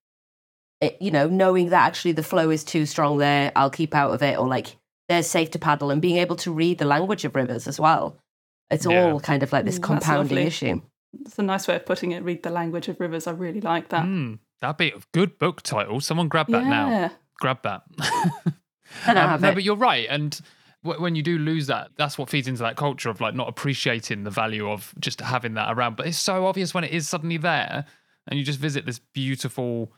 it, 0.81 0.97
you 1.01 1.11
know, 1.11 1.27
knowing 1.29 1.71
that 1.71 1.87
actually 1.87 2.13
the 2.13 2.23
flow 2.23 2.51
is 2.51 2.63
too 2.63 2.87
strong 2.87 3.19
there, 3.19 3.51
I'll 3.57 3.71
keep 3.71 3.95
out 3.95 4.13
of 4.13 4.23
it, 4.23 4.39
or 4.39 4.47
like 4.47 4.77
there's 5.09 5.27
safe 5.27 5.51
to 5.53 5.59
paddle, 5.59 5.91
and 5.91 6.01
being 6.03 6.19
able 6.19 6.37
to 6.37 6.53
read 6.53 6.79
the 6.79 6.85
language 6.85 7.25
of 7.25 7.35
rivers 7.35 7.67
as 7.67 7.81
well. 7.81 8.17
It's 8.71 8.87
Yeah. 8.87 9.11
all 9.13 9.19
kind 9.21 9.43
of 9.43 9.53
like 9.53 9.65
this 9.65 9.79
Mm, 9.79 9.83
compounding 9.83 10.37
lovely. 10.37 10.47
issue. 10.47 10.81
It's 11.25 11.39
a 11.39 11.43
nice 11.43 11.67
way 11.67 11.77
of 11.77 11.87
putting 11.87 12.13
it. 12.13 12.23
Read 12.23 12.43
the 12.43 12.51
language 12.51 12.87
of 12.89 13.01
rivers. 13.01 13.27
I 13.27 13.31
really 13.33 13.61
like 13.63 13.89
that. 13.89 14.05
Mm, 14.05 14.39
that'd 14.61 14.77
be 14.77 14.91
a 14.91 15.01
good 15.13 15.39
book 15.39 15.63
title. 15.63 16.01
Someone 16.01 16.29
grab 16.29 16.49
that 16.49 16.67
now. 16.67 17.11
Grab 17.39 17.63
that. 17.63 17.83
Um, 19.07 19.17
have 19.17 19.41
no, 19.43 19.51
it. 19.51 19.55
but 19.55 19.63
you're 19.65 19.77
right, 19.77 20.07
and 20.09 20.41
w- 20.83 21.01
when 21.01 21.15
you 21.15 21.23
do 21.23 21.39
lose 21.39 21.67
that, 21.67 21.91
that's 21.97 22.17
what 22.17 22.31
feeds 22.31 22.49
into 22.49 22.63
that 22.63 22.77
culture 22.77 23.11
of 23.11 23.21
like 23.21 23.35
not 23.35 23.47
appreciating 23.49 24.25
the 24.25 24.31
value 24.31 24.69
of 24.69 24.95
just 24.99 25.21
having 25.21 25.55
that 25.55 25.71
around. 25.77 25.97
But 25.97 26.07
it's 26.07 26.19
so 26.19 26.47
obvious 26.47 26.73
when 26.73 26.85
it 26.85 26.91
is 26.91 27.07
suddenly 27.07 27.37
there, 27.37 27.85
and 28.27 28.39
you 28.39 28.45
just 28.45 28.59
visit 28.59 28.87
this 28.87 28.99
beautiful, 28.99 29.93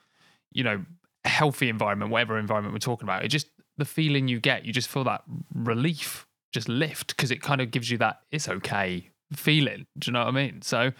you 0.53 0.64
know, 0.64 0.84
healthy 1.24 1.68
environment, 1.68 2.11
whatever 2.11 2.36
environment 2.36 2.74
we're 2.74 2.80
talking 2.80 3.05
about. 3.05 3.24
It 3.24 3.28
just 3.28 3.49
the 3.78 3.84
feeling 3.84 4.26
you 4.28 4.41
get, 4.41 4.64
you 4.64 4.72
just 4.72 4.88
feel 4.88 5.05
that 5.05 5.22
relief 5.55 6.26
just 6.53 6.68
lift 6.68 7.16
because 7.16 7.30
it 7.30 7.41
kind 7.41 7.61
of 7.61 7.70
gives 7.70 7.91
you 7.91 7.99
that 7.99 8.20
it's 8.32 8.49
okay 8.49 9.09
feeling. 9.32 9.86
Do 9.99 10.09
you 10.09 10.12
know 10.12 10.20
what 10.24 10.28
I 10.28 10.32
mean? 10.32 10.62
So, 10.62 10.93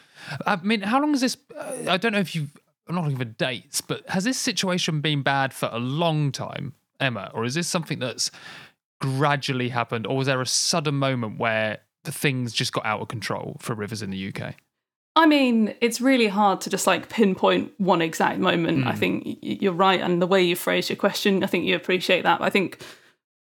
I 0.47 0.57
mean, 0.57 0.83
how 0.83 1.01
long 1.01 1.11
has 1.11 1.21
this? 1.21 1.37
Uh, 1.57 1.85
I 1.89 1.97
don't 1.97 2.13
know 2.13 2.21
if 2.21 2.35
you've. 2.35 2.57
I'm 2.91 2.97
not 2.97 3.05
looking 3.05 3.19
for 3.19 3.25
dates, 3.25 3.81
but 3.81 4.07
has 4.11 4.25
this 4.25 4.37
situation 4.37 5.01
been 5.01 5.23
bad 5.23 5.55
for 5.55 5.69
a 5.73 5.79
long 5.79 6.33
time, 6.33 6.75
Emma, 6.99 7.31
or 7.33 7.45
is 7.45 7.55
this 7.55 7.69
something 7.69 8.01
that's 8.01 8.33
gradually 9.01 9.69
happened, 9.69 10.07
or 10.09 10.17
was 10.17 10.27
there 10.27 10.41
a 10.41 10.47
sudden 10.47 10.97
moment 10.97 11.39
where 11.39 11.79
the 12.05 12.11
things 12.13 12.53
just 12.53 12.73
got 12.73 12.85
out 12.85 13.01
of 13.01 13.07
control 13.09 13.57
for 13.61 13.75
rivers 13.75 14.03
in 14.03 14.11
the 14.11 14.29
UK? 14.35 14.55
I 15.15 15.27
mean, 15.27 15.75
it's 15.81 16.01
really 16.01 16.27
hard 16.27 16.61
to 16.63 16.71
just 16.71 16.87
like 16.87 17.09
pinpoint 17.09 17.73
one 17.79 18.03
exact 18.03 18.41
moment. 18.41 18.87
I 18.87 18.93
Mm. 18.93 18.99
think 18.99 19.39
you're 19.41 19.73
right, 19.73 20.01
and 20.01 20.21
the 20.21 20.27
way 20.27 20.43
you 20.43 20.57
phrased 20.57 20.91
your 20.91 20.97
question, 20.97 21.45
I 21.45 21.47
think 21.47 21.65
you 21.67 21.77
appreciate 21.77 22.23
that. 22.23 22.41
I 22.41 22.51
think, 22.51 22.83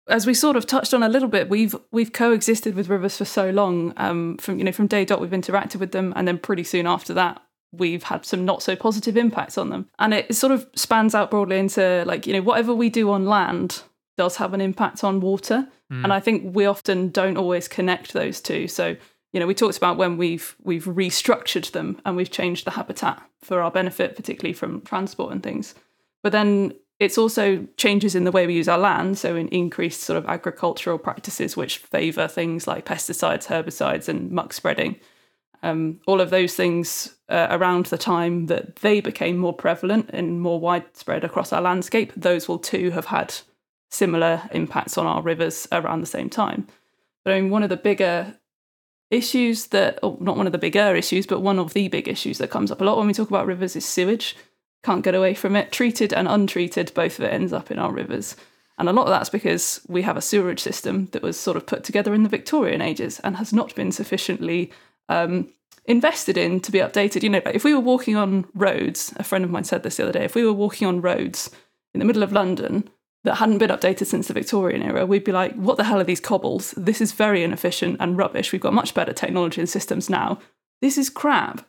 as 0.08 0.26
we 0.26 0.34
sort 0.34 0.56
of 0.56 0.64
touched 0.66 0.94
on 0.94 1.02
a 1.02 1.08
little 1.08 1.28
bit, 1.28 1.48
we've 1.48 1.74
we've 1.90 2.12
coexisted 2.12 2.74
with 2.76 2.88
rivers 2.88 3.16
for 3.16 3.24
so 3.24 3.50
long. 3.50 3.92
Um, 3.96 4.36
from 4.38 4.58
you 4.58 4.64
know 4.64 4.72
from 4.72 4.86
day 4.86 5.04
dot, 5.04 5.20
we've 5.20 5.30
interacted 5.30 5.76
with 5.80 5.90
them, 5.92 6.12
and 6.14 6.28
then 6.28 6.38
pretty 6.38 6.62
soon 6.64 6.86
after 6.86 7.12
that, 7.14 7.40
we've 7.78 8.02
had 8.02 8.24
some 8.24 8.44
not 8.44 8.62
so 8.62 8.76
positive 8.76 9.16
impacts 9.16 9.58
on 9.58 9.70
them, 9.70 9.88
and 9.98 10.14
it 10.14 10.34
sort 10.34 10.52
of 10.52 10.66
spans 10.74 11.14
out 11.14 11.30
broadly 11.30 11.58
into 11.58 12.04
like 12.06 12.26
you 12.26 12.32
know 12.32 12.42
whatever 12.42 12.74
we 12.74 12.90
do 12.90 13.10
on 13.10 13.26
land 13.26 13.82
does 14.16 14.36
have 14.36 14.54
an 14.54 14.60
impact 14.60 15.02
on 15.04 15.20
water, 15.20 15.68
and 15.90 16.06
mm. 16.06 16.12
I 16.12 16.20
think 16.20 16.54
we 16.54 16.66
often 16.66 17.10
don't 17.10 17.36
always 17.36 17.68
connect 17.68 18.12
those 18.12 18.40
two. 18.40 18.68
So 18.68 18.96
you 19.34 19.40
know, 19.40 19.48
we 19.48 19.54
talked 19.54 19.76
about 19.76 19.96
when 19.96 20.16
we've 20.16 20.54
we've 20.62 20.84
restructured 20.84 21.72
them 21.72 22.00
and 22.06 22.16
we've 22.16 22.30
changed 22.30 22.64
the 22.64 22.70
habitat 22.70 23.20
for 23.42 23.60
our 23.60 23.70
benefit, 23.70 24.14
particularly 24.14 24.54
from 24.54 24.80
transport 24.82 25.32
and 25.32 25.42
things. 25.42 25.74
But 26.22 26.30
then 26.30 26.74
it's 27.00 27.18
also 27.18 27.66
changes 27.76 28.14
in 28.14 28.22
the 28.22 28.30
way 28.30 28.46
we 28.46 28.54
use 28.54 28.68
our 28.68 28.78
land, 28.78 29.18
so 29.18 29.34
in 29.34 29.48
increased 29.48 30.02
sort 30.02 30.18
of 30.18 30.26
agricultural 30.26 30.98
practices 30.98 31.56
which 31.56 31.78
favour 31.78 32.28
things 32.28 32.68
like 32.68 32.86
pesticides, 32.86 33.48
herbicides, 33.48 34.08
and 34.08 34.30
muck 34.30 34.52
spreading. 34.52 35.00
Um, 35.64 36.00
all 36.06 36.20
of 36.20 36.28
those 36.28 36.54
things 36.54 37.16
uh, 37.30 37.46
around 37.48 37.86
the 37.86 37.96
time 37.96 38.46
that 38.46 38.76
they 38.76 39.00
became 39.00 39.38
more 39.38 39.54
prevalent 39.54 40.10
and 40.12 40.42
more 40.42 40.60
widespread 40.60 41.24
across 41.24 41.54
our 41.54 41.62
landscape, 41.62 42.12
those 42.14 42.46
will 42.46 42.58
too 42.58 42.90
have 42.90 43.06
had 43.06 43.34
similar 43.90 44.42
impacts 44.52 44.98
on 44.98 45.06
our 45.06 45.22
rivers 45.22 45.66
around 45.72 46.02
the 46.02 46.06
same 46.06 46.28
time. 46.28 46.66
But 47.24 47.32
I 47.32 47.40
mean, 47.40 47.50
one 47.50 47.62
of 47.62 47.70
the 47.70 47.78
bigger 47.78 48.34
issues 49.10 49.68
that, 49.68 49.98
or 50.02 50.18
not 50.20 50.36
one 50.36 50.44
of 50.44 50.52
the 50.52 50.58
bigger 50.58 50.94
issues, 50.94 51.26
but 51.26 51.40
one 51.40 51.58
of 51.58 51.72
the 51.72 51.88
big 51.88 52.08
issues 52.08 52.36
that 52.38 52.50
comes 52.50 52.70
up 52.70 52.82
a 52.82 52.84
lot 52.84 52.98
when 52.98 53.06
we 53.06 53.14
talk 53.14 53.30
about 53.30 53.46
rivers 53.46 53.74
is 53.74 53.86
sewage. 53.86 54.36
Can't 54.82 55.04
get 55.04 55.14
away 55.14 55.32
from 55.32 55.56
it. 55.56 55.72
Treated 55.72 56.12
and 56.12 56.28
untreated, 56.28 56.92
both 56.92 57.18
of 57.18 57.24
it 57.24 57.32
ends 57.32 57.54
up 57.54 57.70
in 57.70 57.78
our 57.78 57.90
rivers. 57.90 58.36
And 58.76 58.86
a 58.86 58.92
lot 58.92 59.04
of 59.04 59.10
that's 59.10 59.30
because 59.30 59.80
we 59.88 60.02
have 60.02 60.18
a 60.18 60.20
sewerage 60.20 60.60
system 60.60 61.06
that 61.12 61.22
was 61.22 61.40
sort 61.40 61.56
of 61.56 61.64
put 61.64 61.84
together 61.84 62.12
in 62.12 62.22
the 62.22 62.28
Victorian 62.28 62.82
ages 62.82 63.18
and 63.20 63.36
has 63.36 63.50
not 63.50 63.74
been 63.74 63.92
sufficiently 63.92 64.70
um, 65.08 65.48
invested 65.86 66.36
in 66.36 66.60
to 66.60 66.72
be 66.72 66.78
updated. 66.78 67.22
You 67.22 67.30
know, 67.30 67.42
like 67.44 67.54
if 67.54 67.64
we 67.64 67.74
were 67.74 67.80
walking 67.80 68.16
on 68.16 68.46
roads, 68.54 69.12
a 69.16 69.24
friend 69.24 69.44
of 69.44 69.50
mine 69.50 69.64
said 69.64 69.82
this 69.82 69.96
the 69.96 70.04
other 70.04 70.12
day, 70.12 70.24
if 70.24 70.34
we 70.34 70.44
were 70.44 70.52
walking 70.52 70.86
on 70.86 71.00
roads 71.00 71.50
in 71.92 71.98
the 71.98 72.04
middle 72.04 72.22
of 72.22 72.32
London 72.32 72.88
that 73.24 73.36
hadn't 73.36 73.58
been 73.58 73.70
updated 73.70 74.06
since 74.06 74.28
the 74.28 74.34
Victorian 74.34 74.82
era, 74.82 75.06
we'd 75.06 75.24
be 75.24 75.32
like, 75.32 75.54
what 75.54 75.76
the 75.76 75.84
hell 75.84 76.00
are 76.00 76.04
these 76.04 76.20
cobbles? 76.20 76.72
This 76.76 77.00
is 77.00 77.12
very 77.12 77.42
inefficient 77.42 77.96
and 78.00 78.18
rubbish. 78.18 78.52
We've 78.52 78.60
got 78.60 78.74
much 78.74 78.94
better 78.94 79.12
technology 79.12 79.60
and 79.60 79.68
systems 79.68 80.10
now. 80.10 80.38
This 80.80 80.98
is 80.98 81.10
crap. 81.10 81.66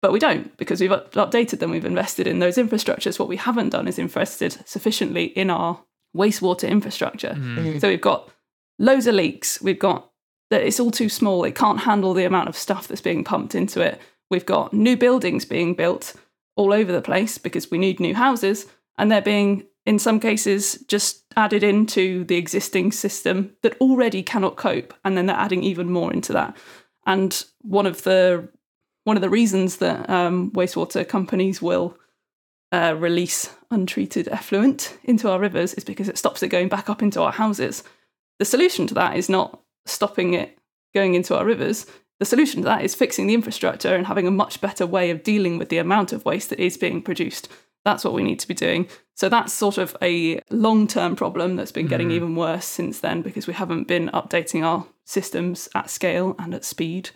But 0.00 0.12
we 0.12 0.20
don't 0.20 0.56
because 0.56 0.80
we've 0.80 0.92
up- 0.92 1.12
updated 1.14 1.58
them, 1.58 1.70
we've 1.70 1.84
invested 1.84 2.26
in 2.26 2.38
those 2.38 2.56
infrastructures. 2.56 3.18
What 3.18 3.28
we 3.28 3.36
haven't 3.36 3.70
done 3.70 3.88
is 3.88 3.98
invested 3.98 4.58
sufficiently 4.64 5.24
in 5.24 5.50
our 5.50 5.80
wastewater 6.16 6.68
infrastructure. 6.68 7.34
Mm-hmm. 7.36 7.78
So 7.78 7.88
we've 7.88 8.00
got 8.00 8.30
loads 8.78 9.06
of 9.06 9.16
leaks. 9.16 9.60
We've 9.60 9.78
got 9.78 10.07
that 10.50 10.62
it's 10.62 10.80
all 10.80 10.90
too 10.90 11.08
small. 11.08 11.44
It 11.44 11.54
can't 11.54 11.80
handle 11.80 12.14
the 12.14 12.24
amount 12.24 12.48
of 12.48 12.56
stuff 12.56 12.88
that's 12.88 13.00
being 13.00 13.24
pumped 13.24 13.54
into 13.54 13.80
it. 13.80 14.00
We've 14.30 14.46
got 14.46 14.72
new 14.72 14.96
buildings 14.96 15.44
being 15.44 15.74
built 15.74 16.14
all 16.56 16.72
over 16.72 16.92
the 16.92 17.02
place 17.02 17.38
because 17.38 17.70
we 17.70 17.78
need 17.78 18.00
new 18.00 18.14
houses, 18.14 18.66
and 18.96 19.10
they're 19.10 19.22
being, 19.22 19.66
in 19.86 19.98
some 19.98 20.20
cases, 20.20 20.84
just 20.88 21.24
added 21.36 21.62
into 21.62 22.24
the 22.24 22.36
existing 22.36 22.92
system 22.92 23.54
that 23.62 23.78
already 23.80 24.22
cannot 24.22 24.56
cope, 24.56 24.92
and 25.04 25.16
then 25.16 25.26
they're 25.26 25.36
adding 25.36 25.62
even 25.62 25.90
more 25.90 26.12
into 26.12 26.32
that. 26.32 26.56
And 27.06 27.44
one 27.62 27.86
of 27.86 28.02
the 28.02 28.48
one 29.04 29.16
of 29.16 29.22
the 29.22 29.30
reasons 29.30 29.78
that 29.78 30.10
um, 30.10 30.50
wastewater 30.50 31.08
companies 31.08 31.62
will 31.62 31.96
uh, 32.72 32.94
release 32.98 33.54
untreated 33.70 34.28
effluent 34.28 34.98
into 35.04 35.30
our 35.30 35.38
rivers 35.38 35.72
is 35.74 35.84
because 35.84 36.10
it 36.10 36.18
stops 36.18 36.42
it 36.42 36.48
going 36.48 36.68
back 36.68 36.90
up 36.90 37.02
into 37.02 37.22
our 37.22 37.32
houses. 37.32 37.82
The 38.38 38.44
solution 38.44 38.86
to 38.88 38.94
that 38.94 39.16
is 39.16 39.30
not 39.30 39.62
stopping 39.88 40.34
it 40.34 40.58
going 40.94 41.14
into 41.14 41.36
our 41.36 41.44
rivers. 41.44 41.86
The 42.18 42.24
solution 42.24 42.62
to 42.62 42.66
that 42.66 42.84
is 42.84 42.94
fixing 42.94 43.26
the 43.26 43.34
infrastructure 43.34 43.94
and 43.94 44.06
having 44.06 44.26
a 44.26 44.32
much 44.32 44.60
better 44.60 44.86
way 44.86 45.10
of 45.10 45.22
dealing 45.22 45.58
with 45.58 45.68
the 45.68 45.78
amount 45.78 46.12
of 46.12 46.24
waste 46.24 46.50
that 46.50 46.58
is 46.58 46.76
being 46.76 47.00
produced. 47.02 47.48
That's 47.84 48.04
what 48.04 48.12
we 48.12 48.24
need 48.24 48.40
to 48.40 48.48
be 48.48 48.54
doing. 48.54 48.88
So 49.14 49.28
that's 49.28 49.52
sort 49.52 49.78
of 49.78 49.96
a 50.02 50.40
long 50.50 50.86
term 50.86 51.16
problem 51.16 51.56
that's 51.56 51.72
been 51.72 51.86
getting 51.86 52.08
mm-hmm. 52.08 52.16
even 52.16 52.36
worse 52.36 52.66
since 52.66 53.00
then 53.00 53.22
because 53.22 53.46
we 53.46 53.54
haven't 53.54 53.88
been 53.88 54.08
updating 54.08 54.64
our 54.64 54.86
systems 55.04 55.68
at 55.74 55.90
scale 55.90 56.34
and 56.38 56.54
at 56.54 56.64
speed. 56.64 57.10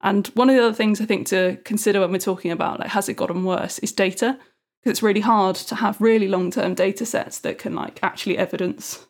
And 0.00 0.26
one 0.28 0.48
of 0.50 0.56
the 0.56 0.62
other 0.62 0.74
things 0.74 1.00
I 1.00 1.06
think 1.06 1.26
to 1.28 1.58
consider 1.64 2.00
when 2.00 2.12
we're 2.12 2.18
talking 2.18 2.50
about 2.50 2.80
like 2.80 2.90
has 2.90 3.08
it 3.08 3.14
gotten 3.14 3.44
worse 3.44 3.78
is 3.80 3.92
data 3.92 4.38
because 4.80 4.90
it's 4.90 5.02
really 5.02 5.20
hard 5.20 5.56
to 5.56 5.74
have 5.74 6.00
really 6.00 6.28
long 6.28 6.50
term 6.50 6.74
data 6.74 7.04
sets 7.04 7.38
that 7.40 7.58
can 7.58 7.74
like 7.74 7.98
actually 8.02 8.38
evidence 8.38 9.06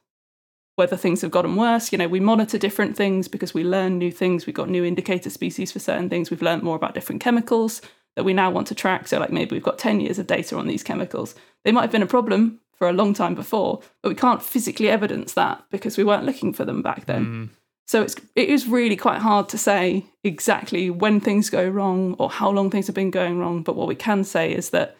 whether 0.76 0.96
things 0.96 1.20
have 1.22 1.30
gotten 1.30 1.56
worse. 1.56 1.92
You 1.92 1.98
know, 1.98 2.08
we 2.08 2.20
monitor 2.20 2.58
different 2.58 2.96
things 2.96 3.28
because 3.28 3.54
we 3.54 3.64
learn 3.64 3.98
new 3.98 4.10
things. 4.10 4.46
We've 4.46 4.54
got 4.54 4.68
new 4.68 4.84
indicator 4.84 5.30
species 5.30 5.72
for 5.72 5.78
certain 5.78 6.08
things. 6.08 6.30
We've 6.30 6.42
learned 6.42 6.62
more 6.62 6.76
about 6.76 6.94
different 6.94 7.22
chemicals 7.22 7.80
that 8.16 8.24
we 8.24 8.32
now 8.32 8.50
want 8.50 8.66
to 8.68 8.74
track. 8.74 9.08
So, 9.08 9.18
like 9.18 9.32
maybe 9.32 9.54
we've 9.54 9.62
got 9.62 9.78
10 9.78 10.00
years 10.00 10.18
of 10.18 10.26
data 10.26 10.56
on 10.56 10.66
these 10.66 10.82
chemicals. 10.82 11.34
They 11.64 11.72
might 11.72 11.82
have 11.82 11.92
been 11.92 12.02
a 12.02 12.06
problem 12.06 12.60
for 12.72 12.88
a 12.88 12.92
long 12.92 13.14
time 13.14 13.34
before, 13.34 13.80
but 14.02 14.08
we 14.08 14.14
can't 14.14 14.42
physically 14.42 14.88
evidence 14.88 15.34
that 15.34 15.64
because 15.70 15.96
we 15.96 16.04
weren't 16.04 16.26
looking 16.26 16.52
for 16.52 16.64
them 16.64 16.82
back 16.82 17.06
then. 17.06 17.26
Mm. 17.26 17.50
So 17.86 18.02
it's 18.02 18.16
it 18.34 18.48
is 18.48 18.66
really 18.66 18.96
quite 18.96 19.20
hard 19.20 19.48
to 19.50 19.58
say 19.58 20.06
exactly 20.22 20.90
when 20.90 21.20
things 21.20 21.50
go 21.50 21.68
wrong 21.68 22.14
or 22.18 22.30
how 22.30 22.50
long 22.50 22.70
things 22.70 22.86
have 22.86 22.94
been 22.94 23.10
going 23.10 23.38
wrong. 23.38 23.62
But 23.62 23.76
what 23.76 23.88
we 23.88 23.94
can 23.94 24.24
say 24.24 24.52
is 24.52 24.70
that 24.70 24.96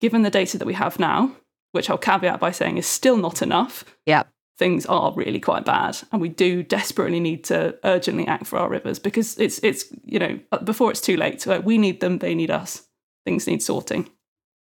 given 0.00 0.22
the 0.22 0.30
data 0.30 0.56
that 0.56 0.66
we 0.66 0.74
have 0.74 0.98
now, 0.98 1.32
which 1.72 1.90
I'll 1.90 1.98
caveat 1.98 2.40
by 2.40 2.52
saying 2.52 2.78
is 2.78 2.86
still 2.86 3.16
not 3.16 3.42
enough, 3.42 3.84
Yeah. 4.06 4.24
Things 4.60 4.84
are 4.86 5.12
really 5.16 5.40
quite 5.40 5.64
bad, 5.64 5.98
and 6.12 6.20
we 6.20 6.28
do 6.28 6.62
desperately 6.62 7.18
need 7.18 7.42
to 7.44 7.76
urgently 7.82 8.26
act 8.28 8.46
for 8.46 8.58
our 8.58 8.68
rivers 8.68 8.98
because 9.00 9.36
it's 9.38 9.58
it's 9.64 9.86
you 10.04 10.18
know 10.20 10.38
before 10.62 10.90
it's 10.92 11.00
too 11.00 11.16
late. 11.16 11.40
So 11.40 11.58
we 11.60 11.78
need 11.78 11.98
them, 12.00 12.18
they 12.18 12.34
need 12.36 12.50
us. 12.50 12.86
Things 13.24 13.46
need 13.46 13.62
sorting. 13.62 14.08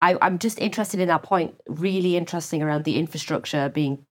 I, 0.00 0.16
I'm 0.20 0.38
just 0.38 0.58
interested 0.58 0.98
in 0.98 1.08
that 1.08 1.22
point, 1.22 1.54
really 1.68 2.16
interesting 2.16 2.62
around 2.62 2.84
the 2.84 2.98
infrastructure 2.98 3.68
being 3.68 4.04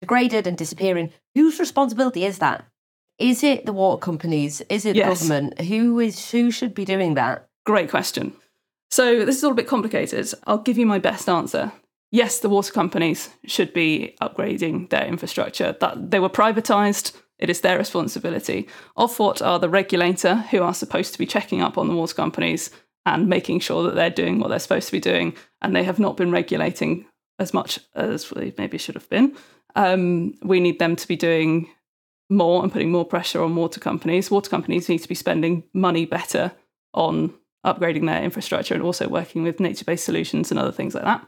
degraded 0.00 0.46
and 0.46 0.56
disappearing. 0.56 1.10
Whose 1.34 1.58
responsibility 1.58 2.24
is 2.24 2.38
that? 2.38 2.64
Is 3.18 3.42
it 3.42 3.66
the 3.66 3.72
water 3.72 3.98
companies? 4.00 4.60
Is 4.68 4.84
it 4.84 4.92
the 4.92 4.98
Yes. 4.98 5.08
government? 5.20 5.60
Who 5.62 5.98
is 5.98 6.30
who 6.30 6.50
should 6.50 6.74
be 6.74 6.84
doing 6.84 7.14
that? 7.14 7.48
Great 7.64 7.90
question. 7.90 8.34
So 8.90 9.24
this 9.24 9.36
is 9.38 9.44
all 9.44 9.52
a 9.52 9.54
bit 9.54 9.66
complicated. 9.66 10.32
I'll 10.46 10.58
give 10.58 10.76
you 10.76 10.84
my 10.86 10.98
best 10.98 11.28
answer. 11.28 11.72
Yes, 12.12 12.40
the 12.40 12.50
water 12.50 12.72
companies 12.72 13.30
should 13.46 13.72
be 13.72 14.14
upgrading 14.20 14.90
their 14.90 15.06
infrastructure. 15.06 15.74
That 15.80 16.10
they 16.10 16.20
were 16.20 16.28
privatized. 16.28 17.16
It 17.38 17.48
is 17.48 17.62
their 17.62 17.78
responsibility. 17.78 18.68
Ofwat 18.98 19.44
are 19.44 19.58
the 19.58 19.70
regulator 19.70 20.36
who 20.36 20.62
are 20.62 20.74
supposed 20.74 21.14
to 21.14 21.18
be 21.18 21.26
checking 21.26 21.62
up 21.62 21.78
on 21.78 21.88
the 21.88 21.96
water 21.96 22.14
companies 22.14 22.70
and 23.06 23.28
making 23.28 23.60
sure 23.60 23.82
that 23.84 23.94
they're 23.94 24.10
doing 24.10 24.38
what 24.38 24.48
they're 24.48 24.58
supposed 24.58 24.86
to 24.86 24.92
be 24.92 25.00
doing. 25.00 25.34
And 25.62 25.74
they 25.74 25.84
have 25.84 25.98
not 25.98 26.18
been 26.18 26.30
regulating 26.30 27.06
as 27.38 27.54
much 27.54 27.80
as 27.94 28.28
they 28.28 28.52
maybe 28.58 28.76
should 28.76 28.94
have 28.94 29.08
been. 29.08 29.34
Um, 29.74 30.34
we 30.42 30.60
need 30.60 30.78
them 30.78 30.96
to 30.96 31.08
be 31.08 31.16
doing 31.16 31.70
more 32.28 32.62
and 32.62 32.70
putting 32.70 32.92
more 32.92 33.06
pressure 33.06 33.42
on 33.42 33.56
water 33.56 33.80
companies. 33.80 34.30
Water 34.30 34.50
companies 34.50 34.90
need 34.90 34.98
to 34.98 35.08
be 35.08 35.14
spending 35.14 35.64
money 35.72 36.04
better 36.04 36.52
on 36.92 37.32
upgrading 37.64 38.06
their 38.06 38.22
infrastructure 38.22 38.74
and 38.74 38.82
also 38.82 39.08
working 39.08 39.42
with 39.42 39.60
nature 39.60 39.86
based 39.86 40.04
solutions 40.04 40.50
and 40.50 40.60
other 40.60 40.72
things 40.72 40.94
like 40.94 41.04
that. 41.04 41.26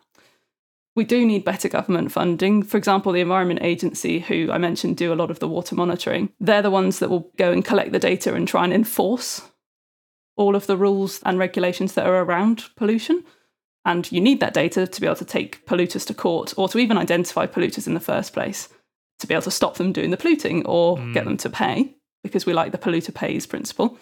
We 0.97 1.05
do 1.05 1.27
need 1.27 1.45
better 1.45 1.69
government 1.69 2.13
funding. 2.13 2.63
For 2.63 2.77
example, 2.77 3.13
the 3.13 3.21
Environment 3.21 3.61
Agency, 3.63 4.21
who 4.21 4.51
I 4.53 4.59
mentioned 4.59 4.97
do 4.97 5.13
a 5.13 5.17
lot 5.17 5.31
of 5.31 5.41
the 5.41 5.49
water 5.49 5.75
monitoring, 5.75 6.31
they're 6.39 6.63
the 6.63 6.71
ones 6.71 7.01
that 7.01 7.11
will 7.11 7.31
go 7.37 7.51
and 7.51 7.65
collect 7.65 7.93
the 7.93 7.99
data 7.99 8.35
and 8.35 8.47
try 8.47 8.65
and 8.65 8.73
enforce 8.73 9.43
all 10.37 10.55
of 10.55 10.67
the 10.67 10.77
rules 10.77 11.21
and 11.25 11.39
regulations 11.39 11.95
that 11.95 12.07
are 12.07 12.23
around 12.23 12.65
pollution. 12.77 13.25
And 13.85 14.11
you 14.11 14.21
need 14.21 14.41
that 14.41 14.55
data 14.55 14.87
to 14.87 15.01
be 15.01 15.07
able 15.07 15.17
to 15.17 15.25
take 15.25 15.67
polluters 15.67 16.07
to 16.07 16.15
court 16.15 16.55
or 16.57 16.69
to 16.69 16.79
even 16.79 16.97
identify 16.97 17.47
polluters 17.47 17.87
in 17.87 17.95
the 17.95 18.01
first 18.01 18.33
place, 18.33 18.69
to 19.19 19.27
be 19.27 19.35
able 19.35 19.43
to 19.43 19.51
stop 19.51 19.77
them 19.77 19.93
doing 19.93 20.11
the 20.11 20.17
polluting 20.17 20.65
or 20.65 20.97
get 21.13 21.23
mm. 21.23 21.25
them 21.25 21.37
to 21.39 21.51
pay, 21.51 21.95
because 22.23 22.47
we 22.47 22.53
like 22.53 22.73
the 22.73 22.79
polluter 22.79 23.13
pays 23.13 23.47
principle. 23.47 23.99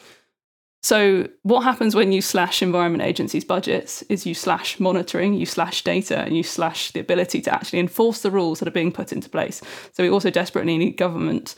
So, 0.83 1.29
what 1.43 1.61
happens 1.61 1.95
when 1.95 2.11
you 2.11 2.21
slash 2.21 2.61
environment 2.61 3.05
agencies' 3.05 3.45
budgets 3.45 4.03
is 4.03 4.27
you 4.27 4.35
slash 4.35 4.81
monitoring, 4.81 5.35
you 5.35 5.47
slash 5.47 5.85
data, 5.85 6.19
and 6.19 6.37
you 6.37 6.43
slash 6.43 6.91
the 6.91 6.99
ability 6.99 7.41
to 7.43 7.55
actually 7.55 7.79
enforce 7.79 8.23
the 8.23 8.33
rules 8.33 8.59
that 8.59 8.67
are 8.67 8.73
being 8.73 8.91
put 8.91 9.13
into 9.13 9.29
place. 9.29 9.63
So, 9.93 10.03
we 10.03 10.11
also 10.11 10.31
desperately 10.31 10.77
need 10.77 10.97
government 10.97 11.55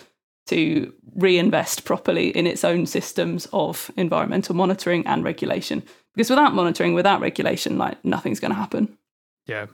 to 0.48 0.92
reinvest 1.14 1.84
properly 1.86 2.28
in 2.28 2.46
its 2.46 2.64
own 2.64 2.84
systems 2.84 3.48
of 3.52 3.90
environmental 3.96 4.54
monitoring 4.54 5.06
and 5.06 5.24
regulation. 5.24 5.82
Because 6.14 6.28
without 6.28 6.54
monitoring, 6.54 6.92
without 6.92 7.20
regulation, 7.20 7.78
like 7.78 8.04
nothing's 8.04 8.40
going 8.40 8.52
to 8.52 8.58
happen. 8.58 8.98
Yeah. 9.46 9.66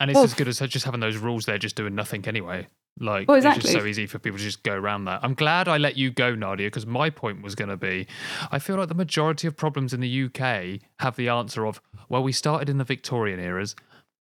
And 0.00 0.10
it's 0.10 0.16
Well- 0.16 0.24
as 0.24 0.34
good 0.34 0.48
as 0.48 0.58
just 0.60 0.86
having 0.86 1.00
those 1.00 1.18
rules 1.18 1.44
there, 1.44 1.58
just 1.58 1.76
doing 1.76 1.94
nothing 1.94 2.26
anyway. 2.26 2.68
Like, 3.00 3.26
Well, 3.26 3.36
it's 3.36 3.44
just 3.56 3.72
so 3.72 3.84
easy 3.84 4.06
for 4.06 4.20
people 4.20 4.38
to 4.38 4.44
just 4.44 4.62
go 4.62 4.72
around 4.74 5.06
that. 5.06 5.20
I'm 5.24 5.34
glad 5.34 5.66
I 5.66 5.78
let 5.78 5.96
you 5.96 6.10
go, 6.10 6.34
Nadia, 6.34 6.68
because 6.68 6.86
my 6.86 7.10
point 7.10 7.42
was 7.42 7.54
going 7.56 7.70
to 7.70 7.76
be 7.76 8.06
I 8.52 8.58
feel 8.60 8.76
like 8.76 8.88
the 8.88 8.94
majority 8.94 9.48
of 9.48 9.56
problems 9.56 9.92
in 9.92 10.00
the 10.00 10.24
UK 10.24 10.80
have 11.00 11.16
the 11.16 11.28
answer 11.28 11.66
of, 11.66 11.80
well, 12.08 12.22
we 12.22 12.32
started 12.32 12.68
in 12.68 12.78
the 12.78 12.84
Victorian 12.84 13.40
eras 13.40 13.74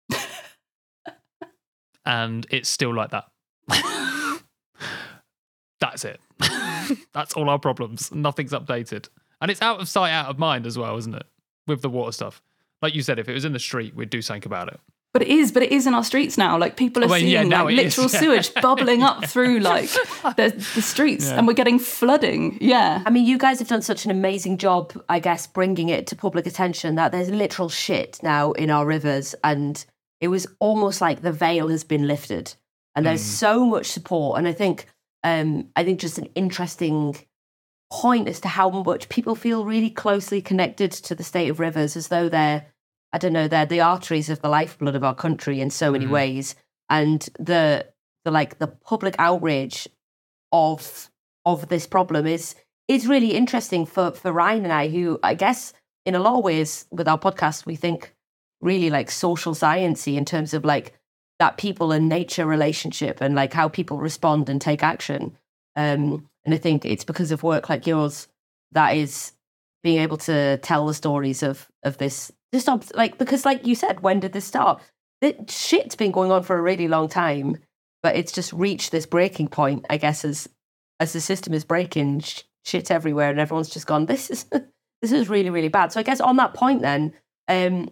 and 2.06 2.46
it's 2.50 2.70
still 2.70 2.94
like 2.94 3.12
that. 3.12 3.26
That's 5.80 6.04
it. 6.04 6.20
That's 7.14 7.34
all 7.34 7.50
our 7.50 7.60
problems. 7.60 8.12
Nothing's 8.12 8.52
updated. 8.52 9.08
And 9.42 9.50
it's 9.50 9.62
out 9.62 9.80
of 9.80 9.88
sight, 9.88 10.12
out 10.12 10.30
of 10.30 10.38
mind 10.38 10.66
as 10.66 10.78
well, 10.78 10.98
isn't 10.98 11.16
it? 11.16 11.26
With 11.68 11.82
the 11.82 11.90
water 11.90 12.12
stuff. 12.12 12.42
Like 12.82 12.94
you 12.96 13.02
said, 13.02 13.20
if 13.20 13.30
it 13.30 13.34
was 13.34 13.46
in 13.46 13.54
the 13.54 13.60
street, 13.60 13.96
we'd 13.96 14.10
do 14.10 14.22
something 14.22 14.46
about 14.46 14.68
it. 14.68 14.80
But 15.12 15.24
it 15.24 15.30
is, 15.30 15.52
but 15.52 15.64
it 15.64 15.72
is 15.72 15.88
in 15.88 15.96
our 15.96 16.04
streets 16.04 16.38
now. 16.38 16.56
Like 16.58 16.78
people 16.78 17.04
are 17.04 17.08
Well, 17.08 17.18
yeah, 17.18 17.40
seeing 17.40 17.50
now 17.50 17.66
like 17.66 17.74
it 17.80 17.86
is, 17.88 17.98
literal 17.98 18.12
yeah. 18.14 18.20
sewage 18.20 18.54
bubbling 18.62 19.02
up 19.02 19.26
through 19.34 19.60
like 19.60 19.90
the, 19.90 20.54
the 20.76 20.82
streets, 20.84 21.26
Yeah. 21.30 21.38
and 21.40 21.48
we're 21.48 21.54
getting 21.54 21.80
flooding. 21.80 22.60
Yeah, 22.62 23.02
I 23.06 23.10
mean, 23.10 23.26
you 23.26 23.40
guys 23.40 23.58
have 23.58 23.68
done 23.68 23.82
such 23.82 24.06
an 24.06 24.12
amazing 24.12 24.58
job, 24.60 24.94
I 25.10 25.18
guess, 25.20 25.48
bringing 25.48 25.90
it 25.90 26.06
to 26.08 26.16
public 26.16 26.46
attention 26.46 26.94
that 26.96 27.12
there's 27.12 27.30
literal 27.32 27.70
shit 27.70 28.20
now 28.22 28.52
in 28.52 28.70
our 28.70 28.86
rivers. 28.86 29.34
And 29.44 29.84
it 30.22 30.28
was 30.28 30.46
almost 30.60 31.02
like 31.02 31.22
the 31.22 31.32
veil 31.32 31.70
has 31.70 31.84
been 31.84 32.06
lifted. 32.06 32.54
And 32.96 33.04
there's 33.06 33.22
so 33.22 33.66
much 33.66 33.88
support. 33.88 34.38
And 34.38 34.48
I 34.48 34.52
think, 34.52 34.86
um, 35.24 35.70
I 35.76 35.84
think 35.84 36.00
just 36.00 36.18
an 36.20 36.28
interesting 36.36 37.16
point 37.92 38.28
as 38.28 38.40
to 38.42 38.48
how 38.48 38.70
much 38.70 39.10
people 39.10 39.34
feel 39.36 39.66
really 39.66 39.90
closely 39.90 40.42
connected 40.42 40.92
to 40.92 41.16
the 41.16 41.24
state 41.24 41.50
of 41.50 41.60
rivers 41.60 41.96
as 41.96 42.10
though 42.10 42.30
they're, 42.30 42.66
I 43.14 43.18
don't 43.18 43.34
know, 43.34 43.48
they're 43.48 43.66
the 43.66 43.82
arteries 43.82 44.30
of 44.30 44.42
the 44.42 44.50
lifeblood 44.50 44.96
of 44.96 45.04
our 45.04 45.16
country 45.16 45.62
in 45.62 45.70
so 45.70 45.92
many 45.92 46.06
Mhm. 46.06 46.12
ways. 46.12 46.56
And 46.90 47.22
the, 47.40 47.88
the 48.26 48.32
like 48.32 48.60
the 48.60 48.68
public 48.68 49.16
outrage 49.20 49.88
of 50.52 51.10
of 51.46 51.70
this 51.70 51.88
problem 51.88 52.26
is 52.28 52.56
is 52.88 53.08
really 53.08 53.34
interesting 53.36 53.86
for 53.86 54.12
for 54.12 54.32
Ryan 54.32 54.64
and 54.66 54.74
I, 54.74 54.90
who 54.90 55.20
I 55.24 55.34
guess 55.36 55.74
in 56.06 56.16
a 56.16 56.20
lot 56.20 56.38
of 56.38 56.44
ways 56.44 56.86
with 56.92 57.08
our 57.08 57.20
podcast 57.20 57.66
we 57.66 57.76
think 57.76 58.14
really 58.62 58.90
like 58.90 59.10
social 59.12 59.54
sciencey 59.54 60.16
in 60.18 60.26
terms 60.26 60.54
of 60.54 60.66
like 60.66 60.94
that 61.40 61.58
people 61.58 61.92
and 61.94 62.10
nature 62.10 62.46
relationship 62.46 63.22
and 63.22 63.34
like 63.36 63.54
how 63.54 63.70
people 63.70 63.98
respond 63.98 64.50
and 64.50 64.60
take 64.62 64.84
action. 64.84 65.38
Um, 65.78 66.28
and 66.44 66.54
I 66.54 66.58
think 66.58 66.84
it's 66.84 67.06
because 67.06 67.32
of 67.32 67.44
work 67.44 67.70
like 67.70 67.88
yours 67.88 68.28
that 68.74 68.96
is 68.98 69.32
being 69.82 70.00
able 70.00 70.18
to 70.18 70.58
tell 70.58 70.86
the 70.88 70.94
stories 70.94 71.42
of 71.44 71.68
of 71.84 71.98
this. 71.98 72.32
Just 72.54 72.68
ob- 72.70 72.86
like 72.96 73.18
because 73.18 73.46
like 73.46 73.66
you 73.68 73.76
said, 73.76 74.02
when 74.02 74.20
did 74.20 74.34
this 74.34 74.46
start? 74.46 74.82
The 75.22 75.36
shit's 75.48 75.96
been 75.96 76.12
going 76.12 76.32
on 76.32 76.44
for 76.44 76.58
a 76.58 76.62
really 76.62 76.88
long 76.88 77.10
time, 77.10 77.58
but 78.02 78.16
it's 78.16 78.32
just 78.32 78.54
reached 78.54 78.92
this 78.92 79.06
breaking 79.06 79.50
point. 79.50 79.86
I 79.90 79.98
guess 79.98 80.26
as 80.26 80.48
as 81.00 81.14
the 81.14 81.22
system 81.22 81.54
is 81.54 81.64
breaking, 81.64 82.22
sh- 82.22 82.44
shit 82.66 82.90
everywhere, 82.92 83.30
and 83.30 83.40
everyone's 83.40 83.70
just 83.70 83.86
gone. 83.88 84.06
This 84.08 84.30
is 84.30 84.46
this 85.02 85.12
is 85.12 85.30
really 85.30 85.50
really 85.50 85.68
bad. 85.68 85.92
So 85.92 86.00
I 86.00 86.04
guess 86.04 86.20
on 86.22 86.38
that 86.38 86.54
point, 86.54 86.82
then, 86.82 87.14
um, 87.48 87.90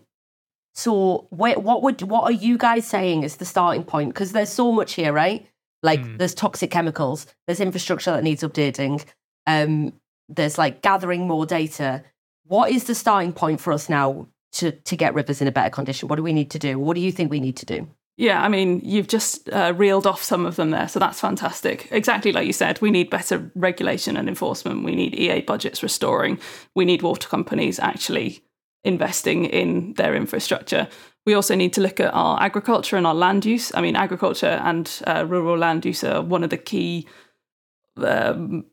so 0.74 1.28
wait, 1.32 1.62
what 1.62 1.84
would 1.84 2.02
what 2.04 2.24
are 2.24 2.32
you 2.32 2.58
guys 2.58 2.86
saying 2.88 3.24
is 3.24 3.38
the 3.38 3.46
starting 3.46 3.84
point? 3.84 4.14
Because 4.14 4.32
there's 4.32 4.50
so 4.52 4.72
much 4.72 4.94
here, 4.94 5.12
right? 5.14 5.48
Like 5.84 6.02
Mm. 6.02 6.18
there's 6.18 6.34
toxic 6.34 6.72
chemicals, 6.72 7.28
there's 7.46 7.60
infrastructure 7.60 8.12
that 8.12 8.24
needs 8.24 8.42
updating, 8.44 9.04
um, 9.46 9.94
there's 10.28 10.58
like 10.58 10.82
gathering 10.82 11.28
more 11.28 11.46
data. 11.46 12.04
What 12.46 12.72
is 12.72 12.86
the 12.86 12.96
starting 12.96 13.34
point 13.34 13.60
for 13.62 13.72
us 13.74 13.88
now 13.90 14.28
to 14.54 14.72
to 14.72 14.96
get 14.96 15.14
rivers 15.14 15.42
in 15.42 15.48
a 15.48 15.52
better 15.52 15.70
condition? 15.70 16.08
What 16.08 16.16
do 16.16 16.24
we 16.24 16.34
need 16.34 16.52
to 16.52 16.60
do? 16.60 16.80
What 16.80 16.96
do 16.96 17.02
you 17.02 17.12
think 17.12 17.32
we 17.32 17.40
need 17.40 17.58
to 17.58 17.66
do? 17.66 17.88
yeah. 18.18 18.42
I 18.42 18.50
mean, 18.50 18.82
you've 18.84 19.08
just 19.08 19.48
uh, 19.50 19.74
reeled 19.78 20.08
off 20.08 20.24
some 20.24 20.46
of 20.48 20.56
them 20.56 20.72
there, 20.72 20.88
so 20.88 21.00
that's 21.00 21.20
fantastic. 21.20 21.88
Exactly 21.92 22.32
like 22.32 22.48
you 22.48 22.54
said, 22.54 22.82
we 22.82 22.90
need 22.90 23.12
better 23.12 23.52
regulation 23.54 24.18
and 24.18 24.28
enforcement. 24.28 24.84
We 24.84 24.96
need 24.96 25.14
EA 25.14 25.42
budgets 25.42 25.84
restoring. 25.84 26.40
We 26.76 26.84
need 26.84 27.04
water 27.04 27.30
companies 27.30 27.80
actually 27.80 28.44
investing 28.84 29.46
in 29.46 29.94
their 29.94 30.16
infrastructure. 30.16 30.88
We 31.26 31.34
also 31.34 31.56
need 31.56 31.74
to 31.74 31.82
look 31.82 32.00
at 32.00 32.14
our 32.14 32.42
agriculture 32.42 32.96
and 32.96 33.06
our 33.06 33.14
land 33.14 33.46
use. 33.46 33.72
I 33.76 33.82
mean, 33.82 33.96
agriculture 33.96 34.62
and 34.64 34.90
uh, 35.06 35.26
rural 35.28 35.58
land 35.58 35.86
use 35.86 36.04
are 36.04 36.22
one 36.22 36.44
of 36.44 36.50
the 36.50 36.58
key, 36.58 37.06
um, 37.98 38.66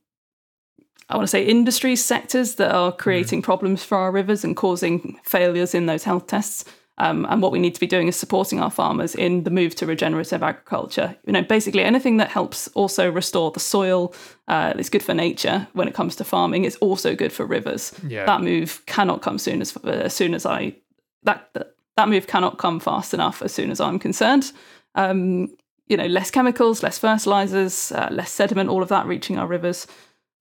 I 1.09 1.17
want 1.17 1.25
to 1.25 1.31
say, 1.31 1.45
industry 1.45 1.97
sectors 1.97 2.55
that 2.57 2.73
are 2.73 2.93
creating 2.93 3.43
problems 3.43 3.85
for 3.85 3.99
our 3.99 4.11
rivers 4.11 4.45
and 4.45 4.57
causing 4.57 5.19
failures 5.25 5.75
in 5.75 5.87
those 5.87 6.05
health 6.05 6.27
tests. 6.27 6.65
Um, 6.97 7.27
and 7.29 7.43
what 7.43 7.51
we 7.51 7.59
need 7.59 7.75
to 7.75 7.81
be 7.81 7.89
doing 7.89 8.07
is 8.07 8.15
supporting 8.17 8.61
our 8.61 8.71
farmers 8.71 9.17
in 9.17 9.43
the 9.43 9.51
move 9.51 9.75
to 9.77 9.87
regenerative 9.87 10.45
agriculture. 10.45 11.17
You 11.27 11.33
know, 11.33 11.43
basically 11.43 11.83
anything 11.83 12.19
that 12.19 12.29
helps 12.29 12.69
also 12.69 13.11
restore 13.11 13.51
the 13.51 13.59
soil 13.59 14.15
uh, 14.47 14.75
is 14.79 14.89
good 14.91 15.03
for 15.03 15.13
nature 15.13 15.67
when 15.73 15.89
it 15.89 15.95
comes 15.95 16.15
to 16.17 16.25
farming. 16.25 16.65
It's 16.65 16.77
also 16.77 17.17
good 17.17 17.33
for 17.33 17.45
rivers 17.47 17.93
Yeah. 18.07 18.27
that 18.27 18.43
move 18.43 18.81
cannot 18.87 19.23
come 19.23 19.39
soon 19.39 19.61
as 19.61 19.77
as 19.79 20.15
soon 20.15 20.35
as 20.35 20.47
I 20.47 20.77
that 21.25 21.49
that, 21.55 21.75
that 21.97 22.09
move 22.09 22.29
cannot 22.29 22.59
come 22.59 22.79
fast 22.79 23.13
enough 23.13 23.43
as 23.43 23.53
soon 23.53 23.73
as 23.73 23.81
I'm 23.81 23.99
concerned. 23.99 24.53
Um, 24.95 25.49
you 25.89 25.97
know, 25.97 26.07
less 26.07 26.31
chemicals, 26.31 26.83
less 26.85 26.99
fertilizers, 26.99 27.91
uh, 27.93 28.09
less 28.13 28.31
sediment, 28.31 28.71
all 28.71 28.83
of 28.83 28.89
that 28.89 29.07
reaching 29.07 29.37
our 29.37 29.49
rivers. 29.49 29.87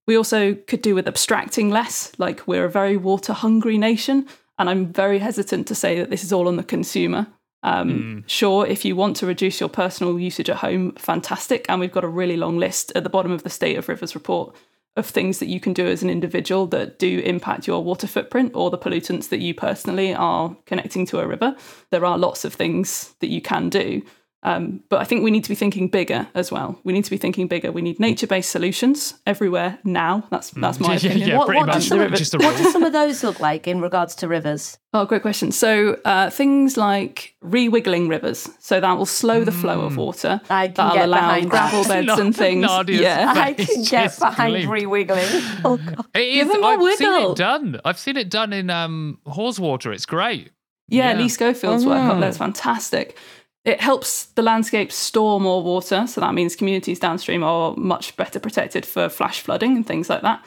We 0.08 0.18
also 0.18 0.56
could 0.56 0.82
do 0.82 0.96
with 0.96 1.08
abstracting 1.08 1.70
less. 1.70 2.12
Like 2.18 2.48
we're 2.48 2.66
a 2.66 2.70
very 2.70 2.98
water 2.98 3.34
hungry 3.34 3.78
nation, 3.78 4.28
and 4.58 4.70
I'm 4.70 4.92
very 4.92 5.20
hesitant 5.20 5.68
to 5.68 5.76
say 5.76 6.00
that 6.00 6.10
this 6.10 6.24
is 6.24 6.34
all 6.34 6.48
on 6.48 6.58
the 6.58 6.64
consumer. 6.64 7.28
Um, 7.64 8.24
Sure, 8.28 8.66
if 8.68 8.84
you 8.84 8.96
want 8.96 9.16
to 9.18 9.26
reduce 9.26 9.60
your 9.60 9.70
personal 9.70 10.20
usage 10.20 10.50
at 10.50 10.58
home, 10.58 10.92
fantastic. 10.94 11.66
And 11.70 11.80
we've 11.80 11.92
got 11.92 12.04
a 12.04 12.10
really 12.10 12.38
long 12.38 12.58
list 12.58 12.92
at 12.96 13.04
the 13.04 13.10
bottom 13.10 13.32
of 13.32 13.44
the 13.44 13.50
State 13.50 13.78
of 13.78 13.88
Rivers 13.88 14.16
report 14.16 14.56
of 14.96 15.08
things 15.08 15.40
that 15.40 15.48
you 15.48 15.60
can 15.60 15.74
do 15.74 15.88
as 15.88 16.04
an 16.04 16.10
individual 16.10 16.68
that 16.68 17.00
do 17.00 17.20
impact 17.20 17.66
your 17.66 17.84
water 17.84 18.06
footprint 18.06 18.52
or 18.54 18.70
the 18.70 18.78
pollutants 18.78 19.30
that 19.30 19.40
you 19.40 19.54
personally 19.54 20.14
are 20.14 20.56
connecting 20.66 21.06
to 21.08 21.20
a 21.20 21.26
river. 21.26 21.56
There 21.90 22.06
are 22.06 22.18
lots 22.18 22.46
of 22.46 22.54
things 22.54 23.16
that 23.20 23.30
you 23.30 23.42
can 23.42 23.70
do. 23.70 24.04
Um, 24.46 24.84
but 24.90 25.00
I 25.00 25.06
think 25.06 25.24
we 25.24 25.32
need 25.32 25.44
to 25.46 25.50
be 25.50 25.56
thinking 25.56 25.88
bigger 25.88 26.28
as 26.36 26.52
well. 26.52 26.78
We 26.84 26.92
need 26.92 27.06
to 27.06 27.10
be 27.10 27.16
thinking 27.18 27.48
bigger. 27.48 27.72
We 27.72 27.82
need 27.82 27.98
nature-based 28.00 28.50
solutions 28.52 29.14
everywhere 29.26 29.80
now. 29.86 30.28
That's 30.32 30.50
that's 30.52 30.80
my 30.82 30.96
Yeah, 30.96 31.00
yeah, 31.00 31.08
opinion. 31.10 31.30
yeah, 31.30 31.38
what, 31.38 31.48
what, 31.48 31.66
much. 31.68 31.76
does 31.76 31.88
some, 31.88 31.98
The 32.00 32.04
river- 32.04 32.16
just 32.18 32.34
a 32.34 32.38
what 32.40 32.58
do 32.58 32.70
some 32.70 32.84
of 32.84 32.92
those 32.92 33.24
look 33.24 33.40
like 33.40 33.68
in 33.70 33.80
regards 33.80 34.16
to 34.16 34.28
rivers? 34.28 34.78
Oh, 34.96 35.06
great 35.06 35.22
question. 35.22 35.52
So 35.54 35.98
uh, 36.06 36.30
things 36.30 36.76
like 36.78 37.36
re-wiggling 37.42 38.10
rivers, 38.10 38.50
so 38.60 38.80
that 38.82 38.94
will 38.98 39.06
slow 39.08 39.44
the 39.46 39.52
flow 39.52 39.82
of 39.82 39.96
water. 39.98 40.42
I 40.50 40.68
can 40.68 40.74
That'll 40.76 40.94
get 40.98 41.06
allow 41.06 41.18
behind 41.20 41.50
gravel 41.50 41.84
that. 41.86 42.06
beds 42.06 42.20
and 42.20 42.36
things. 42.36 42.62
Nadia's 42.68 43.02
yeah, 43.02 43.34
I 43.36 43.54
can 43.54 43.66
get 43.66 43.86
just 43.90 44.20
behind 44.20 44.52
gleamed. 44.54 44.70
re-wiggling. 44.72 45.28
Oh, 45.66 45.78
God. 45.78 46.06
It 46.14 46.20
is. 46.20 46.48
Give 46.48 46.56
him 46.58 46.64
a 46.64 46.68
I've 46.68 46.98
seen 46.98 47.14
it 47.32 47.36
done. 47.38 47.80
I've 47.86 47.98
seen 47.98 48.18
it 48.18 48.30
done 48.30 48.52
in 48.52 48.70
um, 48.70 49.20
Haweswater. 49.26 49.94
It's 49.94 50.06
great. 50.06 50.52
Yeah, 50.90 51.12
Yeah. 51.14 51.18
Lee 51.18 51.30
Schofield's 51.30 51.86
work 51.86 51.98
up 52.04 52.18
Oh. 52.18 52.20
there 52.20 52.30
is 52.30 52.38
fantastic. 52.38 53.18
It 53.66 53.80
helps 53.80 54.26
the 54.26 54.42
landscape 54.42 54.92
store 54.92 55.40
more 55.40 55.64
water, 55.64 56.06
so 56.06 56.20
that 56.20 56.34
means 56.34 56.56
communities 56.56 57.00
downstream 57.00 57.44
are 57.44 57.74
much 57.78 58.16
better 58.18 58.40
protected 58.40 58.86
for 58.86 59.08
flash 59.08 59.40
flooding 59.40 59.78
and 59.78 59.88
things 59.88 60.10
like 60.10 60.22
that. 60.22 60.44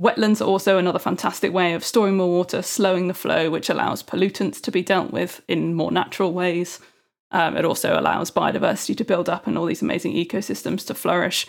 Wetlands 0.00 0.40
are 0.40 0.48
also 0.48 0.78
another 0.78 0.98
fantastic 0.98 1.52
way 1.52 1.74
of 1.74 1.84
storing 1.84 2.16
more 2.16 2.28
water, 2.28 2.62
slowing 2.62 3.06
the 3.06 3.14
flow, 3.14 3.50
which 3.50 3.68
allows 3.68 4.02
pollutants 4.02 4.60
to 4.62 4.72
be 4.72 4.82
dealt 4.82 5.12
with 5.12 5.42
in 5.46 5.74
more 5.74 5.92
natural 5.92 6.32
ways. 6.32 6.80
Um, 7.30 7.56
it 7.56 7.64
also 7.64 7.98
allows 7.98 8.30
biodiversity 8.30 8.96
to 8.96 9.04
build 9.04 9.28
up 9.28 9.46
and 9.46 9.58
all 9.58 9.66
these 9.66 9.82
amazing 9.82 10.14
ecosystems 10.14 10.86
to 10.86 10.94
flourish. 10.94 11.46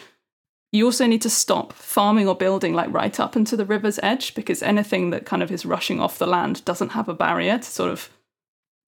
You 0.72 0.86
also 0.86 1.08
need 1.08 1.22
to 1.22 1.30
stop 1.30 1.74
farming 1.74 2.28
or 2.28 2.36
building 2.36 2.74
like 2.74 2.94
right 2.94 3.18
up 3.20 3.36
into 3.36 3.56
the 3.56 3.66
river's 3.66 4.00
edge 4.04 4.36
because 4.36 4.62
anything 4.62 5.12
that 5.12 5.26
kind 5.26 5.42
of 5.42 5.52
is 5.52 5.66
rushing 5.66 6.02
off 6.02 6.20
the 6.20 6.28
land 6.28 6.66
doesn't 6.66 6.90
have 6.90 7.08
a 7.08 7.14
barrier 7.14 7.58
to 7.58 7.64
sort 7.64 7.92
of 7.92 8.10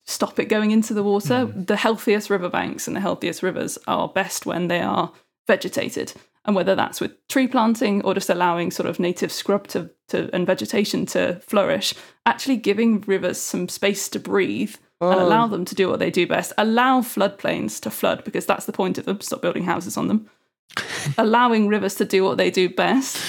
stop 0.08 0.40
it 0.40 0.46
going 0.46 0.72
into 0.72 0.94
the 0.94 1.04
water. 1.04 1.46
The 1.46 1.76
healthiest 1.76 2.30
riverbanks 2.30 2.88
and 2.88 2.96
the 2.96 3.02
healthiest 3.02 3.44
rivers 3.44 3.78
are 3.88 4.08
best 4.08 4.46
when 4.46 4.70
they 4.70 4.82
are 4.82 5.12
vegetated. 5.46 6.14
And 6.46 6.56
whether 6.56 6.76
that's 6.76 7.02
with 7.02 7.28
tree 7.28 7.48
planting 7.48 8.02
or 8.04 8.14
just 8.14 8.30
allowing 8.30 8.72
sort 8.72 8.88
of 8.88 9.02
native 9.02 9.34
scrub 9.34 9.68
to, 9.68 9.92
to 10.08 10.30
and 10.34 10.48
vegetation 10.48 11.06
to 11.08 11.42
flourish, 11.42 11.94
actually 12.26 12.56
giving 12.56 13.02
rivers 13.02 13.38
some 13.38 13.68
space 13.68 14.08
to 14.10 14.20
breathe 14.20 14.76
and 15.02 15.20
allow 15.20 15.46
them 15.46 15.66
to 15.66 15.76
do 15.76 15.90
what 15.90 16.00
they 16.00 16.10
do 16.10 16.26
best. 16.26 16.54
Allow 16.58 17.02
floodplains 17.02 17.80
to 17.82 17.92
flood 17.92 18.24
because 18.24 18.46
that's 18.46 18.66
the 18.66 18.72
point 18.72 18.98
of 18.98 19.06
them. 19.06 19.20
Stop 19.22 19.42
building 19.42 19.64
houses 19.64 19.98
on 19.98 20.08
them. 20.08 20.30
Allowing 21.18 21.68
rivers 21.68 21.96
to 21.96 22.06
do 22.06 22.24
what 22.24 22.38
they 22.38 22.50
do 22.50 22.70
best 22.70 23.20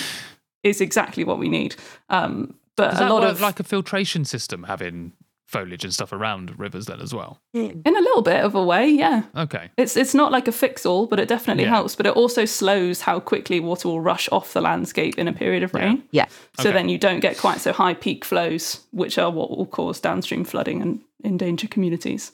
is 0.62 0.81
exactly 0.81 1.24
what 1.24 1.39
we 1.39 1.49
need. 1.49 1.74
Um, 2.09 2.55
but 2.76 2.93
Does 2.93 3.01
a 3.01 3.09
lot 3.09 3.24
of 3.24 3.41
like 3.41 3.59
a 3.59 3.64
filtration 3.64 4.24
system 4.24 4.62
having 4.62 5.12
foliage 5.49 5.82
and 5.82 5.92
stuff 5.94 6.12
around 6.12 6.57
rivers 6.59 6.86
then 6.86 7.01
as 7.01 7.12
well? 7.14 7.40
Mm. 7.57 7.82
in 7.86 7.96
a 7.96 8.01
little 8.01 8.22
bit 8.22 8.44
of 8.44 8.55
a 8.55 8.62
way, 8.62 8.88
yeah. 8.88 9.22
Okay. 9.34 9.70
It's 9.76 9.96
it's 9.96 10.14
not 10.14 10.30
like 10.30 10.46
a 10.46 10.53
fix 10.53 10.84
all, 10.86 11.07
but 11.07 11.18
it 11.18 11.28
definitely 11.28 11.64
Yeah. 11.64 11.70
helps. 11.70 11.96
But 11.96 12.07
it 12.07 12.12
also 12.14 12.44
slows 12.44 13.01
how 13.01 13.18
quickly 13.18 13.59
water 13.59 13.88
will 13.88 14.01
rush 14.01 14.28
off 14.30 14.53
the 14.53 14.61
landscape 14.61 15.18
in 15.18 15.26
a 15.26 15.32
period 15.32 15.62
of 15.62 15.72
rain. 15.74 16.05
Yeah. 16.12 16.26
So 16.61 16.68
Okay. 16.68 16.72
then 16.78 16.88
you 16.88 16.99
don't 16.99 17.20
get 17.20 17.38
quite 17.38 17.61
so 17.61 17.72
high 17.72 17.94
peak 17.94 18.24
flows, 18.24 18.86
which 18.92 19.18
are 19.18 19.30
what 19.30 19.51
will 19.51 19.66
cause 19.66 19.99
downstream 20.01 20.44
flooding 20.44 20.80
and 20.82 21.01
endanger 21.24 21.66
communities. 21.68 22.30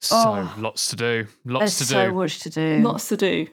So 0.00 0.16
Oh. 0.16 0.54
lots 0.58 0.88
to 0.90 0.96
do. 0.96 1.26
Lots 1.44 1.60
There's 1.62 1.78
to 1.78 1.84
so 1.94 2.06
do. 2.08 2.14
much 2.14 2.40
to 2.40 2.50
do. 2.50 2.80
Lots 2.82 3.08
to 3.08 3.16
do. 3.16 3.46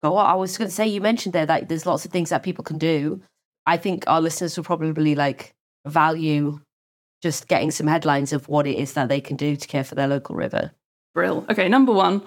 But 0.00 0.12
what 0.14 0.26
I 0.26 0.34
was 0.34 0.56
going 0.56 0.68
to 0.70 0.74
say, 0.74 0.86
you 0.86 1.00
mentioned 1.00 1.32
there 1.34 1.44
that 1.46 1.68
there's 1.68 1.84
lots 1.84 2.04
of 2.04 2.12
things 2.12 2.30
that 2.30 2.42
people 2.44 2.62
can 2.64 2.78
do. 2.78 3.20
I 3.66 3.76
think 3.76 4.04
our 4.06 4.20
listeners 4.20 4.56
will 4.56 4.64
probably 4.64 5.14
like 5.16 5.54
value 5.86 6.60
just 7.22 7.48
getting 7.48 7.70
some 7.70 7.86
headlines 7.86 8.32
of 8.32 8.48
what 8.48 8.66
it 8.66 8.76
is 8.76 8.92
that 8.94 9.08
they 9.08 9.20
can 9.20 9.36
do 9.36 9.56
to 9.56 9.68
care 9.68 9.84
for 9.84 9.94
their 9.94 10.08
local 10.08 10.34
river. 10.36 10.72
Brill. 11.14 11.44
Okay, 11.50 11.68
number 11.68 11.92
one, 11.92 12.22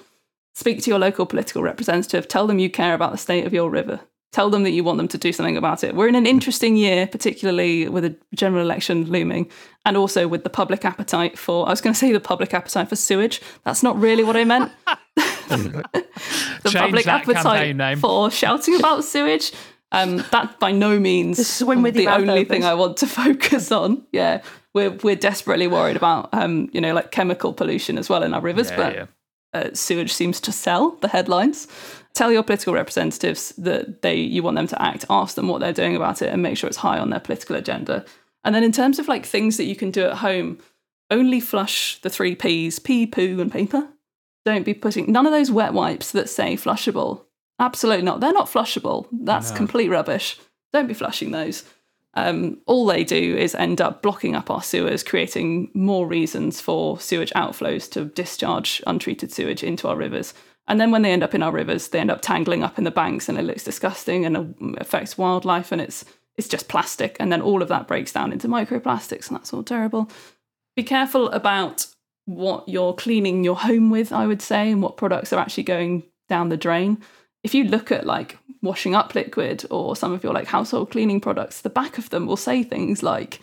speak 0.54 0.82
to 0.84 0.90
your 0.90 1.00
local 1.00 1.26
political 1.26 1.64
representative. 1.64 2.28
Tell 2.28 2.48
them 2.48 2.60
you 2.60 2.70
care 2.70 2.94
about 2.94 3.12
the 3.12 3.18
state 3.18 3.46
of 3.46 3.54
your 3.54 3.70
river. 3.70 4.02
Tell 4.32 4.50
them 4.50 4.64
that 4.64 4.72
you 4.72 4.84
want 4.86 4.98
them 4.98 5.10
to 5.10 5.18
do 5.18 5.34
something 5.34 5.58
about 5.58 5.84
it. 5.84 5.94
We're 5.94 6.08
in 6.08 6.16
an 6.16 6.26
interesting 6.26 6.78
year, 6.78 7.06
particularly 7.06 7.90
with 7.90 8.06
a 8.06 8.16
general 8.34 8.64
election 8.64 9.06
looming, 9.06 9.52
and 9.86 9.98
also 9.98 10.26
with 10.28 10.44
the 10.46 10.50
public 10.50 10.86
appetite 10.86 11.38
for, 11.38 11.68
I 11.68 11.72
was 11.72 11.82
going 11.82 11.94
to 11.94 12.00
say 12.00 12.14
the 12.14 12.20
public 12.22 12.54
appetite 12.54 12.88
for 12.88 12.96
sewage. 12.96 13.42
That's 13.66 13.84
not 13.84 14.00
really 14.00 14.24
what 14.24 14.38
I 14.38 14.46
meant. 14.46 14.72
the 15.50 15.84
Change 16.64 16.76
public 16.76 17.06
that 17.06 17.22
appetite 17.22 17.76
name. 17.76 17.98
for 18.00 18.32
shouting 18.32 18.76
about 18.80 19.04
sewage. 19.04 19.52
Um, 19.94 20.24
that 20.32 20.58
by 20.62 20.72
no 20.72 20.98
means 20.98 21.36
Just 21.36 21.58
swim 21.58 21.82
with 21.82 21.96
the 21.96 22.08
only 22.08 22.30
open. 22.30 22.46
thing 22.46 22.64
I 22.64 22.76
want 22.76 22.96
to 22.98 23.08
focus 23.08 23.74
on. 23.74 24.06
Yeah, 24.14 24.42
we're 24.74 24.92
we're 25.04 25.16
desperately 25.16 25.68
worried 25.68 25.96
about 25.96 26.30
um, 26.34 26.70
you 26.74 26.82
know 26.82 26.94
like 26.94 27.12
chemical 27.12 27.54
pollution 27.54 27.98
as 27.98 28.10
well 28.10 28.24
in 28.24 28.34
our 28.34 28.42
rivers, 28.42 28.70
Yeah, 28.70 28.76
but 28.78 28.96
yeah. 28.96 29.06
uh, 29.54 29.70
sewage 29.74 30.14
seems 30.14 30.40
to 30.42 30.52
sell 30.52 30.92
the 31.02 31.08
headlines. 31.08 31.68
Tell 32.14 32.32
your 32.32 32.44
political 32.44 32.74
representatives 32.74 33.54
that 33.58 34.02
they 34.02 34.16
you 34.16 34.44
want 34.44 34.56
them 34.58 34.68
to 34.68 34.82
act. 34.82 35.06
Ask 35.10 35.36
them 35.36 35.48
what 35.48 35.60
they're 35.62 35.74
doing 35.74 35.96
about 35.96 36.22
it, 36.22 36.32
and 36.32 36.42
make 36.42 36.58
sure 36.58 36.68
it's 36.68 36.78
high 36.78 37.00
on 37.00 37.10
their 37.10 37.20
political 37.20 37.56
agenda. 37.56 38.06
And 38.44 38.56
then 38.56 38.64
in 38.64 38.72
terms 38.72 39.00
of 39.00 39.08
like 39.08 39.26
things 39.26 39.58
that 39.58 39.66
you 39.66 39.76
can 39.76 39.92
do 39.92 40.06
at 40.06 40.18
home, 40.18 40.58
only 41.10 41.40
flush 41.40 42.00
the 42.02 42.10
three 42.10 42.36
P's: 42.36 42.80
pee, 42.80 43.06
poo, 43.06 43.40
and 43.40 43.52
paper. 43.52 43.88
Don't 44.44 44.66
be 44.66 44.74
putting 44.74 45.12
none 45.12 45.28
of 45.28 45.32
those 45.32 45.52
wet 45.52 45.74
wipes 45.74 46.12
that 46.12 46.28
say 46.30 46.56
flushable. 46.56 47.26
Absolutely 47.60 48.04
not. 48.04 48.20
They're 48.22 48.34
not 48.34 48.48
flushable. 48.50 49.08
That's 49.12 49.52
complete 49.52 49.90
rubbish. 49.90 50.40
Don't 50.74 50.88
be 50.88 50.96
flushing 50.96 51.30
those. 51.32 51.64
Um, 52.14 52.60
all 52.66 52.86
they 52.86 53.04
do 53.04 53.38
is 53.38 53.56
end 53.56 53.80
up 53.80 54.02
blocking 54.02 54.36
up 54.36 54.52
our 54.52 54.62
sewers, 54.62 55.04
creating 55.04 55.72
more 55.74 56.06
reasons 56.06 56.60
for 56.60 57.00
sewage 57.00 57.32
outflows 57.32 57.90
to 57.92 58.06
discharge 58.06 58.82
untreated 58.86 59.32
sewage 59.32 59.64
into 59.64 59.88
our 59.88 59.96
rivers. 59.96 60.34
And 60.68 60.80
then 60.80 60.92
when 60.92 61.02
they 61.02 61.12
end 61.12 61.24
up 61.24 61.34
in 61.34 61.42
our 61.42 61.52
rivers, 61.52 61.88
they 61.88 62.00
end 62.00 62.12
up 62.12 62.22
tangling 62.22 62.64
up 62.64 62.78
in 62.78 62.84
the 62.84 62.92
banks, 62.92 63.30
and 63.30 63.38
it 63.38 63.44
looks 63.44 63.64
disgusting 63.64 64.26
and 64.26 64.38
uh, 64.38 64.46
affects 64.78 65.18
wildlife, 65.18 65.72
and 65.72 65.82
it's 65.82 66.06
it's 66.38 66.48
just 66.48 66.68
plastic. 66.68 67.18
And 67.20 67.32
then 67.32 67.42
all 67.42 67.62
of 67.62 67.68
that 67.70 67.88
breaks 67.88 68.14
down 68.14 68.32
into 68.32 68.48
microplastics, 68.48 69.28
and 69.28 69.38
that's 69.38 69.54
all 69.54 69.64
terrible. 69.64 70.10
Be 70.76 70.84
careful 70.84 71.30
about 71.30 71.88
what 72.26 72.68
you're 72.70 72.94
cleaning 72.94 73.44
your 73.44 73.58
home 73.58 73.90
with, 73.90 74.14
I 74.14 74.28
would 74.28 74.42
say, 74.42 74.72
and 74.72 74.82
what 74.82 74.98
products 74.98 75.34
are 75.34 75.40
actually 75.40 75.64
going 75.64 76.04
down 76.30 76.50
the 76.50 76.58
drain 76.58 77.02
if 77.44 77.56
you 77.56 77.64
look 77.64 77.92
at 77.92 78.06
like 78.06 78.38
washing 78.62 78.94
up 78.96 79.16
liquid 79.16 79.66
or 79.70 79.96
some 79.96 80.12
of 80.14 80.24
your 80.24 80.34
like 80.34 80.48
household 80.48 80.92
cleaning 80.92 81.20
products, 81.22 81.62
the 81.62 81.70
back 81.70 81.98
of 81.98 82.10
them 82.10 82.28
will 82.28 82.38
say 82.38 82.64
things 82.64 83.02
like, 83.04 83.40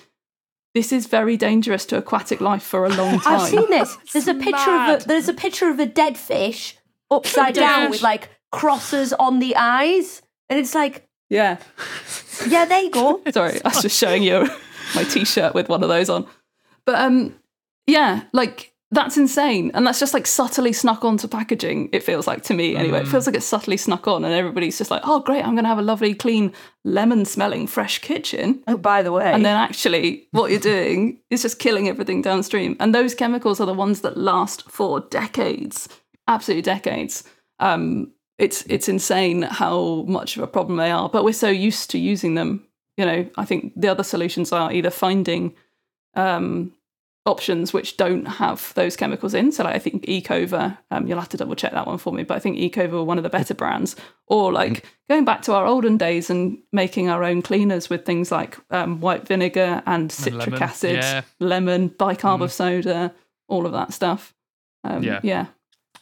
"This 0.74 0.92
is 0.92 1.06
very 1.06 1.36
dangerous 1.36 1.84
to 1.86 1.98
aquatic 1.98 2.40
life 2.40 2.62
for 2.62 2.84
a 2.84 2.90
long 2.90 3.18
time." 3.20 3.40
I've 3.40 3.48
seen 3.48 3.70
this. 3.70 3.96
There's 4.12 4.28
a 4.28 4.34
picture 4.34 4.52
mad. 4.52 4.96
of 4.98 5.04
a, 5.04 5.08
there's 5.08 5.28
a 5.28 5.34
picture 5.34 5.68
of 5.70 5.78
a 5.78 5.86
dead 5.86 6.16
fish 6.16 6.76
upside 7.10 7.54
Dead 7.54 7.60
down 7.60 7.80
fish. 7.82 7.90
with 7.90 8.02
like 8.02 8.30
crosses 8.52 9.12
on 9.14 9.38
the 9.38 9.56
eyes, 9.56 10.22
and 10.48 10.58
it's 10.58 10.74
like, 10.74 11.06
Yeah, 11.28 11.58
yeah, 12.48 12.64
there 12.64 12.82
you 12.82 12.90
go. 12.90 13.20
sorry, 13.32 13.60
I 13.64 13.68
was 13.68 13.82
just 13.82 13.98
showing 13.98 14.22
you 14.22 14.48
my 14.94 15.04
t-shirt 15.04 15.54
with 15.54 15.68
one 15.68 15.82
of 15.82 15.88
those 15.88 16.08
on. 16.08 16.26
But 16.84 16.96
um, 17.00 17.34
yeah, 17.86 18.22
like 18.32 18.72
that's 18.90 19.18
insane, 19.18 19.70
and 19.74 19.86
that's 19.86 20.00
just 20.00 20.14
like 20.14 20.26
subtly 20.26 20.72
snuck 20.72 21.04
onto 21.04 21.28
packaging. 21.28 21.90
It 21.92 22.02
feels 22.02 22.26
like 22.26 22.42
to 22.44 22.54
me 22.54 22.74
anyway. 22.74 23.00
It 23.00 23.08
feels 23.08 23.26
like 23.26 23.36
it's 23.36 23.44
subtly 23.44 23.76
snuck 23.76 24.08
on, 24.08 24.24
and 24.24 24.32
everybody's 24.32 24.78
just 24.78 24.90
like, 24.90 25.02
"Oh, 25.04 25.20
great! 25.20 25.44
I'm 25.44 25.54
going 25.54 25.64
to 25.64 25.68
have 25.68 25.78
a 25.78 25.82
lovely, 25.82 26.14
clean, 26.14 26.54
lemon-smelling, 26.84 27.66
fresh 27.66 27.98
kitchen." 27.98 28.62
Oh, 28.66 28.78
by 28.78 29.02
the 29.02 29.12
way, 29.12 29.30
And 29.30 29.44
then 29.44 29.56
actually, 29.56 30.28
what 30.30 30.50
you're 30.50 30.60
doing 30.60 31.20
is 31.30 31.42
just 31.42 31.58
killing 31.58 31.86
everything 31.86 32.22
downstream. 32.22 32.76
And 32.80 32.94
those 32.94 33.14
chemicals 33.14 33.60
are 33.60 33.66
the 33.66 33.74
ones 33.74 34.00
that 34.00 34.16
last 34.16 34.70
for 34.70 35.00
decades, 35.00 35.88
absolutely 36.26 36.62
decades. 36.62 37.24
Um, 37.58 38.12
it's 38.38 38.62
it's 38.68 38.88
insane 38.88 39.42
how 39.42 40.04
much 40.08 40.38
of 40.38 40.42
a 40.42 40.46
problem 40.46 40.78
they 40.78 40.90
are, 40.90 41.10
but 41.10 41.24
we're 41.24 41.32
so 41.34 41.50
used 41.50 41.90
to 41.90 41.98
using 41.98 42.36
them. 42.36 42.64
You 42.96 43.04
know, 43.04 43.28
I 43.36 43.44
think 43.44 43.74
the 43.76 43.88
other 43.88 44.02
solutions 44.02 44.50
are 44.50 44.72
either 44.72 44.90
finding 44.90 45.54
um, 46.14 46.72
options 47.28 47.72
which 47.72 47.96
don't 47.96 48.24
have 48.24 48.72
those 48.74 48.96
chemicals 48.96 49.34
in. 49.34 49.52
So, 49.52 49.62
like, 49.64 49.76
I 49.76 49.78
think 49.78 50.04
Ecover, 50.08 50.78
um, 50.90 51.06
you'll 51.06 51.20
have 51.20 51.28
to 51.28 51.36
double 51.36 51.54
check 51.54 51.72
that 51.72 51.86
one 51.86 51.98
for 51.98 52.12
me, 52.12 52.24
but 52.24 52.36
I 52.36 52.40
think 52.40 52.58
Ecover 52.58 52.96
are 52.96 53.04
one 53.04 53.18
of 53.18 53.22
the 53.22 53.30
better 53.30 53.54
brands. 53.54 53.94
Or 54.26 54.52
like 54.52 54.84
going 55.08 55.24
back 55.24 55.42
to 55.42 55.54
our 55.54 55.66
olden 55.66 55.96
days 55.96 56.30
and 56.30 56.58
making 56.72 57.08
our 57.08 57.22
own 57.22 57.42
cleaners 57.42 57.88
with 57.88 58.04
things 58.04 58.32
like 58.32 58.58
um, 58.70 59.00
white 59.00 59.26
vinegar 59.26 59.82
and 59.86 60.10
citric 60.10 60.46
lemon, 60.46 60.62
acid, 60.62 60.96
yeah. 60.96 61.22
lemon, 61.38 61.90
bicarb 61.90 62.42
of 62.42 62.52
soda, 62.52 63.14
all 63.46 63.66
of 63.66 63.72
that 63.72 63.92
stuff. 63.92 64.34
Um, 64.84 65.02
Yeah. 65.02 65.20
yeah. 65.22 65.46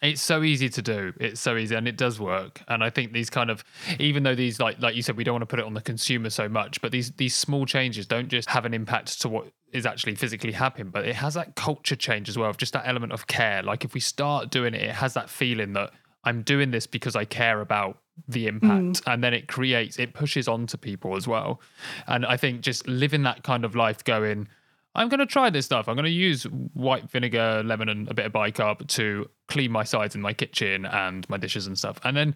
It's 0.02 0.22
so 0.22 0.42
easy 0.42 0.68
to 0.68 0.82
do. 0.82 1.12
It's 1.18 1.40
so 1.40 1.56
easy, 1.56 1.74
and 1.74 1.88
it 1.88 1.96
does 1.96 2.20
work. 2.20 2.62
And 2.68 2.84
I 2.84 2.90
think 2.90 3.12
these 3.12 3.30
kind 3.30 3.50
of, 3.50 3.64
even 3.98 4.22
though 4.22 4.34
these 4.34 4.60
like 4.60 4.80
like 4.80 4.94
you 4.94 5.02
said, 5.02 5.16
we 5.16 5.24
don't 5.24 5.34
want 5.34 5.42
to 5.42 5.46
put 5.46 5.58
it 5.58 5.64
on 5.64 5.74
the 5.74 5.80
consumer 5.80 6.30
so 6.30 6.48
much, 6.48 6.80
but 6.80 6.92
these 6.92 7.12
these 7.12 7.34
small 7.34 7.66
changes 7.66 8.06
don't 8.06 8.28
just 8.28 8.48
have 8.50 8.64
an 8.64 8.74
impact 8.74 9.20
to 9.22 9.28
what 9.28 9.48
is 9.72 9.86
actually 9.86 10.14
physically 10.14 10.52
happening, 10.52 10.90
but 10.90 11.06
it 11.06 11.16
has 11.16 11.34
that 11.34 11.54
culture 11.54 11.96
change 11.96 12.28
as 12.28 12.38
well 12.38 12.50
of 12.50 12.56
just 12.56 12.72
that 12.72 12.86
element 12.86 13.12
of 13.12 13.26
care. 13.26 13.62
Like 13.62 13.84
if 13.84 13.94
we 13.94 14.00
start 14.00 14.50
doing 14.50 14.74
it, 14.74 14.82
it 14.82 14.94
has 14.94 15.14
that 15.14 15.28
feeling 15.28 15.72
that 15.74 15.90
I'm 16.24 16.42
doing 16.42 16.70
this 16.70 16.86
because 16.86 17.16
I 17.16 17.24
care 17.24 17.60
about 17.60 17.98
the 18.28 18.46
impact, 18.46 19.04
mm. 19.04 19.12
and 19.12 19.22
then 19.22 19.34
it 19.34 19.48
creates 19.48 19.98
it 19.98 20.14
pushes 20.14 20.48
on 20.48 20.66
to 20.68 20.78
people 20.78 21.16
as 21.16 21.28
well. 21.28 21.60
And 22.06 22.26
I 22.26 22.36
think 22.36 22.60
just 22.60 22.86
living 22.86 23.22
that 23.24 23.42
kind 23.42 23.64
of 23.64 23.74
life, 23.74 24.02
going. 24.04 24.48
I'm 24.96 25.08
going 25.08 25.20
to 25.20 25.26
try 25.26 25.50
this 25.50 25.66
stuff. 25.66 25.88
I'm 25.88 25.94
going 25.94 26.04
to 26.04 26.10
use 26.10 26.44
white 26.74 27.10
vinegar, 27.10 27.62
lemon, 27.64 27.88
and 27.88 28.10
a 28.10 28.14
bit 28.14 28.26
of 28.26 28.32
bicarb 28.32 28.86
to 28.88 29.28
clean 29.48 29.70
my 29.70 29.84
sides 29.84 30.14
in 30.14 30.20
my 30.20 30.32
kitchen 30.32 30.84
and 30.86 31.28
my 31.28 31.36
dishes 31.36 31.66
and 31.66 31.78
stuff. 31.78 32.00
And 32.02 32.16
then 32.16 32.34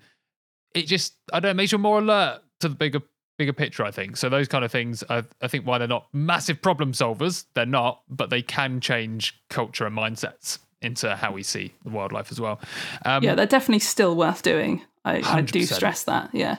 it 0.74 0.86
just, 0.86 1.14
I 1.32 1.40
don't 1.40 1.50
know, 1.50 1.54
makes 1.54 1.72
you 1.72 1.78
more 1.78 1.98
alert 1.98 2.42
to 2.60 2.68
the 2.68 2.74
bigger 2.74 3.00
bigger 3.38 3.52
picture, 3.54 3.84
I 3.84 3.90
think. 3.90 4.18
So 4.18 4.28
those 4.28 4.48
kind 4.48 4.66
of 4.66 4.70
things, 4.70 5.02
I, 5.08 5.24
I 5.40 5.48
think 5.48 5.66
why 5.66 5.78
they're 5.78 5.88
not 5.88 6.08
massive 6.12 6.60
problem 6.60 6.92
solvers, 6.92 7.46
they're 7.54 7.64
not, 7.64 8.02
but 8.10 8.28
they 8.28 8.42
can 8.42 8.80
change 8.80 9.40
culture 9.48 9.86
and 9.86 9.96
mindsets 9.96 10.58
into 10.82 11.16
how 11.16 11.32
we 11.32 11.42
see 11.42 11.72
the 11.82 11.88
wildlife 11.90 12.30
as 12.30 12.38
well. 12.38 12.60
Um, 13.06 13.24
yeah, 13.24 13.34
they're 13.34 13.46
definitely 13.46 13.78
still 13.80 14.14
worth 14.14 14.42
doing. 14.42 14.82
I, 15.06 15.22
I 15.24 15.40
do 15.40 15.62
stress 15.64 16.04
that. 16.04 16.28
Yeah. 16.34 16.58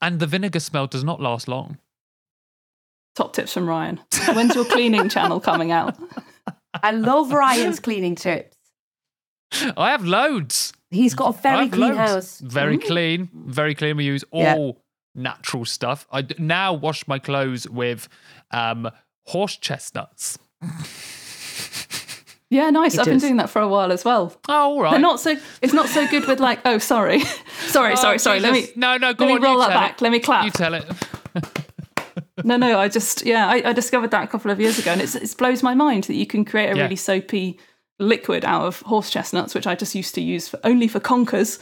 and 0.00 0.18
the 0.18 0.26
vinegar 0.26 0.60
smell 0.60 0.86
does 0.86 1.04
not 1.04 1.20
last 1.20 1.46
long. 1.46 1.76
Top 3.14 3.32
tips 3.32 3.52
from 3.52 3.68
Ryan. 3.68 4.00
When's 4.34 4.54
your 4.54 4.64
cleaning 4.64 5.08
channel 5.08 5.40
coming 5.40 5.70
out? 5.70 5.96
I 6.82 6.90
love 6.90 7.32
Ryan's 7.32 7.78
cleaning 7.80 8.14
tips. 8.16 8.56
I 9.76 9.90
have 9.90 10.04
loads. 10.04 10.72
He's 10.90 11.14
got 11.14 11.36
a 11.36 11.40
very 11.40 11.68
clean 11.68 11.94
loads. 11.94 11.98
house. 11.98 12.38
Very 12.40 12.76
clean, 12.78 13.28
very 13.32 13.74
clean. 13.74 13.96
We 13.96 14.04
use 14.04 14.24
all 14.32 14.42
Yeah. 14.42 14.72
natural 15.22 15.64
stuff. 15.64 16.06
I 16.12 16.26
now 16.38 16.72
wash 16.72 17.06
my 17.06 17.18
clothes 17.20 17.68
with 17.68 18.08
um, 18.50 18.90
horse 19.26 19.56
chestnuts. 19.56 20.38
Yeah, 22.50 22.70
nice. 22.70 22.94
It 22.94 23.00
I've 23.00 23.06
been 23.06 23.18
doing 23.18 23.36
that 23.38 23.50
for 23.50 23.60
a 23.62 23.68
while 23.68 23.90
as 23.90 24.04
well. 24.04 24.32
Oh, 24.48 24.52
all 24.52 24.82
right. 24.82 24.92
They're 24.92 25.00
not 25.00 25.18
so. 25.18 25.36
It's 25.62 25.72
not 25.72 25.88
so 25.88 26.06
good 26.08 26.26
with 26.26 26.38
like. 26.40 26.60
Oh, 26.64 26.78
sorry, 26.78 27.20
sorry, 27.66 27.92
Oh, 27.92 27.96
sorry, 27.96 28.18
sorry. 28.18 28.38
Let 28.40 28.52
me. 28.52 28.66
No, 28.76 28.96
no, 28.96 29.12
go 29.14 29.24
let 29.24 29.28
me 29.28 29.34
on. 29.36 29.40
you 29.42 29.46
roll 29.48 29.58
that 29.58 29.68
tell 29.68 29.80
back. 29.80 29.92
It. 29.94 30.02
Let 30.02 30.12
me 30.12 30.20
clap. 30.20 30.44
You 30.44 30.50
tell 30.50 30.74
it. 30.74 30.84
No, 32.50 32.56
no. 32.56 32.78
I 32.78 32.88
just 32.88 33.24
yeah. 33.24 33.48
I, 33.48 33.70
I 33.70 33.72
discovered 33.72 34.10
that 34.10 34.22
a 34.24 34.26
couple 34.26 34.50
of 34.50 34.60
years 34.60 34.78
ago, 34.78 34.92
and 34.92 35.00
it's 35.00 35.14
it 35.14 35.34
blows 35.36 35.62
my 35.62 35.74
mind 35.74 36.04
that 36.04 36.14
you 36.14 36.26
can 36.26 36.44
create 36.44 36.70
a 36.70 36.76
Yeah. 36.76 36.82
really 36.84 36.96
soapy 36.96 37.58
liquid 37.98 38.44
out 38.44 38.62
of 38.66 38.80
horse 38.82 39.10
chestnuts, 39.10 39.54
which 39.54 39.66
I 39.66 39.74
just 39.74 39.94
used 39.94 40.14
to 40.16 40.20
use 40.20 40.48
for, 40.48 40.58
only 40.64 40.88
for 40.88 41.00
conkers. 41.00 41.58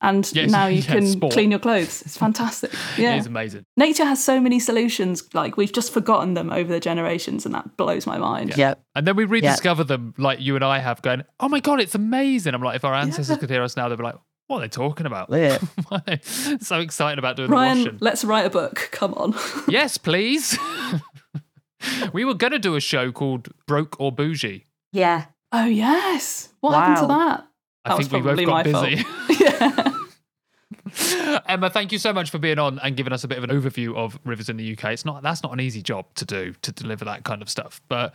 And 0.00 0.28
Yes, 0.34 0.50
now 0.50 0.66
you 0.76 0.80
yeah, 0.82 0.92
can 0.94 1.06
sport. 1.06 1.32
clean 1.32 1.50
your 1.50 1.60
clothes. 1.60 2.02
It's 2.02 2.16
fantastic. 2.26 2.72
It 2.98 3.02
Yeah. 3.02 3.16
is 3.16 3.26
amazing. 3.26 3.64
Nature 3.76 4.04
has 4.04 4.22
so 4.22 4.40
many 4.40 4.58
solutions. 4.60 5.22
Like 5.34 5.56
we've 5.56 5.72
just 5.72 5.92
forgotten 5.92 6.34
them 6.34 6.50
over 6.50 6.70
the 6.72 6.80
generations, 6.80 7.46
and 7.46 7.54
that 7.54 7.76
blows 7.76 8.06
my 8.06 8.18
mind. 8.18 8.56
Yep. 8.56 8.82
And 8.96 9.06
then 9.06 9.16
we 9.16 9.24
rediscover 9.24 9.84
them 9.84 10.14
like 10.18 10.40
you 10.40 10.56
and 10.56 10.64
I 10.64 10.78
have 10.80 11.00
going, 11.02 11.22
oh 11.40 11.48
my 11.48 11.60
God, 11.60 11.80
it's 11.80 11.94
amazing. 11.94 12.54
I'm 12.54 12.62
like, 12.62 12.76
if 12.76 12.84
our 12.84 12.94
ancestors 12.94 13.38
could 13.38 13.50
hear 13.50 13.62
us 13.62 13.76
now, 13.76 13.88
they'd 13.88 13.96
be 13.98 14.04
like, 14.04 14.16
what 14.46 14.58
are 14.58 14.60
they 14.62 14.68
talking 14.68 15.06
about? 15.06 15.28
Yeah. 15.30 15.58
Why 15.88 16.02
are 16.08 16.18
so 16.22 16.78
excited 16.80 17.18
about 17.18 17.36
doing 17.36 17.50
the 17.50 17.56
Ryan, 17.56 17.78
washing. 17.78 17.98
let's 18.00 18.24
write 18.24 18.46
a 18.46 18.50
book. 18.50 18.88
Come 18.92 19.14
on. 19.14 19.34
yes, 19.68 19.96
please. 19.98 20.58
we 22.12 22.24
were 22.24 22.34
going 22.34 22.52
to 22.52 22.58
do 22.58 22.76
a 22.76 22.80
show 22.80 23.10
called 23.12 23.48
Broke 23.66 23.98
or 24.00 24.12
Bougie. 24.12 24.64
Yeah. 24.92 25.26
oh 25.52 25.66
yes. 25.66 26.50
What 26.60 26.74
happened 26.74 26.96
to 26.98 27.06
that? 27.08 27.46
I 27.86 27.90
That 27.90 27.96
think 27.98 28.12
was 28.12 28.12
we 28.12 28.18
both 28.20 28.44
probably 28.44 28.44
got 28.72 28.82
my 28.82 28.94
busy. 28.94 29.44
yeah. 29.44 29.90
Emma, 31.46 31.70
thank 31.70 31.92
you 31.92 31.98
so 31.98 32.12
much 32.12 32.30
for 32.30 32.38
being 32.38 32.58
on 32.58 32.78
and 32.78 32.96
giving 32.96 33.12
us 33.12 33.24
a 33.24 33.28
bit 33.28 33.38
of 33.38 33.44
an 33.44 33.50
overview 33.50 33.96
of 33.96 34.18
rivers 34.24 34.48
in 34.48 34.56
the 34.56 34.72
UK. 34.76 34.92
It's 34.92 35.04
not 35.04 35.22
that's 35.22 35.42
not 35.42 35.52
an 35.52 35.60
easy 35.60 35.82
job 35.82 36.06
to 36.16 36.24
do 36.24 36.54
to 36.62 36.72
deliver 36.72 37.04
that 37.06 37.24
kind 37.24 37.42
of 37.42 37.48
stuff, 37.48 37.80
but 37.88 38.14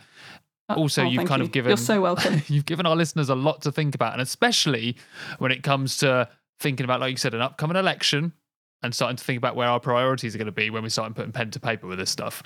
also 0.76 1.02
Oh, 1.02 1.08
you've 1.08 1.26
kind 1.26 1.40
you. 1.40 1.46
of 1.46 1.52
given 1.52 1.70
You're 1.70 1.76
so 1.76 2.00
welcome. 2.00 2.42
you've 2.48 2.66
given 2.66 2.86
our 2.86 2.96
listeners 2.96 3.28
a 3.28 3.34
lot 3.34 3.62
to 3.62 3.72
think 3.72 3.94
about, 3.94 4.12
and 4.12 4.22
especially 4.22 4.96
when 5.38 5.50
it 5.52 5.62
comes 5.62 5.96
to 5.98 6.28
thinking 6.58 6.84
about, 6.84 7.00
like 7.00 7.10
you 7.10 7.16
said, 7.16 7.34
an 7.34 7.40
upcoming 7.40 7.76
election 7.76 8.32
and 8.82 8.94
starting 8.94 9.16
to 9.16 9.24
think 9.24 9.36
about 9.38 9.56
where 9.56 9.68
our 9.68 9.80
priorities 9.80 10.34
are 10.34 10.38
going 10.38 10.46
to 10.46 10.52
be 10.52 10.70
when 10.70 10.82
we 10.82 10.88
start 10.88 11.14
putting 11.14 11.32
pen 11.32 11.50
to 11.50 11.60
paper 11.60 11.86
with 11.86 11.98
this 11.98 12.10
stuff, 12.10 12.42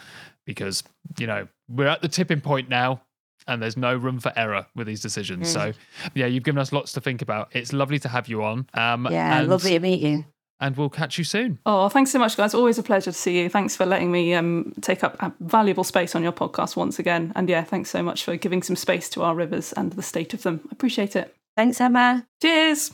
because 0.46 0.82
you 1.18 1.26
know 1.26 1.46
we're 1.68 1.86
at 1.86 2.02
the 2.02 2.08
tipping 2.08 2.40
point 2.40 2.68
now. 2.68 3.02
And 3.46 3.60
there's 3.60 3.76
no 3.76 3.94
room 3.94 4.20
for 4.20 4.32
error 4.36 4.64
with 4.74 4.86
these 4.86 5.02
decisions. 5.02 5.50
So, 5.52 5.74
yeah, 6.14 6.24
you've 6.24 6.44
given 6.44 6.58
us 6.58 6.72
lots 6.72 6.92
to 6.92 7.02
think 7.02 7.20
about. 7.20 7.50
It's 7.52 7.74
lovely 7.74 7.98
to 7.98 8.08
have 8.08 8.26
you 8.26 8.42
on. 8.42 8.66
Um, 8.72 9.06
Yeah. 9.10 9.42
Lovely 9.42 9.72
to 9.72 9.80
meet 9.80 10.00
you. 10.00 10.24
And 10.60 10.76
we'll 10.76 10.88
catch 10.88 11.18
you 11.18 11.24
soon. 11.24 11.58
Oh, 11.66 11.88
thanks 11.88 12.10
so 12.10 12.18
much, 12.18 12.36
guys. 12.36 12.54
Always 12.54 12.78
a 12.78 12.82
pleasure 12.82 13.10
to 13.10 13.18
see 13.18 13.40
you. 13.40 13.48
Thanks 13.48 13.76
for 13.76 13.84
letting 13.84 14.12
me 14.12 14.34
um, 14.34 14.72
take 14.80 15.02
up 15.02 15.20
a 15.20 15.32
valuable 15.40 15.84
space 15.84 16.14
on 16.14 16.22
your 16.22 16.32
podcast 16.32 16.76
once 16.76 16.98
again. 16.98 17.32
And 17.34 17.48
yeah, 17.48 17.64
thanks 17.64 17.90
so 17.90 18.02
much 18.02 18.24
for 18.24 18.36
giving 18.36 18.62
some 18.62 18.76
space 18.76 19.08
to 19.10 19.22
our 19.22 19.34
rivers 19.34 19.72
and 19.72 19.92
the 19.92 20.02
state 20.02 20.32
of 20.32 20.42
them. 20.42 20.60
I 20.66 20.68
appreciate 20.72 21.16
it. 21.16 21.34
Thanks, 21.56 21.80
Emma. 21.80 22.26
Cheers. 22.40 22.92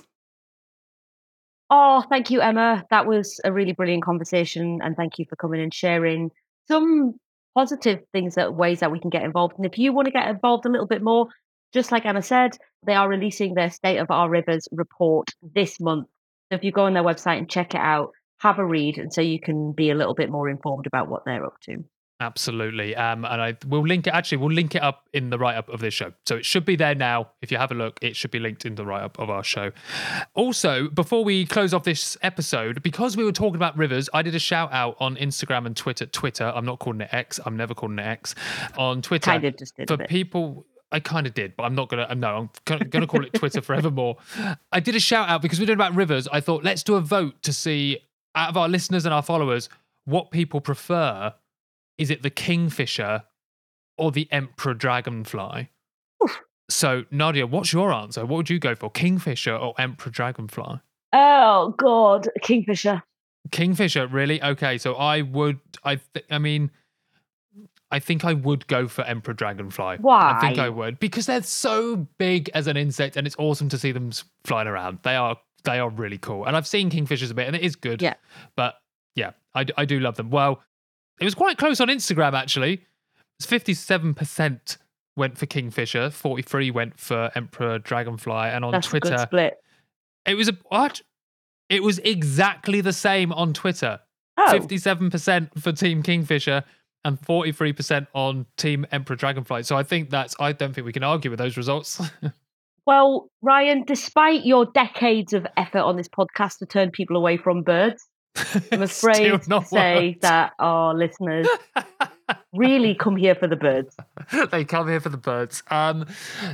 Oh, 1.70 2.02
thank 2.08 2.30
you, 2.30 2.40
Emma. 2.40 2.84
That 2.90 3.06
was 3.06 3.40
a 3.44 3.52
really 3.52 3.72
brilliant 3.72 4.02
conversation, 4.02 4.80
and 4.82 4.96
thank 4.96 5.18
you 5.18 5.26
for 5.28 5.36
coming 5.36 5.60
and 5.60 5.72
sharing 5.72 6.32
some 6.66 7.14
positive 7.54 8.00
things 8.12 8.34
that 8.34 8.54
ways 8.54 8.80
that 8.80 8.90
we 8.90 8.98
can 8.98 9.10
get 9.10 9.22
involved. 9.22 9.54
And 9.56 9.66
if 9.66 9.78
you 9.78 9.92
want 9.92 10.06
to 10.06 10.12
get 10.12 10.28
involved 10.28 10.66
a 10.66 10.68
little 10.68 10.86
bit 10.86 11.02
more, 11.02 11.28
just 11.72 11.92
like 11.92 12.04
Emma 12.04 12.22
said, 12.22 12.56
they 12.84 12.94
are 12.94 13.08
releasing 13.08 13.54
their 13.54 13.70
State 13.70 13.98
of 13.98 14.10
Our 14.10 14.28
Rivers 14.28 14.66
report 14.72 15.30
this 15.42 15.78
month. 15.78 16.08
If 16.50 16.64
you 16.64 16.72
go 16.72 16.84
on 16.84 16.94
their 16.94 17.04
website 17.04 17.38
and 17.38 17.48
check 17.48 17.74
it 17.74 17.80
out, 17.80 18.10
have 18.38 18.58
a 18.58 18.64
read, 18.64 18.98
and 18.98 19.12
so 19.12 19.20
you 19.20 19.40
can 19.40 19.72
be 19.72 19.90
a 19.90 19.94
little 19.94 20.14
bit 20.14 20.30
more 20.30 20.48
informed 20.48 20.86
about 20.86 21.08
what 21.08 21.24
they're 21.24 21.44
up 21.44 21.60
to. 21.62 21.84
Absolutely. 22.20 22.94
Um, 22.94 23.24
and 23.24 23.40
I 23.40 23.56
will 23.66 23.82
link 23.82 24.06
it. 24.06 24.10
Actually, 24.10 24.38
we'll 24.38 24.52
link 24.52 24.74
it 24.74 24.82
up 24.82 25.08
in 25.14 25.30
the 25.30 25.38
write 25.38 25.56
up 25.56 25.70
of 25.70 25.80
this 25.80 25.94
show. 25.94 26.12
So 26.26 26.36
it 26.36 26.44
should 26.44 26.66
be 26.66 26.76
there 26.76 26.94
now. 26.94 27.30
If 27.40 27.50
you 27.50 27.56
have 27.56 27.70
a 27.70 27.74
look, 27.74 27.98
it 28.02 28.14
should 28.14 28.30
be 28.30 28.38
linked 28.38 28.66
in 28.66 28.74
the 28.74 28.84
write 28.84 29.02
up 29.02 29.18
of 29.18 29.30
our 29.30 29.42
show. 29.42 29.72
Also, 30.34 30.90
before 30.90 31.24
we 31.24 31.46
close 31.46 31.72
off 31.72 31.84
this 31.84 32.18
episode, 32.20 32.82
because 32.82 33.16
we 33.16 33.24
were 33.24 33.32
talking 33.32 33.56
about 33.56 33.76
rivers, 33.78 34.10
I 34.12 34.20
did 34.20 34.34
a 34.34 34.38
shout 34.38 34.70
out 34.70 34.96
on 35.00 35.16
Instagram 35.16 35.64
and 35.64 35.74
Twitter. 35.74 36.04
Twitter. 36.04 36.52
I'm 36.54 36.66
not 36.66 36.78
calling 36.78 37.00
it 37.00 37.08
X. 37.10 37.40
I'm 37.46 37.56
never 37.56 37.74
calling 37.74 37.98
it 37.98 38.06
X. 38.06 38.34
On 38.76 39.00
Twitter, 39.00 39.30
Kind 39.30 39.44
of 39.44 39.56
just 39.56 39.76
did 39.76 39.90
a 39.90 39.96
for 39.96 40.04
people. 40.06 40.66
I 40.92 41.00
kind 41.00 41.26
of 41.26 41.34
did, 41.34 41.56
but 41.56 41.64
I'm 41.64 41.74
not 41.74 41.88
gonna. 41.88 42.12
No, 42.14 42.36
I'm 42.36 42.50
gonna, 42.64 43.06
call 43.06 43.24
it 43.24 43.32
Twitter 43.34 43.60
forevermore. 43.60 44.16
I 44.72 44.80
did 44.80 44.94
a 44.96 45.00
shout 45.00 45.28
out 45.28 45.42
because 45.42 45.60
we're 45.60 45.66
doing 45.66 45.78
about 45.78 45.94
rivers. 45.94 46.26
I 46.28 46.40
thought 46.40 46.64
let's 46.64 46.82
do 46.82 46.96
a 46.96 47.00
vote 47.00 47.42
to 47.42 47.52
see 47.52 47.98
out 48.34 48.50
of 48.50 48.56
our 48.56 48.68
listeners 48.68 49.04
and 49.04 49.14
our 49.14 49.22
followers 49.22 49.68
what 50.04 50.30
people 50.30 50.60
prefer. 50.60 51.34
Is 51.98 52.10
it 52.10 52.22
the 52.22 52.30
kingfisher 52.30 53.24
or 53.98 54.10
the 54.10 54.26
emperor 54.32 54.74
dragonfly? 54.74 55.70
So 56.68 57.04
Nadia, 57.10 57.46
what's 57.46 57.72
your 57.72 57.92
answer? 57.92 58.22
What 58.24 58.36
would 58.36 58.50
you 58.50 58.58
go 58.58 58.74
for, 58.74 58.90
kingfisher 58.90 59.54
or 59.54 59.74
emperor 59.78 60.10
dragonfly? 60.10 60.80
Oh 61.12 61.74
God, 61.76 62.28
Kingfisher. 62.42 63.02
Kingfisher, 63.50 64.06
really? 64.06 64.42
Okay, 64.42 64.78
so 64.78 64.94
I 64.94 65.22
would. 65.22 65.58
I. 65.84 65.96
Th- 65.96 66.26
I 66.30 66.38
mean. 66.38 66.70
I 67.92 67.98
think 67.98 68.24
I 68.24 68.32
would 68.34 68.66
go 68.68 68.86
for 68.86 69.02
Emperor 69.02 69.34
Dragonfly. 69.34 69.96
Why? 70.00 70.32
I 70.36 70.40
think 70.40 70.58
I 70.58 70.68
would 70.68 71.00
because 71.00 71.26
they're 71.26 71.42
so 71.42 72.06
big 72.18 72.48
as 72.54 72.66
an 72.66 72.76
insect, 72.76 73.16
and 73.16 73.26
it's 73.26 73.36
awesome 73.38 73.68
to 73.70 73.78
see 73.78 73.92
them 73.92 74.10
flying 74.44 74.68
around. 74.68 74.98
They 75.02 75.16
are 75.16 75.36
they 75.64 75.78
are 75.78 75.90
really 75.90 76.18
cool, 76.18 76.44
and 76.46 76.56
I've 76.56 76.66
seen 76.66 76.90
kingfishers 76.90 77.30
a 77.30 77.34
bit, 77.34 77.46
and 77.46 77.56
it 77.56 77.62
is 77.62 77.76
good. 77.76 78.00
Yeah. 78.00 78.14
but 78.56 78.76
yeah, 79.16 79.32
I, 79.54 79.66
I 79.76 79.84
do 79.84 79.98
love 80.00 80.16
them. 80.16 80.30
Well, 80.30 80.62
it 81.20 81.24
was 81.24 81.34
quite 81.34 81.58
close 81.58 81.80
on 81.80 81.88
Instagram 81.88 82.32
actually. 82.34 82.84
It's 83.38 83.46
fifty 83.46 83.74
seven 83.74 84.14
percent 84.14 84.78
went 85.16 85.36
for 85.36 85.46
kingfisher, 85.46 86.10
forty 86.10 86.42
three 86.42 86.70
went 86.70 86.98
for 87.00 87.30
Emperor 87.34 87.78
Dragonfly, 87.78 88.32
and 88.50 88.64
on 88.64 88.72
That's 88.72 88.86
Twitter 88.86 89.18
split. 89.18 89.58
it 90.26 90.34
was 90.34 90.48
a 90.48 90.56
what? 90.68 91.02
It 91.68 91.82
was 91.82 91.98
exactly 92.00 92.80
the 92.80 92.92
same 92.92 93.32
on 93.32 93.52
Twitter. 93.52 94.00
Oh, 94.36 94.50
Fifty-seven 94.52 95.10
percent 95.10 95.60
for 95.60 95.72
Team 95.72 96.02
Kingfisher 96.02 96.64
and 97.04 97.18
forty-three 97.24 97.72
percent 97.72 98.08
on 98.14 98.46
Team 98.56 98.86
Emperor 98.92 99.16
Dragonfly. 99.16 99.62
So 99.64 99.76
I 99.76 99.82
think 99.82 100.10
that's. 100.10 100.34
I 100.40 100.52
don't 100.52 100.72
think 100.74 100.84
we 100.86 100.92
can 100.92 101.04
argue 101.04 101.30
with 101.30 101.38
those 101.38 101.56
results. 101.56 102.00
Well, 102.86 103.30
Ryan, 103.42 103.84
despite 103.86 104.44
your 104.44 104.66
decades 104.66 105.32
of 105.32 105.46
effort 105.56 105.80
on 105.80 105.96
this 105.96 106.08
podcast 106.08 106.58
to 106.58 106.66
turn 106.66 106.90
people 106.90 107.16
away 107.16 107.36
from 107.36 107.62
birds, 107.62 108.08
I'm 108.72 108.82
afraid 108.82 109.40
to 109.42 109.64
say 109.64 110.08
worked. 110.08 110.22
that 110.22 110.54
our 110.58 110.94
listeners 110.94 111.46
really 112.52 112.94
come 112.94 113.16
here 113.16 113.34
for 113.34 113.46
the 113.46 113.56
birds. 113.56 113.96
they 114.50 114.64
come 114.64 114.88
here 114.88 115.00
for 115.00 115.08
the 115.08 115.16
birds. 115.16 115.62
Um, 115.70 116.06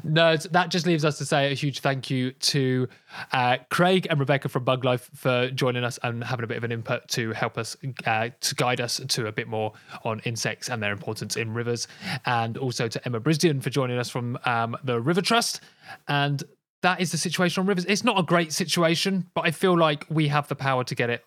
no, 0.04 0.36
that 0.36 0.70
just 0.70 0.86
leaves 0.86 1.04
us 1.04 1.18
to 1.18 1.24
say 1.24 1.50
a 1.50 1.54
huge 1.54 1.80
thank 1.80 2.10
you 2.10 2.32
to 2.32 2.88
uh, 3.32 3.58
Craig 3.70 4.06
and 4.10 4.18
Rebecca 4.18 4.48
from 4.48 4.64
Bug 4.64 4.84
Life 4.84 5.10
for 5.14 5.50
joining 5.50 5.84
us 5.84 5.98
and 6.02 6.22
having 6.24 6.44
a 6.44 6.46
bit 6.46 6.56
of 6.56 6.64
an 6.64 6.72
input 6.72 7.08
to 7.08 7.32
help 7.32 7.58
us 7.58 7.76
uh, 8.04 8.30
to 8.40 8.54
guide 8.54 8.80
us 8.80 9.00
to 9.06 9.26
a 9.26 9.32
bit 9.32 9.48
more 9.48 9.72
on 10.04 10.20
insects 10.20 10.68
and 10.68 10.82
their 10.82 10.92
importance 10.92 11.36
in 11.36 11.52
rivers, 11.54 11.88
and 12.24 12.56
also 12.58 12.88
to 12.88 13.04
Emma 13.04 13.20
Brisdion 13.20 13.62
for 13.62 13.70
joining 13.70 13.98
us 13.98 14.10
from 14.10 14.38
um, 14.44 14.76
the 14.84 15.00
River 15.00 15.22
Trust. 15.22 15.60
And 16.08 16.42
that 16.82 17.00
is 17.00 17.10
the 17.10 17.18
situation 17.18 17.60
on 17.60 17.66
rivers. 17.66 17.84
It's 17.86 18.04
not 18.04 18.18
a 18.18 18.22
great 18.22 18.52
situation, 18.52 19.26
but 19.34 19.44
I 19.44 19.50
feel 19.50 19.76
like 19.76 20.06
we 20.08 20.28
have 20.28 20.48
the 20.48 20.56
power 20.56 20.84
to 20.84 20.94
get 20.94 21.10
it 21.10 21.24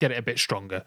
get 0.00 0.10
it 0.10 0.18
a 0.18 0.22
bit 0.22 0.38
stronger. 0.38 0.84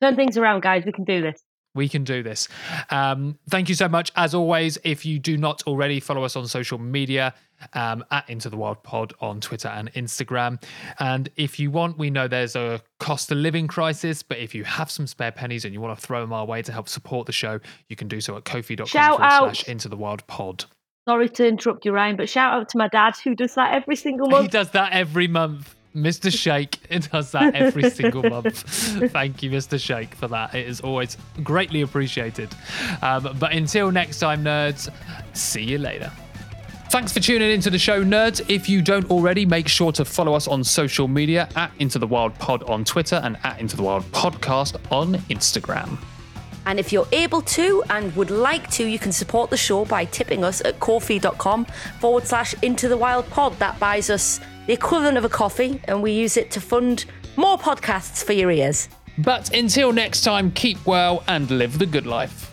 Turn 0.00 0.16
things 0.16 0.36
around, 0.36 0.62
guys. 0.62 0.84
We 0.84 0.92
can 0.92 1.04
do 1.04 1.20
this. 1.20 1.42
We 1.74 1.88
can 1.88 2.04
do 2.04 2.22
this. 2.22 2.48
Um, 2.90 3.38
thank 3.48 3.68
you 3.68 3.74
so 3.74 3.88
much. 3.88 4.10
As 4.16 4.34
always, 4.34 4.78
if 4.84 5.06
you 5.06 5.18
do 5.18 5.36
not 5.36 5.62
already 5.66 6.00
follow 6.00 6.24
us 6.24 6.34
on 6.34 6.46
social 6.48 6.78
media, 6.78 7.34
um, 7.74 8.04
at 8.10 8.28
Into 8.28 8.48
the 8.48 8.56
Wild 8.56 8.82
Pod 8.82 9.12
on 9.20 9.40
Twitter 9.40 9.68
and 9.68 9.92
Instagram. 9.92 10.62
And 10.98 11.28
if 11.36 11.58
you 11.58 11.70
want, 11.70 11.98
we 11.98 12.10
know 12.10 12.28
there's 12.28 12.56
a 12.56 12.80
cost 12.98 13.30
of 13.30 13.38
living 13.38 13.66
crisis, 13.66 14.22
but 14.22 14.38
if 14.38 14.54
you 14.54 14.64
have 14.64 14.90
some 14.90 15.06
spare 15.06 15.32
pennies 15.32 15.64
and 15.64 15.74
you 15.74 15.80
want 15.80 15.98
to 15.98 16.06
throw 16.06 16.20
them 16.20 16.32
our 16.32 16.44
way 16.44 16.62
to 16.62 16.72
help 16.72 16.88
support 16.88 17.26
the 17.26 17.32
show, 17.32 17.60
you 17.88 17.96
can 17.96 18.08
do 18.08 18.20
so 18.20 18.36
at 18.36 18.44
ko-fi.com 18.44 18.86
Shout 18.86 19.18
forward 19.18 19.24
out. 19.24 19.56
slash 19.56 19.68
Into 19.68 19.88
the 19.88 19.96
Wild 19.96 20.26
Pod. 20.26 20.64
Sorry 21.08 21.28
to 21.30 21.46
interrupt 21.46 21.84
you, 21.84 21.92
Ryan, 21.92 22.16
but 22.16 22.28
shout 22.28 22.52
out 22.52 22.68
to 22.70 22.78
my 22.78 22.88
dad 22.88 23.14
who 23.24 23.34
does 23.34 23.54
that 23.54 23.74
every 23.74 23.96
single 23.96 24.28
month. 24.28 24.42
He 24.42 24.48
does 24.48 24.70
that 24.70 24.92
every 24.92 25.28
month. 25.28 25.74
Mr. 25.94 26.32
Shake 26.32 26.78
does 27.10 27.32
that 27.32 27.54
every 27.54 27.90
single 27.90 28.22
month. 28.22 28.62
Thank 29.12 29.42
you, 29.42 29.50
Mr. 29.50 29.80
Shake, 29.80 30.14
for 30.14 30.28
that. 30.28 30.54
It 30.54 30.66
is 30.66 30.80
always 30.80 31.16
greatly 31.42 31.82
appreciated. 31.82 32.48
Um, 33.02 33.36
but 33.38 33.52
until 33.52 33.90
next 33.90 34.20
time, 34.20 34.44
nerds, 34.44 34.88
see 35.32 35.62
you 35.62 35.78
later. 35.78 36.12
Thanks 36.90 37.12
for 37.12 37.20
tuning 37.20 37.50
into 37.52 37.70
the 37.70 37.78
show, 37.78 38.04
nerds. 38.04 38.44
If 38.50 38.68
you 38.68 38.82
don't 38.82 39.08
already, 39.10 39.46
make 39.46 39.68
sure 39.68 39.92
to 39.92 40.04
follow 40.04 40.34
us 40.34 40.48
on 40.48 40.64
social 40.64 41.06
media 41.06 41.48
at 41.54 41.70
Into 41.78 42.00
the 42.00 42.06
Wild 42.06 42.34
Pod 42.40 42.64
on 42.64 42.84
Twitter 42.84 43.20
and 43.22 43.36
at 43.44 43.60
Into 43.60 43.76
the 43.76 43.82
Wild 43.84 44.02
Podcast 44.10 44.74
on 44.90 45.14
Instagram. 45.28 45.98
And 46.66 46.78
if 46.78 46.92
you're 46.92 47.08
able 47.12 47.42
to 47.42 47.82
and 47.90 48.14
would 48.16 48.30
like 48.30 48.70
to, 48.72 48.86
you 48.86 48.98
can 48.98 49.12
support 49.12 49.50
the 49.50 49.56
show 49.56 49.84
by 49.84 50.04
tipping 50.04 50.44
us 50.44 50.60
at 50.64 50.80
ko-fi.com 50.80 51.64
forward 52.00 52.26
slash 52.26 52.54
into 52.62 52.88
the 52.88 52.96
wild 52.96 53.28
pod. 53.30 53.58
That 53.58 53.78
buys 53.78 54.10
us 54.10 54.40
the 54.66 54.72
equivalent 54.72 55.18
of 55.18 55.24
a 55.24 55.28
coffee, 55.28 55.80
and 55.84 56.02
we 56.02 56.12
use 56.12 56.36
it 56.36 56.50
to 56.52 56.60
fund 56.60 57.04
more 57.36 57.58
podcasts 57.58 58.22
for 58.22 58.32
your 58.32 58.50
ears. 58.50 58.88
But 59.18 59.54
until 59.54 59.92
next 59.92 60.22
time, 60.22 60.50
keep 60.52 60.86
well 60.86 61.24
and 61.28 61.50
live 61.50 61.78
the 61.78 61.86
good 61.86 62.06
life. 62.06 62.49